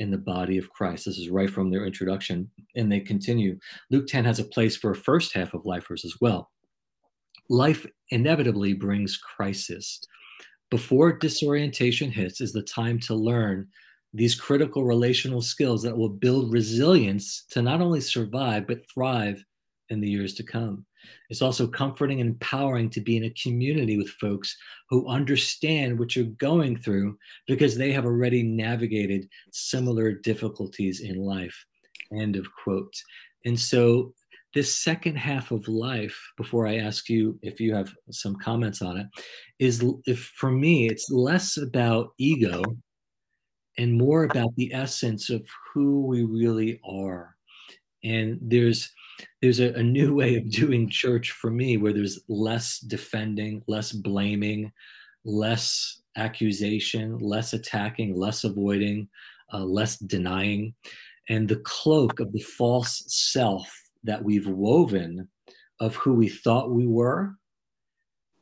in 0.00 0.10
the 0.10 0.18
body 0.18 0.58
of 0.58 0.70
Christ. 0.70 1.04
This 1.04 1.18
is 1.18 1.30
right 1.30 1.48
from 1.48 1.70
their 1.70 1.86
introduction. 1.86 2.50
And 2.74 2.90
they 2.90 3.00
continue 3.00 3.58
Luke 3.90 4.06
10 4.08 4.24
has 4.24 4.40
a 4.40 4.44
place 4.44 4.76
for 4.76 4.94
first 4.94 5.32
half 5.32 5.54
of 5.54 5.64
lifers 5.64 6.04
as 6.04 6.14
well. 6.20 6.50
Life 7.48 7.86
inevitably 8.10 8.72
brings 8.72 9.16
crisis. 9.16 10.00
Before 10.70 11.12
disorientation 11.12 12.10
hits 12.10 12.40
is 12.40 12.52
the 12.52 12.62
time 12.62 12.98
to 13.00 13.14
learn 13.14 13.68
these 14.12 14.34
critical 14.34 14.84
relational 14.84 15.42
skills 15.42 15.82
that 15.82 15.96
will 15.96 16.08
build 16.08 16.52
resilience 16.52 17.44
to 17.50 17.62
not 17.62 17.80
only 17.80 18.00
survive, 18.00 18.66
but 18.66 18.88
thrive 18.92 19.44
in 19.90 20.00
the 20.00 20.08
years 20.08 20.34
to 20.34 20.42
come. 20.42 20.84
It's 21.28 21.42
also 21.42 21.66
comforting 21.66 22.20
and 22.20 22.30
empowering 22.30 22.90
to 22.90 23.00
be 23.00 23.16
in 23.16 23.24
a 23.24 23.34
community 23.42 23.96
with 23.96 24.08
folks 24.10 24.56
who 24.88 25.08
understand 25.08 25.98
what 25.98 26.16
you're 26.16 26.24
going 26.24 26.76
through 26.76 27.18
because 27.46 27.76
they 27.76 27.92
have 27.92 28.06
already 28.06 28.42
navigated 28.42 29.28
similar 29.52 30.12
difficulties 30.12 31.00
in 31.00 31.16
life. 31.16 31.56
End 32.18 32.36
of 32.36 32.46
quote. 32.62 32.94
And 33.44 33.58
so, 33.58 34.14
this 34.54 34.76
second 34.76 35.16
half 35.16 35.50
of 35.50 35.66
life, 35.66 36.16
before 36.36 36.64
I 36.68 36.76
ask 36.76 37.08
you 37.08 37.36
if 37.42 37.58
you 37.58 37.74
have 37.74 37.92
some 38.12 38.36
comments 38.36 38.82
on 38.82 38.98
it, 38.98 39.06
is 39.58 39.84
if 40.06 40.32
for 40.36 40.50
me, 40.50 40.86
it's 40.86 41.10
less 41.10 41.56
about 41.56 42.12
ego 42.18 42.62
and 43.76 43.98
more 43.98 44.24
about 44.24 44.54
the 44.56 44.72
essence 44.72 45.28
of 45.28 45.44
who 45.72 46.06
we 46.06 46.22
really 46.22 46.80
are. 46.88 47.34
And 48.04 48.38
there's 48.40 48.92
there's 49.40 49.60
a, 49.60 49.72
a, 49.74 49.82
new 49.82 50.14
way 50.14 50.36
of 50.36 50.50
doing 50.50 50.88
church 50.88 51.30
for 51.32 51.50
me 51.50 51.76
where 51.76 51.92
there's 51.92 52.20
less 52.28 52.78
defending, 52.78 53.62
less 53.66 53.92
blaming, 53.92 54.72
less 55.24 56.00
accusation, 56.16 57.18
less 57.18 57.52
attacking, 57.52 58.14
less 58.14 58.44
avoiding, 58.44 59.08
uh, 59.52 59.64
less 59.64 59.98
denying. 59.98 60.74
And 61.28 61.48
the 61.48 61.62
cloak 61.64 62.20
of 62.20 62.32
the 62.32 62.40
false 62.40 63.04
self 63.06 63.70
that 64.02 64.22
we've 64.22 64.48
woven 64.48 65.28
of 65.80 65.96
who 65.96 66.14
we 66.14 66.28
thought 66.28 66.70
we 66.70 66.86
were 66.86 67.34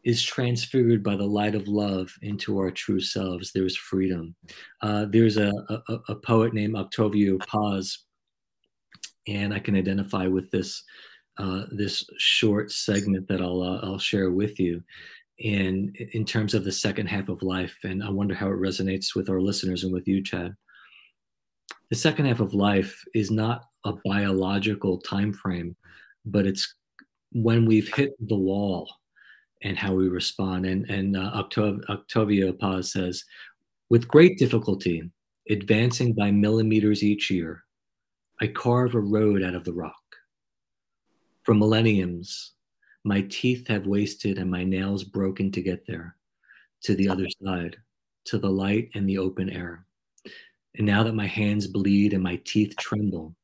is 0.05 0.23
transfigured 0.23 1.03
by 1.03 1.15
the 1.15 1.27
light 1.27 1.55
of 1.55 1.69
love 1.69 2.13
into 2.23 2.59
our 2.59 2.71
true 2.71 3.01
selves. 3.01 3.53
There's 3.53 3.77
freedom. 3.77 4.35
Uh, 4.81 5.07
there's 5.09 5.37
a, 5.37 5.53
a, 5.69 5.99
a, 6.09 6.15
poet 6.17 6.53
named 6.53 6.75
Octavio 6.75 7.39
Paz 7.39 7.99
and 9.27 9.55
I 9.55 9.59
can 9.59 9.77
identify 9.77 10.27
with 10.27 10.51
this 10.51 10.83
uh, 11.39 11.63
this 11.71 12.05
short 12.19 12.71
segment 12.71 13.27
that 13.29 13.41
I'll 13.41 13.63
uh, 13.63 13.81
I'll 13.83 13.99
share 13.99 14.31
with 14.31 14.59
you, 14.61 14.83
and 15.43 15.97
in 16.13 16.25
terms 16.25 16.55
of 16.55 16.65
the 16.65 16.73
second 16.73 17.07
half 17.07 17.29
of 17.29 17.43
life, 17.43 17.77
and 17.85 18.03
I 18.03 18.11
wonder 18.11 18.35
how 18.35 18.49
it 18.49 18.61
resonates 18.61 19.15
with 19.15 19.31
our 19.31 19.41
listeners 19.41 19.85
and 19.85 19.93
with 19.93 20.07
you, 20.07 20.23
Chad. 20.23 20.55
The 21.91 21.97
second 21.97 22.27
half 22.27 22.41
of 22.41 22.55
life 22.55 23.03
is 23.15 23.31
not 23.31 23.65
a 23.85 23.95
biological 24.05 24.99
time 24.99 25.33
frame, 25.33 25.77
but 26.25 26.47
it's 26.47 26.75
when 27.33 27.67
we've 27.67 27.93
hit 27.95 28.13
the 28.29 28.37
wall 28.37 28.91
and 29.63 29.79
how 29.79 29.95
we 29.95 30.09
respond. 30.09 30.67
And 30.67 30.89
and 30.91 31.17
uh, 31.17 31.33
Octav- 31.35 31.89
Octavio 31.89 32.53
Paz 32.53 32.93
says, 32.93 33.25
with 33.91 34.09
great 34.09 34.39
difficulty, 34.39 35.11
advancing 35.51 36.15
by 36.15 36.31
millimeters 36.31 37.03
each 37.03 37.31
year, 37.31 37.65
I 38.41 38.49
carve 38.49 38.95
a 38.95 39.01
road 39.01 39.43
out 39.43 39.55
of 39.55 39.65
the 39.65 39.73
rock. 39.73 39.95
For 41.45 41.55
millenniums, 41.55 42.53
my 43.05 43.23
teeth 43.23 43.67
have 43.69 43.87
wasted 43.87 44.39
and 44.39 44.51
my 44.51 44.65
nails 44.65 45.05
broken 45.05 45.51
to 45.53 45.63
get 45.63 45.87
there, 45.87 46.17
to 46.83 46.95
the 46.95 47.09
other 47.09 47.27
side, 47.45 47.77
to 48.27 48.39
the 48.39 48.51
light 48.51 48.91
and 48.95 49.09
the 49.09 49.19
open 49.19 49.51
air. 49.51 49.87
And 50.77 50.87
now 50.87 51.03
that 51.03 51.15
my 51.15 51.27
hands 51.27 51.67
bleed 51.67 52.13
and 52.13 52.23
my 52.23 52.41
teeth 52.45 52.75
tremble, 52.79 53.35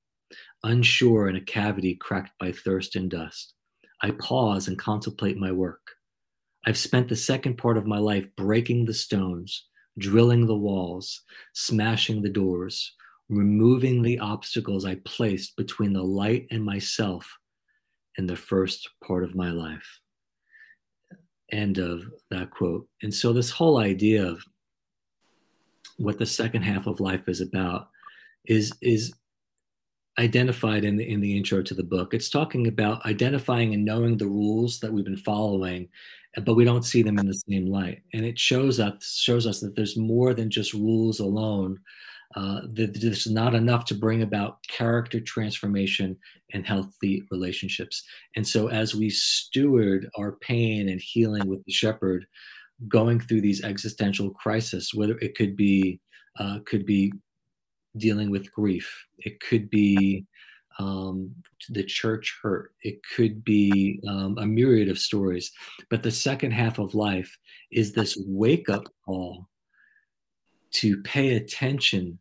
unsure 0.62 1.28
in 1.28 1.36
a 1.36 1.40
cavity 1.40 1.94
cracked 1.94 2.38
by 2.38 2.52
thirst 2.52 2.96
and 2.96 3.10
dust, 3.10 3.54
I 4.02 4.12
pause 4.12 4.68
and 4.68 4.78
contemplate 4.78 5.36
my 5.36 5.52
work. 5.52 5.80
I've 6.66 6.78
spent 6.78 7.08
the 7.08 7.16
second 7.16 7.58
part 7.58 7.76
of 7.76 7.86
my 7.86 7.98
life 7.98 8.28
breaking 8.36 8.84
the 8.84 8.94
stones, 8.94 9.66
drilling 9.98 10.46
the 10.46 10.56
walls, 10.56 11.22
smashing 11.52 12.22
the 12.22 12.28
doors, 12.28 12.94
removing 13.28 14.02
the 14.02 14.18
obstacles 14.18 14.84
I 14.84 14.96
placed 15.04 15.56
between 15.56 15.92
the 15.92 16.02
light 16.02 16.46
and 16.50 16.64
myself 16.64 17.38
in 18.16 18.26
the 18.26 18.36
first 18.36 18.88
part 19.04 19.22
of 19.22 19.34
my 19.34 19.50
life. 19.50 20.00
End 21.50 21.78
of 21.78 22.04
that 22.30 22.50
quote. 22.50 22.86
And 23.02 23.12
so, 23.12 23.32
this 23.32 23.50
whole 23.50 23.78
idea 23.78 24.26
of 24.26 24.42
what 25.96 26.18
the 26.18 26.26
second 26.26 26.62
half 26.62 26.86
of 26.86 27.00
life 27.00 27.28
is 27.28 27.40
about 27.40 27.88
is, 28.44 28.72
is 28.82 29.12
identified 30.18 30.84
in 30.84 30.96
the, 30.96 31.08
in 31.08 31.20
the 31.20 31.36
intro 31.36 31.62
to 31.62 31.74
the 31.74 31.82
book. 31.82 32.12
It's 32.12 32.28
talking 32.28 32.66
about 32.66 33.04
identifying 33.06 33.72
and 33.72 33.84
knowing 33.84 34.16
the 34.16 34.26
rules 34.26 34.80
that 34.80 34.92
we've 34.92 35.04
been 35.04 35.16
following, 35.16 35.88
uh, 36.36 36.40
but 36.40 36.54
we 36.54 36.64
don't 36.64 36.84
see 36.84 37.02
them 37.02 37.18
in 37.18 37.26
the 37.26 37.42
same 37.48 37.66
light. 37.66 38.02
And 38.12 38.24
it 38.24 38.38
shows 38.38 38.80
us 38.80 39.18
shows 39.18 39.46
us 39.46 39.60
that 39.60 39.74
there's 39.76 39.96
more 39.96 40.34
than 40.34 40.50
just 40.50 40.74
rules 40.74 41.20
alone, 41.20 41.78
uh, 42.36 42.60
that 42.74 42.92
this 42.94 43.26
is 43.26 43.32
not 43.32 43.54
enough 43.54 43.84
to 43.86 43.94
bring 43.94 44.22
about 44.22 44.58
character 44.68 45.18
transformation 45.18 46.16
and 46.52 46.66
healthy 46.66 47.22
relationships. 47.30 48.04
And 48.36 48.46
so, 48.46 48.68
as 48.68 48.94
we 48.94 49.08
steward 49.08 50.08
our 50.18 50.32
pain 50.32 50.88
and 50.88 51.00
healing 51.00 51.46
with 51.48 51.64
the 51.64 51.72
shepherd, 51.72 52.26
going 52.86 53.18
through 53.18 53.40
these 53.40 53.64
existential 53.64 54.30
crises, 54.30 54.92
whether 54.94 55.18
it 55.18 55.36
could 55.36 55.56
be 55.56 56.00
uh, 56.38 56.58
could 56.66 56.84
be 56.84 57.12
dealing 57.96 58.30
with 58.30 58.52
grief, 58.52 58.88
it 59.18 59.40
could 59.40 59.68
be 59.70 60.26
um, 60.78 61.34
the 61.70 61.82
church 61.82 62.38
hurt, 62.40 62.72
it 62.82 63.00
could 63.16 63.42
be 63.42 64.00
um, 64.06 64.36
a 64.38 64.46
myriad 64.46 64.88
of 64.88 64.98
stories. 64.98 65.50
But 65.90 66.02
the 66.02 66.10
second 66.10 66.52
half 66.52 66.78
of 66.78 66.94
life 66.94 67.36
is 67.72 67.92
this 67.92 68.16
wake 68.26 68.68
up 68.68 68.84
call 69.04 69.48
to 70.72 71.00
pay 71.02 71.36
attention 71.36 72.18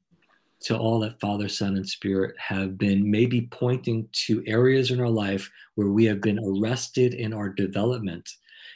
to 0.60 0.78
all 0.78 1.00
that 1.00 1.20
Father, 1.20 1.48
Son, 1.48 1.76
and 1.76 1.88
Spirit 1.88 2.36
have 2.40 2.78
been 2.78 3.10
maybe 3.10 3.48
pointing 3.52 4.08
to 4.12 4.44
areas 4.48 4.92
in 4.92 5.00
our 5.00 5.10
life 5.10 5.50
where 5.76 5.90
we 5.90 6.06
have 6.06 6.22
been 6.22 6.40
arrested 6.40 7.14
in 7.14 7.34
our 7.34 7.50
development 7.50 8.28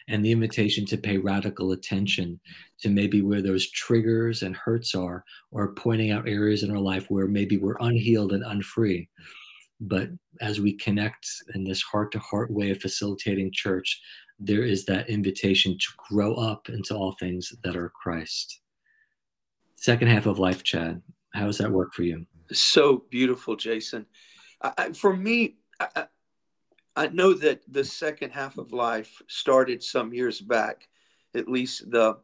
and 0.07 0.23
the 0.23 0.31
invitation 0.31 0.85
to 0.85 0.97
pay 0.97 1.17
radical 1.17 1.71
attention 1.71 2.39
to 2.79 2.89
maybe 2.89 3.21
where 3.21 3.41
those 3.41 3.69
triggers 3.71 4.43
and 4.43 4.55
hurts 4.55 4.93
are, 4.93 5.23
or 5.51 5.73
pointing 5.73 6.11
out 6.11 6.27
areas 6.27 6.63
in 6.63 6.71
our 6.71 6.79
life 6.79 7.05
where 7.09 7.27
maybe 7.27 7.57
we're 7.57 7.77
unhealed 7.79 8.33
and 8.33 8.43
unfree. 8.43 9.07
But 9.79 10.09
as 10.39 10.59
we 10.59 10.73
connect 10.73 11.27
in 11.55 11.63
this 11.63 11.81
heart 11.81 12.11
to 12.11 12.19
heart 12.19 12.51
way 12.51 12.71
of 12.71 12.81
facilitating 12.81 13.51
church, 13.51 13.99
there 14.39 14.63
is 14.63 14.85
that 14.85 15.09
invitation 15.09 15.77
to 15.77 15.87
grow 16.09 16.35
up 16.35 16.69
into 16.69 16.95
all 16.95 17.15
things 17.19 17.53
that 17.63 17.75
are 17.75 17.89
Christ. 17.89 18.59
Second 19.81 20.09
half 20.09 20.27
of 20.27 20.37
life, 20.37 20.61
Chad, 20.61 21.01
how 21.33 21.47
does 21.47 21.57
that 21.57 21.71
work 21.71 21.91
for 21.91 22.03
you? 22.03 22.27
So 22.51 23.05
beautiful, 23.09 23.55
Jason. 23.55 24.05
I, 24.61 24.91
for 24.93 25.15
me, 25.15 25.55
I, 25.79 26.05
I 26.95 27.07
know 27.07 27.33
that 27.33 27.61
the 27.67 27.83
second 27.83 28.29
half 28.29 28.59
of 28.59 28.73
life 28.73 29.23
started 29.25 29.81
some 29.81 30.13
years 30.13 30.39
back, 30.39 30.87
at 31.33 31.49
least 31.49 31.89
the 31.89 32.19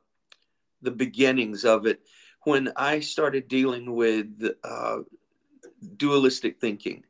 the 0.83 0.91
beginnings 0.91 1.65
of 1.65 1.87
it, 1.87 2.01
when 2.43 2.71
I 2.75 2.99
started 2.99 3.47
dealing 3.47 3.95
with 3.95 4.27
uh, 4.63 4.99
dualistic 5.95 6.61
thinking. 6.61 7.05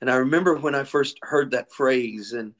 And 0.00 0.08
I 0.08 0.14
remember 0.14 0.54
when 0.58 0.76
I 0.76 0.84
first 0.84 1.18
heard 1.22 1.50
that 1.50 1.72
phrase 1.72 2.34
and 2.34 2.54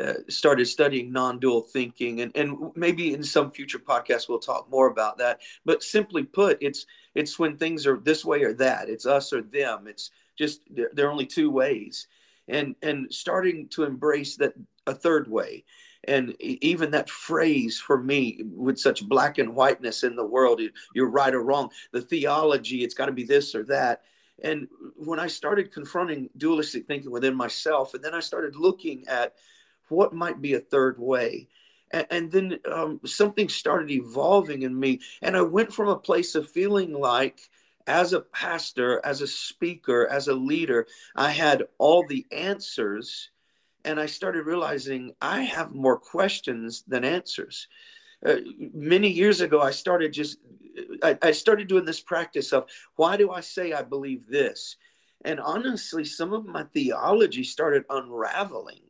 uh, 0.00 0.14
started 0.28 0.66
studying 0.66 1.12
non-dual 1.12 1.62
thinking 1.62 2.20
and, 2.22 2.32
and 2.34 2.72
maybe 2.74 3.14
in 3.14 3.22
some 3.22 3.50
future 3.50 3.78
podcast 3.78 4.28
we'll 4.28 4.38
talk 4.38 4.68
more 4.70 4.88
about 4.88 5.18
that. 5.18 5.40
But 5.64 5.82
simply 5.82 6.24
put 6.24 6.58
it's 6.60 6.86
it's 7.14 7.38
when 7.38 7.56
things 7.56 7.86
are 7.86 7.98
this 7.98 8.24
way 8.24 8.42
or 8.42 8.54
that 8.54 8.88
it's 8.88 9.06
us 9.06 9.32
or 9.32 9.42
them 9.42 9.86
it's 9.86 10.10
just 10.36 10.62
there, 10.68 10.90
there 10.92 11.06
are 11.06 11.12
only 11.12 11.26
two 11.26 11.50
ways. 11.50 12.08
And 12.48 12.74
and 12.82 13.12
starting 13.12 13.68
to 13.68 13.84
embrace 13.84 14.36
that 14.36 14.54
a 14.86 14.94
third 14.94 15.30
way. 15.30 15.64
And 16.06 16.34
even 16.40 16.90
that 16.90 17.08
phrase 17.08 17.78
for 17.78 17.96
me 17.96 18.42
with 18.52 18.78
such 18.78 19.08
black 19.08 19.38
and 19.38 19.54
whiteness 19.54 20.02
in 20.02 20.16
the 20.16 20.26
world 20.26 20.60
you're 20.94 21.08
right 21.08 21.34
or 21.34 21.42
wrong 21.42 21.70
the 21.92 22.02
theology 22.02 22.82
it's 22.82 22.94
got 22.94 23.06
to 23.06 23.12
be 23.12 23.24
this 23.24 23.54
or 23.54 23.62
that. 23.64 24.02
And 24.42 24.66
when 24.96 25.20
i 25.20 25.28
started 25.28 25.72
confronting 25.72 26.30
dualistic 26.36 26.88
thinking 26.88 27.12
within 27.12 27.36
myself 27.36 27.94
and 27.94 28.02
then 28.02 28.12
i 28.12 28.20
started 28.20 28.56
looking 28.56 29.06
at 29.06 29.34
what 29.88 30.14
might 30.14 30.40
be 30.40 30.54
a 30.54 30.60
third 30.60 30.98
way. 30.98 31.48
And, 31.94 32.06
and 32.10 32.32
then 32.32 32.58
um, 32.70 33.00
something 33.04 33.48
started 33.48 33.90
evolving 33.90 34.62
in 34.62 34.78
me 34.78 35.00
and 35.22 35.36
i 35.36 35.42
went 35.42 35.72
from 35.72 35.88
a 35.88 35.96
place 35.96 36.34
of 36.34 36.50
feeling 36.50 36.92
like 36.92 37.48
as 37.86 38.12
a 38.12 38.20
pastor 38.20 39.00
as 39.04 39.20
a 39.20 39.26
speaker 39.26 40.08
as 40.08 40.28
a 40.28 40.34
leader 40.34 40.86
i 41.14 41.30
had 41.30 41.64
all 41.78 42.04
the 42.06 42.26
answers 42.32 43.30
and 43.84 44.00
i 44.00 44.06
started 44.06 44.46
realizing 44.46 45.12
i 45.20 45.42
have 45.42 45.74
more 45.74 45.98
questions 45.98 46.82
than 46.88 47.04
answers. 47.04 47.68
Uh, 48.26 48.36
many 48.72 49.08
years 49.08 49.40
ago 49.40 49.60
i 49.60 49.70
started 49.70 50.12
just 50.12 50.38
I, 51.02 51.16
I 51.22 51.30
started 51.30 51.68
doing 51.68 51.84
this 51.84 52.00
practice 52.00 52.52
of 52.52 52.66
why 52.96 53.16
do 53.16 53.30
i 53.30 53.40
say 53.40 53.72
i 53.72 53.82
believe 53.82 54.26
this? 54.26 54.76
And 55.24 55.38
honestly 55.38 56.04
some 56.04 56.32
of 56.32 56.46
my 56.46 56.64
theology 56.64 57.44
started 57.44 57.84
unraveling 57.90 58.82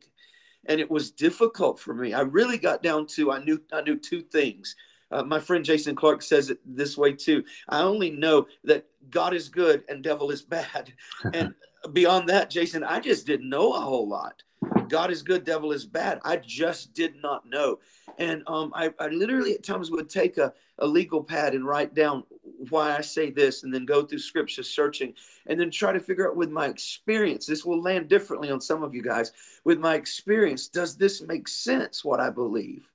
and 0.65 0.79
it 0.79 0.89
was 0.89 1.11
difficult 1.11 1.79
for 1.79 1.93
me. 1.93 2.13
I 2.13 2.21
really 2.21 2.57
got 2.57 2.83
down 2.83 3.07
to 3.07 3.31
I 3.31 3.43
knew 3.43 3.61
I 3.71 3.81
knew 3.81 3.97
two 3.97 4.21
things. 4.21 4.75
Uh, 5.11 5.23
my 5.23 5.39
friend 5.39 5.63
Jason 5.63 5.95
Clark 5.95 6.21
says 6.21 6.49
it 6.49 6.59
this 6.65 6.97
way 6.97 7.13
too. 7.13 7.43
I 7.69 7.81
only 7.81 8.09
know 8.09 8.47
that 8.63 8.85
God 9.09 9.33
is 9.33 9.49
good 9.49 9.83
and 9.87 10.03
devil 10.03 10.31
is 10.31 10.41
bad, 10.41 10.93
and 11.33 11.53
beyond 11.93 12.29
that, 12.29 12.49
Jason, 12.49 12.83
I 12.83 12.99
just 12.99 13.25
didn't 13.25 13.49
know 13.49 13.73
a 13.73 13.79
whole 13.79 14.07
lot. 14.07 14.43
God 14.87 15.11
is 15.11 15.21
good, 15.21 15.43
devil 15.43 15.71
is 15.71 15.85
bad. 15.85 16.19
I 16.23 16.37
just 16.37 16.93
did 16.93 17.21
not 17.21 17.45
know. 17.45 17.79
And 18.17 18.43
um, 18.47 18.71
I, 18.75 18.93
I 18.99 19.07
literally 19.07 19.53
at 19.53 19.63
times 19.63 19.91
would 19.91 20.09
take 20.09 20.37
a, 20.37 20.53
a 20.79 20.87
legal 20.87 21.23
pad 21.23 21.53
and 21.53 21.65
write 21.65 21.93
down 21.93 22.23
why 22.71 22.95
I 22.95 23.01
say 23.01 23.31
this 23.31 23.63
and 23.63 23.73
then 23.73 23.85
go 23.85 24.03
through 24.03 24.19
scripture 24.19 24.63
searching 24.63 25.13
and 25.47 25.59
then 25.59 25.71
try 25.71 25.93
to 25.93 25.99
figure 25.99 26.29
out 26.29 26.35
with 26.35 26.49
my 26.49 26.67
experience. 26.67 27.45
This 27.45 27.65
will 27.65 27.81
land 27.81 28.07
differently 28.07 28.51
on 28.51 28.61
some 28.61 28.83
of 28.83 28.93
you 28.93 29.01
guys. 29.01 29.31
With 29.63 29.79
my 29.79 29.95
experience, 29.95 30.67
does 30.67 30.95
this 30.97 31.21
make 31.21 31.47
sense 31.47 32.03
what 32.03 32.19
I 32.19 32.29
believe? 32.29 32.89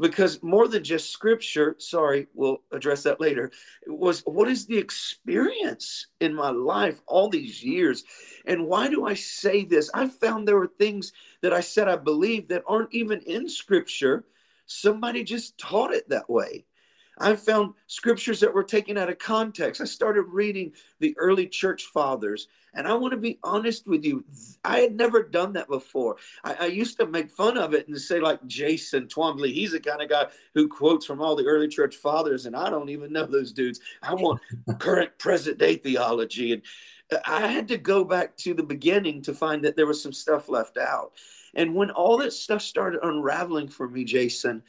Because 0.00 0.42
more 0.44 0.68
than 0.68 0.84
just 0.84 1.10
scripture, 1.10 1.74
sorry, 1.78 2.28
we'll 2.32 2.62
address 2.70 3.02
that 3.02 3.20
later, 3.20 3.50
was 3.86 4.20
what 4.26 4.48
is 4.48 4.64
the 4.64 4.78
experience 4.78 6.06
in 6.20 6.34
my 6.34 6.50
life 6.50 7.00
all 7.06 7.28
these 7.28 7.64
years? 7.64 8.04
And 8.46 8.66
why 8.66 8.88
do 8.88 9.06
I 9.06 9.14
say 9.14 9.64
this? 9.64 9.90
I 9.94 10.06
found 10.06 10.46
there 10.46 10.56
were 10.56 10.70
things 10.78 11.12
that 11.42 11.52
I 11.52 11.60
said 11.60 11.88
I 11.88 11.96
believe 11.96 12.46
that 12.48 12.62
aren't 12.68 12.94
even 12.94 13.20
in 13.22 13.48
scripture. 13.48 14.24
Somebody 14.66 15.24
just 15.24 15.58
taught 15.58 15.92
it 15.92 16.08
that 16.10 16.30
way. 16.30 16.64
I 17.20 17.36
found 17.36 17.74
scriptures 17.86 18.40
that 18.40 18.52
were 18.52 18.64
taken 18.64 18.96
out 18.98 19.08
of 19.08 19.18
context. 19.18 19.80
I 19.80 19.84
started 19.84 20.22
reading 20.22 20.72
the 21.00 21.16
early 21.18 21.46
church 21.46 21.84
fathers. 21.84 22.48
And 22.74 22.86
I 22.86 22.94
want 22.94 23.12
to 23.12 23.18
be 23.18 23.38
honest 23.42 23.86
with 23.86 24.04
you, 24.04 24.24
I 24.64 24.80
had 24.80 24.94
never 24.94 25.22
done 25.22 25.52
that 25.54 25.68
before. 25.68 26.16
I, 26.44 26.54
I, 26.60 26.66
used 26.66 26.98
to 26.98 27.06
make 27.06 27.30
fun 27.30 27.56
of 27.56 27.74
it 27.74 27.88
and 27.88 27.98
say, 27.98 28.20
like 28.20 28.46
Jason 28.46 29.06
Twombly, 29.06 29.52
he's 29.52 29.72
the 29.72 29.80
kind 29.80 30.02
of 30.02 30.08
guy 30.08 30.26
who 30.54 30.68
quotes 30.68 31.06
from 31.06 31.20
all 31.20 31.34
the 31.34 31.46
early 31.46 31.66
church 31.66 31.96
fathers, 31.96 32.46
and 32.46 32.54
I 32.54 32.70
don't 32.70 32.90
even 32.90 33.12
know 33.12 33.26
those 33.26 33.52
dudes. 33.52 33.80
I 34.02 34.14
want 34.14 34.40
current 34.78 35.18
present 35.18 35.58
day 35.58 35.76
theology. 35.76 36.52
And 36.52 36.62
uh, 37.10 37.18
I 37.26 37.48
had 37.48 37.68
to 37.68 37.78
go 37.78 38.04
back 38.04 38.36
to 38.38 38.54
the 38.54 38.62
beginning 38.62 39.22
to 39.22 39.34
find 39.34 39.64
that 39.64 39.74
there 39.74 39.86
was 39.86 40.02
some 40.02 40.12
stuff 40.12 40.48
left 40.48 40.76
out. 40.76 41.12
And 41.54 41.74
when 41.74 41.90
all 41.90 42.18
that 42.18 42.32
stuff 42.32 42.62
started 42.62 43.00
unraveling 43.02 43.68
for 43.68 43.88
me, 43.88 44.04
Jason, 44.04 44.62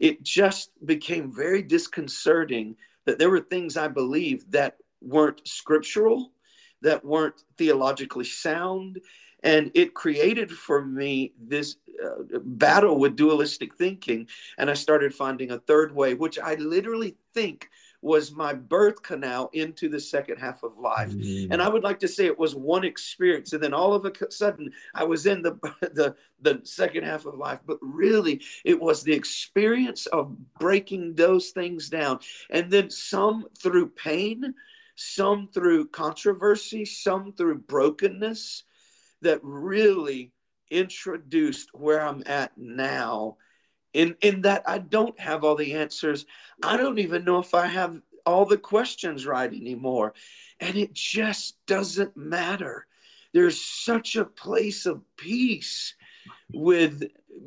it 0.00 0.22
just 0.22 0.70
became 0.84 1.30
very 1.30 1.62
disconcerting 1.62 2.74
that 3.04 3.18
there 3.18 3.30
were 3.30 3.40
things 3.40 3.76
I 3.76 3.86
believed 3.86 4.50
that 4.52 4.78
weren't 5.02 5.46
scriptural, 5.46 6.32
that 6.80 7.04
weren't 7.04 7.42
theologically 7.58 8.24
sound. 8.24 8.98
And 9.42 9.70
it 9.74 9.94
created 9.94 10.50
for 10.50 10.84
me 10.84 11.34
this 11.38 11.76
uh, 12.02 12.38
battle 12.42 12.98
with 12.98 13.16
dualistic 13.16 13.76
thinking. 13.76 14.26
And 14.56 14.70
I 14.70 14.74
started 14.74 15.14
finding 15.14 15.50
a 15.50 15.58
third 15.58 15.94
way, 15.94 16.14
which 16.14 16.38
I 16.38 16.54
literally 16.54 17.16
think 17.34 17.68
was 18.02 18.32
my 18.32 18.54
birth 18.54 19.02
canal 19.02 19.50
into 19.52 19.88
the 19.88 20.00
second 20.00 20.38
half 20.38 20.62
of 20.62 20.78
life. 20.78 21.10
Mm-hmm. 21.10 21.52
And 21.52 21.60
I 21.60 21.68
would 21.68 21.82
like 21.82 21.98
to 22.00 22.08
say 22.08 22.26
it 22.26 22.38
was 22.38 22.54
one 22.54 22.84
experience. 22.84 23.52
And 23.52 23.62
then 23.62 23.74
all 23.74 23.92
of 23.92 24.04
a 24.04 24.32
sudden 24.32 24.72
I 24.94 25.04
was 25.04 25.26
in 25.26 25.42
the, 25.42 25.52
the, 25.80 26.16
the 26.40 26.60
second 26.64 27.04
half 27.04 27.26
of 27.26 27.34
life. 27.36 27.60
But 27.66 27.78
really, 27.82 28.40
it 28.64 28.80
was 28.80 29.02
the 29.02 29.12
experience 29.12 30.06
of 30.06 30.34
breaking 30.58 31.14
those 31.14 31.50
things 31.50 31.90
down. 31.90 32.20
And 32.50 32.70
then 32.70 32.90
some 32.90 33.46
through 33.58 33.90
pain, 33.90 34.54
some 34.94 35.48
through 35.52 35.88
controversy, 35.88 36.84
some 36.84 37.32
through 37.32 37.58
brokenness 37.58 38.64
that 39.22 39.40
really 39.42 40.32
introduced 40.70 41.70
where 41.74 42.00
I'm 42.00 42.22
at 42.26 42.52
now 42.56 43.36
in 43.92 44.16
in 44.20 44.42
that 44.42 44.62
I 44.66 44.78
don't 44.78 45.18
have 45.18 45.44
all 45.44 45.56
the 45.56 45.74
answers. 45.74 46.26
I 46.62 46.76
don't 46.76 46.98
even 46.98 47.24
know 47.24 47.38
if 47.38 47.54
I 47.54 47.66
have 47.66 48.00
all 48.26 48.44
the 48.44 48.58
questions 48.58 49.26
right 49.26 49.52
anymore. 49.52 50.14
And 50.60 50.76
it 50.76 50.92
just 50.92 51.56
doesn't 51.66 52.16
matter. 52.16 52.86
There's 53.32 53.60
such 53.60 54.16
a 54.16 54.24
place 54.24 54.86
of 54.86 55.02
peace 55.16 55.94
with 56.52 57.04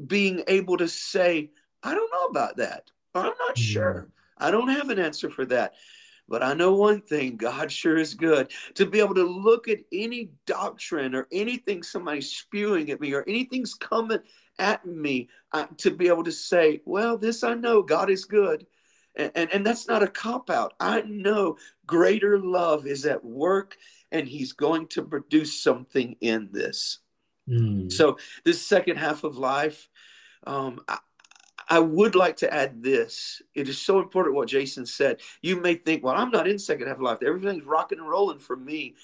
being 0.07 0.43
able 0.47 0.77
to 0.77 0.87
say, 0.87 1.51
I 1.83 1.93
don't 1.93 2.11
know 2.11 2.25
about 2.25 2.57
that. 2.57 2.89
I'm 3.13 3.25
not 3.25 3.55
mm-hmm. 3.55 3.61
sure. 3.61 4.09
I 4.37 4.51
don't 4.51 4.69
have 4.69 4.89
an 4.89 4.99
answer 4.99 5.29
for 5.29 5.45
that. 5.45 5.73
But 6.29 6.41
I 6.41 6.53
know 6.53 6.73
one 6.73 7.01
thing 7.01 7.35
God 7.35 7.71
sure 7.71 7.97
is 7.97 8.13
good 8.13 8.51
to 8.75 8.85
be 8.85 8.99
able 8.99 9.15
to 9.15 9.23
look 9.23 9.67
at 9.67 9.79
any 9.91 10.31
doctrine 10.45 11.13
or 11.13 11.27
anything 11.31 11.83
somebody's 11.83 12.31
spewing 12.31 12.89
at 12.91 13.01
me 13.01 13.13
or 13.13 13.25
anything's 13.27 13.73
coming 13.73 14.19
at 14.59 14.85
me 14.85 15.29
uh, 15.51 15.67
to 15.77 15.91
be 15.91 16.07
able 16.07 16.23
to 16.23 16.31
say, 16.31 16.81
well, 16.85 17.17
this 17.17 17.43
I 17.43 17.53
know 17.53 17.81
God 17.81 18.09
is 18.09 18.25
good. 18.25 18.65
And, 19.15 19.31
and, 19.35 19.53
and 19.53 19.65
that's 19.65 19.87
not 19.87 20.03
a 20.03 20.07
cop 20.07 20.49
out. 20.49 20.73
I 20.79 21.01
know 21.01 21.57
greater 21.85 22.39
love 22.39 22.87
is 22.87 23.05
at 23.05 23.23
work 23.23 23.77
and 24.11 24.27
he's 24.27 24.53
going 24.53 24.87
to 24.87 25.03
produce 25.03 25.61
something 25.61 26.15
in 26.21 26.49
this. 26.51 26.99
Mm. 27.49 27.91
So, 27.91 28.17
this 28.45 28.65
second 28.65 28.97
half 28.97 29.23
of 29.23 29.37
life, 29.37 29.89
um, 30.47 30.79
I, 30.87 30.99
I 31.67 31.79
would 31.79 32.15
like 32.15 32.37
to 32.37 32.53
add 32.53 32.81
this. 32.81 33.41
It 33.53 33.67
is 33.67 33.81
so 33.81 33.99
important 33.99 34.35
what 34.35 34.47
Jason 34.47 34.85
said. 34.85 35.21
You 35.41 35.59
may 35.59 35.75
think, 35.75 36.03
well, 36.03 36.15
I'm 36.15 36.31
not 36.31 36.47
in 36.47 36.57
second 36.57 36.87
half 36.87 36.97
of 36.97 37.01
life. 37.01 37.23
Everything's 37.23 37.65
rocking 37.65 37.99
and 37.99 38.09
rolling 38.09 38.39
for 38.39 38.55
me. 38.55 38.95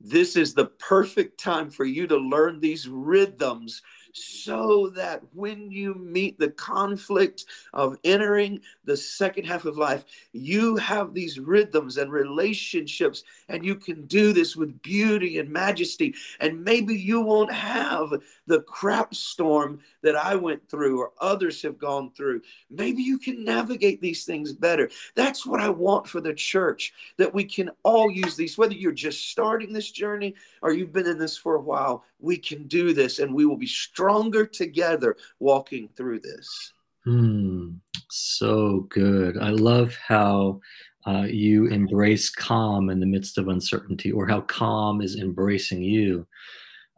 This 0.00 0.36
is 0.36 0.54
the 0.54 0.66
perfect 0.66 1.38
time 1.38 1.70
for 1.70 1.84
you 1.84 2.06
to 2.06 2.16
learn 2.16 2.60
these 2.60 2.88
rhythms 2.88 3.82
so 4.12 4.88
that 4.90 5.22
when 5.32 5.70
you 5.70 5.94
meet 5.94 6.38
the 6.38 6.50
conflict 6.50 7.46
of 7.72 7.98
entering 8.04 8.60
the 8.84 8.96
second 8.96 9.44
half 9.44 9.64
of 9.64 9.78
life, 9.78 10.04
you 10.32 10.76
have 10.76 11.14
these 11.14 11.38
rhythms 11.38 11.96
and 11.96 12.12
relationships, 12.12 13.24
and 13.48 13.64
you 13.64 13.74
can 13.74 14.06
do 14.06 14.32
this 14.32 14.54
with 14.54 14.82
beauty 14.82 15.38
and 15.38 15.48
majesty. 15.48 16.14
And 16.40 16.62
maybe 16.62 16.94
you 16.94 17.20
won't 17.20 17.52
have 17.52 18.12
the 18.46 18.60
crap 18.62 19.14
storm 19.14 19.80
that 20.02 20.16
I 20.16 20.34
went 20.34 20.68
through 20.68 21.00
or 21.00 21.12
others 21.20 21.62
have 21.62 21.78
gone 21.78 22.10
through. 22.12 22.42
Maybe 22.70 23.02
you 23.02 23.18
can 23.18 23.44
navigate 23.44 24.00
these 24.00 24.24
things 24.24 24.52
better. 24.52 24.90
That's 25.14 25.46
what 25.46 25.60
I 25.60 25.68
want 25.68 26.08
for 26.08 26.20
the 26.20 26.34
church 26.34 26.92
that 27.18 27.32
we 27.32 27.44
can 27.44 27.70
all 27.82 28.10
use 28.10 28.36
these, 28.36 28.58
whether 28.58 28.74
you're 28.74 28.92
just 28.92 29.30
starting 29.30 29.72
this 29.72 29.90
journey 29.90 30.34
or 30.60 30.72
you've 30.72 30.92
been 30.92 31.06
in 31.06 31.18
this 31.18 31.36
for 31.36 31.54
a 31.56 31.60
while, 31.60 32.04
we 32.20 32.36
can 32.36 32.66
do 32.66 32.92
this 32.92 33.18
and 33.18 33.34
we 33.34 33.46
will 33.46 33.56
be 33.56 33.66
stronger 33.66 34.46
together 34.46 35.16
walking 35.38 35.88
through 35.96 36.20
this. 36.20 36.72
Hmm, 37.04 37.70
so 38.10 38.86
good. 38.90 39.38
I 39.38 39.50
love 39.50 39.96
how 39.96 40.60
uh, 41.06 41.26
you 41.28 41.66
embrace 41.66 42.30
calm 42.30 42.90
in 42.90 43.00
the 43.00 43.06
midst 43.06 43.38
of 43.38 43.48
uncertainty, 43.48 44.12
or 44.12 44.26
how 44.26 44.42
calm 44.42 45.00
is 45.00 45.16
embracing 45.16 45.82
you 45.82 46.26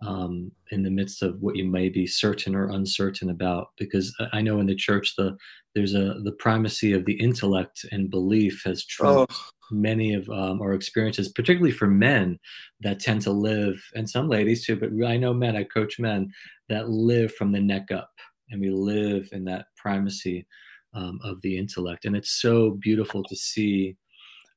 um, 0.07 0.53
in 0.71 0.83
the 0.83 0.91
midst 0.91 1.23
of 1.23 1.41
what 1.41 1.57
you 1.57 1.65
may 1.65 1.89
be 1.89 2.07
certain 2.07 2.55
or 2.55 2.69
uncertain 2.69 3.31
about. 3.31 3.69
Because 3.79 4.15
I 4.33 4.41
know 4.41 4.61
in 4.61 4.67
the 4.67 4.75
church, 4.75 5.15
the 5.17 5.37
there's 5.75 5.95
a 5.95 6.21
the 6.23 6.37
primacy 6.39 6.93
of 6.93 7.05
the 7.05 7.19
intellect 7.21 7.85
and 7.91 8.11
belief 8.11 8.63
has 8.65 8.85
trumped 8.85 9.35
oh. 9.35 9.51
many 9.71 10.15
of 10.15 10.29
um, 10.31 10.61
our 10.63 10.73
experiences, 10.73 11.29
particularly 11.29 11.73
for 11.73 11.89
men 11.89 12.39
that 12.81 13.01
tend 13.01 13.23
to 13.23 13.33
live, 13.33 13.83
and 13.95 14.09
some 14.09 14.29
ladies 14.29 14.65
too. 14.65 14.77
But 14.77 14.91
I 15.07 15.17
know 15.17 15.35
men. 15.35 15.57
I 15.57 15.65
coach 15.65 15.99
men 15.99 16.31
that 16.69 16.89
live 16.89 17.35
from 17.35 17.53
the 17.53 17.61
neck 17.61 17.91
up, 17.91 18.13
and 18.51 18.61
we 18.61 18.71
live 18.71 19.29
in 19.33 19.45
that 19.45 19.67
primacy 19.77 20.47
um, 20.95 21.19
of 21.25 21.41
the 21.43 21.59
intellect, 21.59 22.05
and 22.05 22.17
it's 22.17 22.41
so 22.41 22.79
beautiful 22.81 23.23
to 23.25 23.37
see 23.37 23.97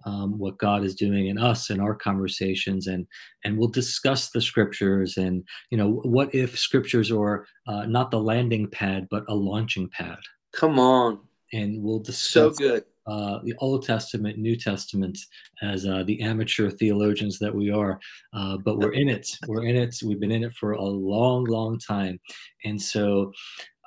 um, 0.08 0.40
what 0.40 0.58
God 0.58 0.86
is 0.86 0.96
doing 0.96 1.28
in 1.28 1.38
us 1.38 1.70
in 1.70 1.82
our 1.82 1.94
conversations, 1.94 2.88
and 2.88 3.06
and 3.44 3.58
we'll 3.58 3.68
discuss 3.68 4.30
the 4.30 4.42
scriptures 4.42 5.18
and 5.18 5.44
you 5.70 5.78
know 5.78 6.02
what 6.04 6.34
if 6.34 6.58
scriptures 6.58 7.12
are 7.12 7.46
uh, 7.68 7.86
not 7.86 8.10
the 8.10 8.20
landing 8.20 8.70
pad 8.70 9.08
but 9.12 9.26
a 9.28 9.36
launching 9.36 9.90
pad. 9.90 10.18
Come 10.54 10.80
on, 10.80 11.20
and 11.52 11.84
we'll 11.84 12.00
discuss 12.00 12.32
so 12.32 12.50
good. 12.52 12.86
Uh, 13.06 13.40
the 13.44 13.54
Old 13.60 13.86
Testament, 13.86 14.38
New 14.38 14.56
Testament, 14.56 15.18
as 15.62 15.86
uh, 15.86 16.04
the 16.04 16.22
amateur 16.22 16.70
theologians 16.70 17.40
that 17.40 17.54
we 17.54 17.70
are, 17.70 18.00
uh, 18.34 18.58
but 18.58 18.80
we're 18.80 18.94
in 18.94 19.08
it. 19.08 19.30
We're 19.48 19.66
in 19.66 19.78
it. 19.78 19.96
We've 20.04 20.20
been 20.20 20.32
in 20.32 20.44
it 20.44 20.54
for 20.54 20.74
a 20.74 20.84
long, 20.84 21.46
long 21.46 21.80
time, 21.80 22.20
and 22.66 22.82
so 22.82 23.32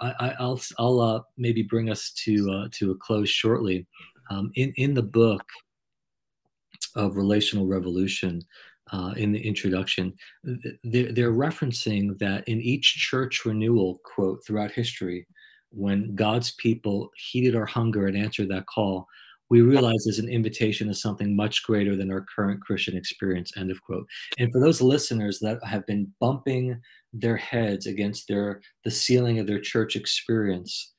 I, 0.01 0.35
will 0.41 0.61
I'll 0.79 1.01
uh, 1.01 1.21
maybe 1.37 1.63
bring 1.63 1.91
us 1.91 2.13
to 2.25 2.51
uh, 2.51 2.69
to 2.73 2.91
a 2.91 2.95
close 2.97 3.31
shortly. 3.31 3.87
Um, 4.31 4.53
in 4.55 4.73
in 4.77 4.95
the 4.95 5.03
book, 5.03 5.43
of 6.95 7.17
relational 7.17 7.67
revolution 7.67 8.43
uh, 8.93 9.13
in 9.17 9.33
the 9.33 9.41
introduction, 9.47 10.13
they're, 10.83 11.13
they're 11.13 11.33
referencing 11.33 12.19
that 12.19 12.47
in 12.49 12.61
each 12.61 12.97
church 12.97 13.45
renewal 13.45 14.01
quote 14.05 14.45
throughout 14.45 14.73
history, 14.73 15.27
when 15.71 16.15
God's 16.17 16.53
people 16.53 17.11
heeded 17.17 17.55
our 17.55 17.67
hunger 17.67 18.07
and 18.07 18.17
answered 18.17 18.49
that 18.49 18.67
call, 18.67 19.07
we 19.51 19.63
realize 19.63 20.05
there's 20.05 20.21
an 20.21 20.29
invitation 20.29 20.87
to 20.87 20.95
something 20.95 21.35
much 21.35 21.65
greater 21.65 21.97
than 21.97 22.11
our 22.11 22.25
current 22.35 22.61
Christian 22.61 22.97
experience. 22.97 23.53
End 23.57 23.71
of 23.71 23.83
quote. 23.83 24.07
And 24.39 24.53
for 24.53 24.61
those 24.61 24.81
listeners 24.81 25.41
that 25.41 25.59
have 25.65 25.85
been 25.87 26.13
bumping 26.21 26.81
their 27.13 27.37
heads 27.37 27.87
against 27.87 28.29
their 28.29 28.61
the 28.85 28.91
ceiling 28.93 29.41
of 29.41 29.49
their 29.49 29.61
church 29.61 29.97
experience, 29.97 30.93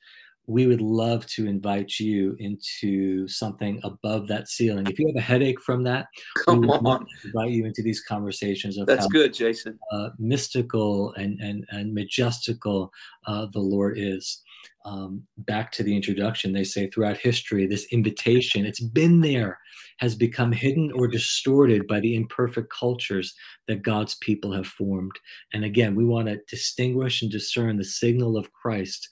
we 0.46 0.66
would 0.66 0.80
love 0.80 1.24
to 1.26 1.46
invite 1.46 2.00
you 2.00 2.36
into 2.40 3.28
something 3.28 3.80
above 3.84 4.26
that 4.28 4.48
ceiling. 4.48 4.86
If 4.86 4.98
you 4.98 5.06
have 5.06 5.16
a 5.16 5.20
headache 5.20 5.60
from 5.60 5.84
that, 5.84 6.06
come 6.44 6.68
on, 6.68 7.06
invite 7.24 7.52
you 7.52 7.64
into 7.64 7.82
these 7.82 8.02
conversations 8.02 8.76
of 8.76 8.86
that's 8.86 9.04
how, 9.04 9.08
good, 9.08 9.32
Jason. 9.32 9.78
Uh, 9.92 10.10
mystical 10.18 11.12
and 11.14 11.40
and 11.40 11.64
and 11.70 11.94
majestical 11.94 12.90
uh, 13.26 13.46
the 13.52 13.60
Lord 13.60 13.98
is. 13.98 14.42
Um, 14.84 15.22
back 15.38 15.70
to 15.72 15.84
the 15.84 15.94
introduction, 15.94 16.52
they 16.52 16.64
say 16.64 16.88
throughout 16.88 17.16
history, 17.16 17.66
this 17.66 17.86
invitation, 17.92 18.66
it's 18.66 18.80
been 18.80 19.20
there, 19.20 19.60
has 19.98 20.16
become 20.16 20.50
hidden 20.50 20.90
or 20.96 21.06
distorted 21.06 21.86
by 21.86 22.00
the 22.00 22.16
imperfect 22.16 22.72
cultures 22.76 23.32
that 23.68 23.82
God's 23.82 24.16
people 24.16 24.52
have 24.52 24.66
formed. 24.66 25.12
And 25.52 25.64
again, 25.64 25.94
we 25.94 26.04
want 26.04 26.26
to 26.26 26.40
distinguish 26.48 27.22
and 27.22 27.30
discern 27.30 27.76
the 27.76 27.84
signal 27.84 28.36
of 28.36 28.52
Christ 28.52 29.08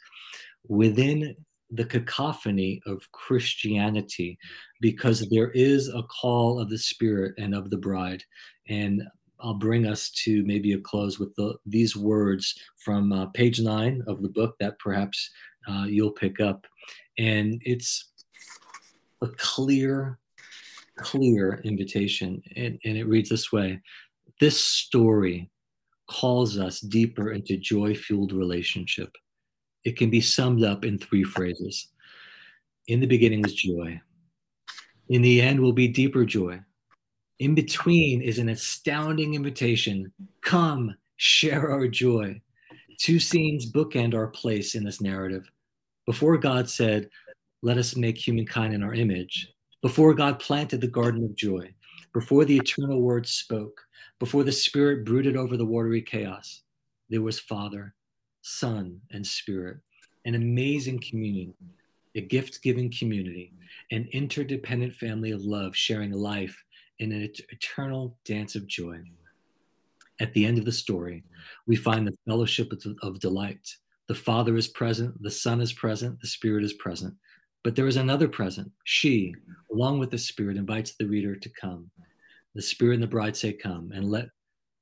within 0.69 1.37
the 1.71 1.85
cacophony 1.85 2.81
of 2.87 3.11
Christianity 3.13 4.39
because 4.81 5.29
there 5.29 5.51
is 5.51 5.89
a 5.89 6.03
call 6.05 6.59
of 6.59 6.69
the 6.69 6.79
Spirit 6.79 7.35
and 7.39 7.55
of 7.55 7.71
the 7.71 7.77
bride. 7.77 8.23
And 8.69 9.03
I'll 9.41 9.55
bring 9.55 9.87
us 9.87 10.11
to 10.25 10.45
maybe 10.45 10.73
a 10.73 10.79
close 10.79 11.19
with 11.19 11.35
the, 11.37 11.55
these 11.65 11.97
words 11.97 12.55
from 12.77 13.13
uh, 13.13 13.27
page 13.27 13.61
nine 13.61 14.03
of 14.07 14.23
the 14.23 14.29
book 14.29 14.57
that 14.61 14.79
perhaps 14.79 15.31
uh, 15.69 15.85
you'll 15.85 16.13
pick 16.13 16.41
up. 16.41 16.67
And 17.19 17.61
it's 17.65 18.11
a 19.23 19.29
clear, 19.29 20.19
clear 20.97 21.61
invitation. 21.65 22.43
And, 22.57 22.79
and 22.85 22.97
it 22.97 23.05
reads 23.05 23.31
this 23.31 23.53
way 23.53 23.81
This 24.41 24.61
story 24.61 25.51
calls 26.09 26.59
us 26.59 26.81
deeper 26.81 27.31
into 27.31 27.57
joy 27.57 27.95
fueled 27.95 28.33
relationship 28.33 29.11
it 29.85 29.97
can 29.97 30.11
be 30.11 30.21
summed 30.21 30.63
up 30.63 30.85
in 30.85 30.99
three 30.99 31.25
phrases. 31.25 31.89
In 32.89 33.01
the 33.01 33.07
beginning 33.07 33.43
was 33.43 33.55
joy. 33.55 34.01
In 35.09 35.23
the 35.23 35.41
end 35.41 35.61
will 35.61 35.73
be 35.73 35.89
deeper 35.89 36.25
joy. 36.25 36.61
In 37.39 37.55
between 37.55 38.21
is 38.21 38.39
an 38.39 38.51
astounding 38.51 39.35
invitation 39.35 40.13
come, 40.43 40.95
share 41.17 41.71
our 41.71 41.89
joy. 41.89 42.41
Two 42.99 43.19
scenes 43.19 43.71
bookend 43.71 44.15
our 44.15 44.27
place 44.27 44.75
in 44.75 44.85
this 44.85 45.01
narrative. 45.01 45.51
Before 46.07 46.37
God 46.37 46.69
said, 46.69 47.09
Let 47.63 47.79
us 47.79 47.97
make 47.97 48.19
humankind 48.19 48.75
in 48.75 48.83
our 48.83 48.93
image, 48.93 49.49
before 49.81 50.13
God 50.13 50.39
planted 50.39 50.81
the 50.81 50.89
garden 50.89 51.25
of 51.25 51.35
joy, 51.35 51.73
before 52.13 52.45
the 52.45 52.57
eternal 52.57 53.01
word 53.01 53.27
spoke, 53.27 53.81
before 54.19 54.45
the 54.45 54.53
Spirit 54.53 55.07
brooded 55.07 55.37
over 55.37 55.57
the 55.57 55.65
watery 55.65 56.03
chaos, 56.03 56.63
there 57.09 57.23
was 57.23 57.41
Father, 57.41 57.95
Son, 58.43 59.01
and 59.13 59.27
Spirit, 59.27 59.79
an 60.25 60.35
amazing 60.35 60.99
communion, 61.01 61.55
a 62.15 62.21
gift 62.21 62.63
giving 62.63 62.91
community, 62.91 63.53
an 63.91 64.09
interdependent 64.13 64.95
family 64.95 65.31
of 65.31 65.43
love 65.43 65.77
sharing 65.77 66.13
life 66.13 66.63
in 66.99 67.13
an 67.13 67.31
eternal 67.51 68.17
dance 68.25 68.55
of 68.55 68.67
joy. 68.67 68.99
At 70.21 70.33
the 70.35 70.45
end 70.45 70.59
of 70.59 70.65
the 70.65 70.73
story, 70.73 71.25
we 71.67 71.77
find 71.77 72.07
the 72.07 72.17
fellowship 72.29 72.73
of 73.03 73.21
delight. 73.21 73.75
The 74.09 74.15
Father 74.15 74.57
is 74.57 74.69
present, 74.69 75.21
the 75.23 75.31
Son 75.31 75.61
is 75.61 75.73
present, 75.73 76.21
the 76.21 76.27
Spirit 76.27 76.65
is 76.65 76.75
present. 76.75 77.15
But 77.63 77.77
there 77.77 77.87
is 77.87 77.97
another 77.97 78.29
present. 78.29 78.71
She, 78.85 79.35
along 79.73 79.99
with 79.99 80.11
the 80.11 80.19
Spirit, 80.19 80.57
invites 80.57 80.95
the 80.97 81.07
reader 81.07 81.37
to 81.37 81.49
come. 81.51 81.91
The 82.55 82.63
Spirit 82.63 82.95
and 82.95 83.03
the 83.03 83.07
bride 83.07 83.37
say, 83.37 83.53
Come, 83.53 83.93
and 83.95 84.11
let 84.11 84.29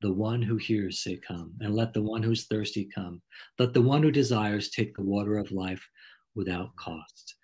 the 0.00 0.12
one 0.12 0.42
who 0.42 0.56
hears 0.56 1.02
say, 1.02 1.16
Come, 1.16 1.52
and 1.60 1.74
let 1.74 1.92
the 1.92 2.02
one 2.02 2.22
who's 2.22 2.46
thirsty 2.46 2.88
come. 2.94 3.20
Let 3.58 3.74
the 3.74 3.82
one 3.82 4.02
who 4.02 4.10
desires 4.10 4.70
take 4.70 4.94
the 4.94 5.02
water 5.02 5.38
of 5.38 5.52
life 5.52 5.86
without 6.34 6.74
cost. 6.76 7.34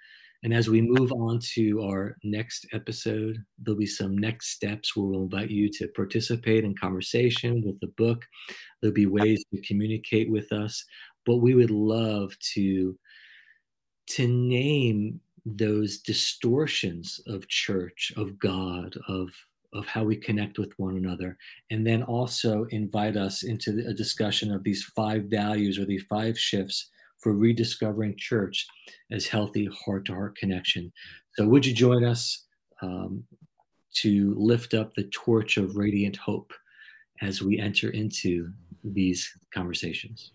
And 0.44 0.52
as 0.52 0.68
we 0.68 0.82
move 0.82 1.10
on 1.10 1.40
to 1.54 1.82
our 1.82 2.18
next 2.22 2.66
episode, 2.74 3.42
there'll 3.58 3.78
be 3.78 3.86
some 3.86 4.16
next 4.16 4.50
steps 4.50 4.94
where 4.94 5.06
we'll 5.06 5.22
invite 5.22 5.50
you 5.50 5.70
to 5.72 5.88
participate 5.88 6.64
in 6.64 6.76
conversation 6.76 7.62
with 7.64 7.80
the 7.80 7.92
book. 7.96 8.22
There'll 8.80 8.92
be 8.92 9.06
ways 9.06 9.42
to 9.52 9.60
communicate 9.62 10.30
with 10.30 10.52
us, 10.52 10.84
but 11.24 11.36
we 11.36 11.54
would 11.54 11.70
love 11.70 12.38
to 12.54 12.96
to 14.06 14.28
name 14.28 15.18
those 15.46 15.98
distortions 15.98 17.20
of 17.26 17.48
church, 17.48 18.12
of 18.18 18.38
God, 18.38 18.98
of 19.08 19.30
of 19.74 19.86
how 19.86 20.04
we 20.04 20.16
connect 20.16 20.58
with 20.58 20.72
one 20.78 20.96
another, 20.96 21.36
and 21.70 21.86
then 21.86 22.02
also 22.02 22.64
invite 22.70 23.16
us 23.16 23.42
into 23.42 23.84
a 23.86 23.92
discussion 23.92 24.52
of 24.52 24.62
these 24.62 24.84
five 24.96 25.24
values 25.24 25.78
or 25.78 25.84
these 25.84 26.04
five 26.08 26.38
shifts 26.38 26.90
for 27.18 27.32
rediscovering 27.32 28.16
church 28.16 28.66
as 29.10 29.26
healthy 29.26 29.68
heart 29.84 30.04
to 30.04 30.14
heart 30.14 30.36
connection. 30.36 30.92
So, 31.34 31.46
would 31.48 31.66
you 31.66 31.74
join 31.74 32.04
us 32.04 32.44
um, 32.82 33.24
to 33.94 34.34
lift 34.38 34.74
up 34.74 34.94
the 34.94 35.04
torch 35.04 35.56
of 35.56 35.76
radiant 35.76 36.16
hope 36.16 36.52
as 37.22 37.42
we 37.42 37.58
enter 37.58 37.90
into 37.90 38.52
these 38.84 39.30
conversations? 39.52 40.32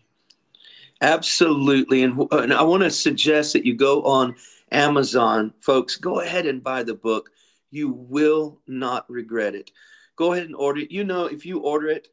Absolutely. 1.01 2.03
And, 2.03 2.27
and 2.31 2.53
I 2.53 2.61
want 2.63 2.83
to 2.83 2.91
suggest 2.91 3.53
that 3.53 3.65
you 3.65 3.75
go 3.75 4.03
on 4.03 4.35
Amazon, 4.71 5.53
folks, 5.61 5.95
go 5.95 6.19
ahead 6.19 6.45
and 6.45 6.61
buy 6.61 6.83
the 6.83 6.93
book 6.93 7.29
you 7.71 7.89
will 7.91 8.59
not 8.67 9.09
regret 9.09 9.55
it. 9.55 9.71
Go 10.15 10.33
ahead 10.33 10.45
and 10.45 10.55
order 10.55 10.81
it. 10.81 10.91
You 10.91 11.03
know, 11.03 11.25
if 11.25 11.45
you 11.45 11.59
order 11.59 11.87
it, 11.87 12.07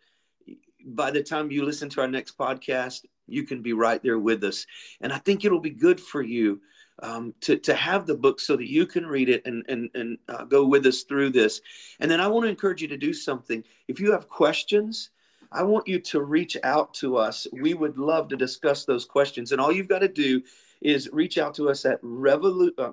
by 0.84 1.10
the 1.10 1.22
time 1.22 1.50
you 1.50 1.64
listen 1.64 1.88
to 1.90 2.00
our 2.00 2.08
next 2.08 2.38
podcast, 2.38 3.04
you 3.26 3.42
can 3.42 3.62
be 3.62 3.72
right 3.72 4.02
there 4.02 4.18
with 4.18 4.44
us. 4.44 4.66
And 5.00 5.12
I 5.12 5.18
think 5.18 5.44
it'll 5.44 5.60
be 5.60 5.70
good 5.70 6.00
for 6.00 6.22
you 6.22 6.60
um, 7.02 7.34
to, 7.42 7.56
to 7.58 7.74
have 7.74 8.06
the 8.06 8.14
book 8.14 8.40
so 8.40 8.56
that 8.56 8.70
you 8.70 8.86
can 8.86 9.04
read 9.04 9.28
it 9.28 9.42
and, 9.44 9.64
and, 9.68 9.90
and 9.94 10.18
uh, 10.28 10.44
go 10.44 10.64
with 10.64 10.86
us 10.86 11.02
through 11.02 11.30
this. 11.30 11.60
And 12.00 12.10
then 12.10 12.20
I 12.20 12.28
want 12.28 12.44
to 12.44 12.50
encourage 12.50 12.80
you 12.80 12.88
to 12.88 12.96
do 12.96 13.12
something. 13.12 13.64
If 13.88 14.00
you 14.00 14.12
have 14.12 14.28
questions, 14.28 15.10
I 15.52 15.62
want 15.62 15.88
you 15.88 15.98
to 16.00 16.22
reach 16.22 16.56
out 16.62 16.94
to 16.94 17.16
us. 17.16 17.46
We 17.52 17.74
would 17.74 17.98
love 17.98 18.28
to 18.28 18.36
discuss 18.36 18.84
those 18.84 19.04
questions. 19.04 19.52
And 19.52 19.60
all 19.60 19.72
you've 19.72 19.88
got 19.88 20.00
to 20.00 20.08
do 20.08 20.42
is 20.80 21.08
reach 21.12 21.38
out 21.38 21.54
to 21.54 21.68
us 21.68 21.84
at 21.84 22.00
Revolu- 22.02 22.78
uh, 22.78 22.92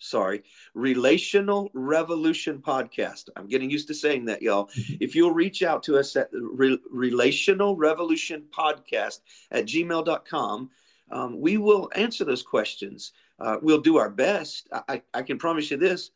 sorry, 0.00 0.42
Relational 0.74 1.70
Revolution 1.74 2.58
Podcast. 2.58 3.28
I'm 3.36 3.46
getting 3.46 3.70
used 3.70 3.88
to 3.88 3.94
saying 3.94 4.26
that, 4.26 4.42
y'all. 4.42 4.70
If 5.00 5.14
you'll 5.14 5.32
reach 5.32 5.62
out 5.62 5.82
to 5.84 5.98
us 5.98 6.16
at 6.16 6.28
Re- 6.32 6.78
Relational 6.90 7.76
Revolution 7.76 8.44
Podcast 8.50 9.20
at 9.50 9.66
gmail.com, 9.66 10.70
um, 11.10 11.40
we 11.40 11.56
will 11.56 11.90
answer 11.94 12.24
those 12.24 12.42
questions. 12.42 13.12
Uh, 13.38 13.56
we'll 13.60 13.80
do 13.80 13.96
our 13.98 14.10
best. 14.10 14.68
I, 14.88 15.02
I 15.12 15.22
can 15.22 15.38
promise 15.38 15.70
you 15.70 15.76
this 15.76 16.10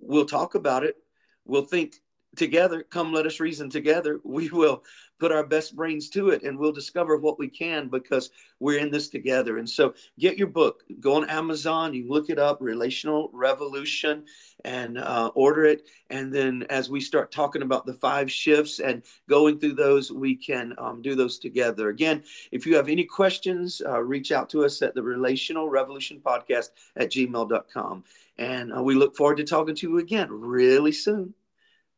we'll 0.00 0.26
talk 0.26 0.54
about 0.54 0.84
it. 0.84 0.96
We'll 1.44 1.64
think 1.64 1.96
together. 2.36 2.82
Come, 2.82 3.12
let 3.12 3.26
us 3.26 3.40
reason 3.40 3.70
together. 3.70 4.20
We 4.24 4.48
will 4.50 4.84
put 5.18 5.32
our 5.32 5.44
best 5.44 5.74
brains 5.74 6.08
to 6.10 6.30
it 6.30 6.42
and 6.42 6.58
we'll 6.58 6.72
discover 6.72 7.16
what 7.16 7.38
we 7.38 7.48
can 7.48 7.88
because 7.88 8.30
we're 8.60 8.78
in 8.78 8.90
this 8.90 9.08
together. 9.08 9.58
And 9.58 9.68
so 9.68 9.94
get 10.18 10.38
your 10.38 10.48
book, 10.48 10.84
go 11.00 11.14
on 11.14 11.28
Amazon, 11.28 11.94
you 11.94 12.08
look 12.08 12.30
it 12.30 12.38
up, 12.38 12.58
Relational 12.60 13.30
Revolution, 13.32 14.24
and 14.64 14.98
uh, 14.98 15.30
order 15.34 15.64
it. 15.64 15.86
And 16.10 16.32
then 16.32 16.64
as 16.70 16.90
we 16.90 17.00
start 17.00 17.30
talking 17.30 17.62
about 17.62 17.86
the 17.86 17.94
five 17.94 18.30
shifts 18.30 18.80
and 18.80 19.02
going 19.28 19.58
through 19.58 19.74
those, 19.74 20.10
we 20.12 20.34
can 20.34 20.74
um, 20.78 21.02
do 21.02 21.14
those 21.14 21.38
together. 21.38 21.88
Again, 21.88 22.22
if 22.50 22.66
you 22.66 22.76
have 22.76 22.88
any 22.88 23.04
questions, 23.04 23.82
uh, 23.86 24.00
reach 24.00 24.32
out 24.32 24.48
to 24.50 24.64
us 24.64 24.82
at 24.82 24.94
the 24.94 25.02
Relational 25.02 25.68
Revolution 25.68 26.20
Podcast 26.24 26.70
at 26.96 27.10
gmail.com. 27.10 28.04
And 28.38 28.76
uh, 28.76 28.82
we 28.82 28.94
look 28.94 29.16
forward 29.16 29.38
to 29.38 29.44
talking 29.44 29.74
to 29.76 29.88
you 29.88 29.98
again 29.98 30.28
really 30.30 30.92
soon. 30.92 31.34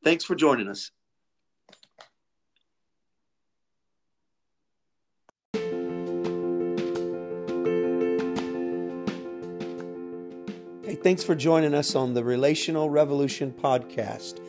Thanks 0.02 0.24
for 0.24 0.34
joining 0.34 0.68
us. 0.68 0.90
Thanks 11.02 11.22
for 11.22 11.34
joining 11.34 11.74
us 11.74 11.94
on 11.94 12.12
the 12.14 12.22
Relational 12.22 12.90
Revolution 12.90 13.52
podcast. 13.52 14.40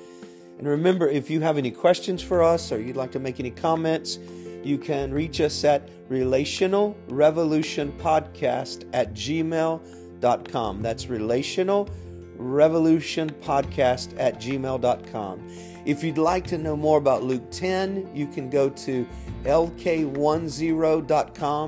And 0.58 0.68
remember, 0.68 1.08
if 1.08 1.30
you 1.30 1.42
have 1.42 1.58
any 1.58 1.72
questions 1.72 2.22
for 2.22 2.44
us 2.44 2.72
or 2.72 2.80
you'd 2.80 2.98
like 2.98 3.12
to 3.14 3.20
make 3.20 3.40
any 3.40 3.52
comments, 3.52 4.20
you 4.64 4.78
can 4.78 5.12
reach 5.14 5.42
us 5.42 5.64
at 5.64 5.90
relational 6.10 6.96
revolution 7.08 7.92
podcast 7.94 8.88
at 8.94 9.14
gmail.com. 9.14 10.82
That's 10.82 11.08
relational 11.08 11.90
revolutionpodcast 12.38 14.20
at 14.20 14.40
gmail.com. 14.42 15.48
If 15.86 16.04
you'd 16.04 16.18
like 16.18 16.46
to 16.48 16.58
know 16.58 16.76
more 16.76 16.98
about 16.98 17.24
Luke 17.24 17.50
10, 17.52 18.10
you 18.14 18.28
can 18.28 18.50
go 18.50 18.70
to 18.70 19.08
lk10.com. 19.44 20.16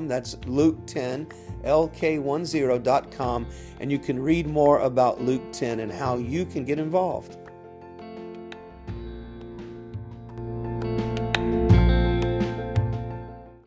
That's 0.08 0.38
Luke 0.46 0.86
10, 0.86 1.28
lk10.com, 1.64 3.48
and 3.80 3.92
you 3.92 4.00
can 4.00 4.20
read 4.20 4.48
more 4.48 4.80
about 4.80 5.22
Luke 5.22 5.52
10 5.52 5.80
and 5.80 5.92
how 5.92 6.18
you 6.18 6.46
can 6.46 6.66
get 6.66 6.80
involved. 6.80 7.38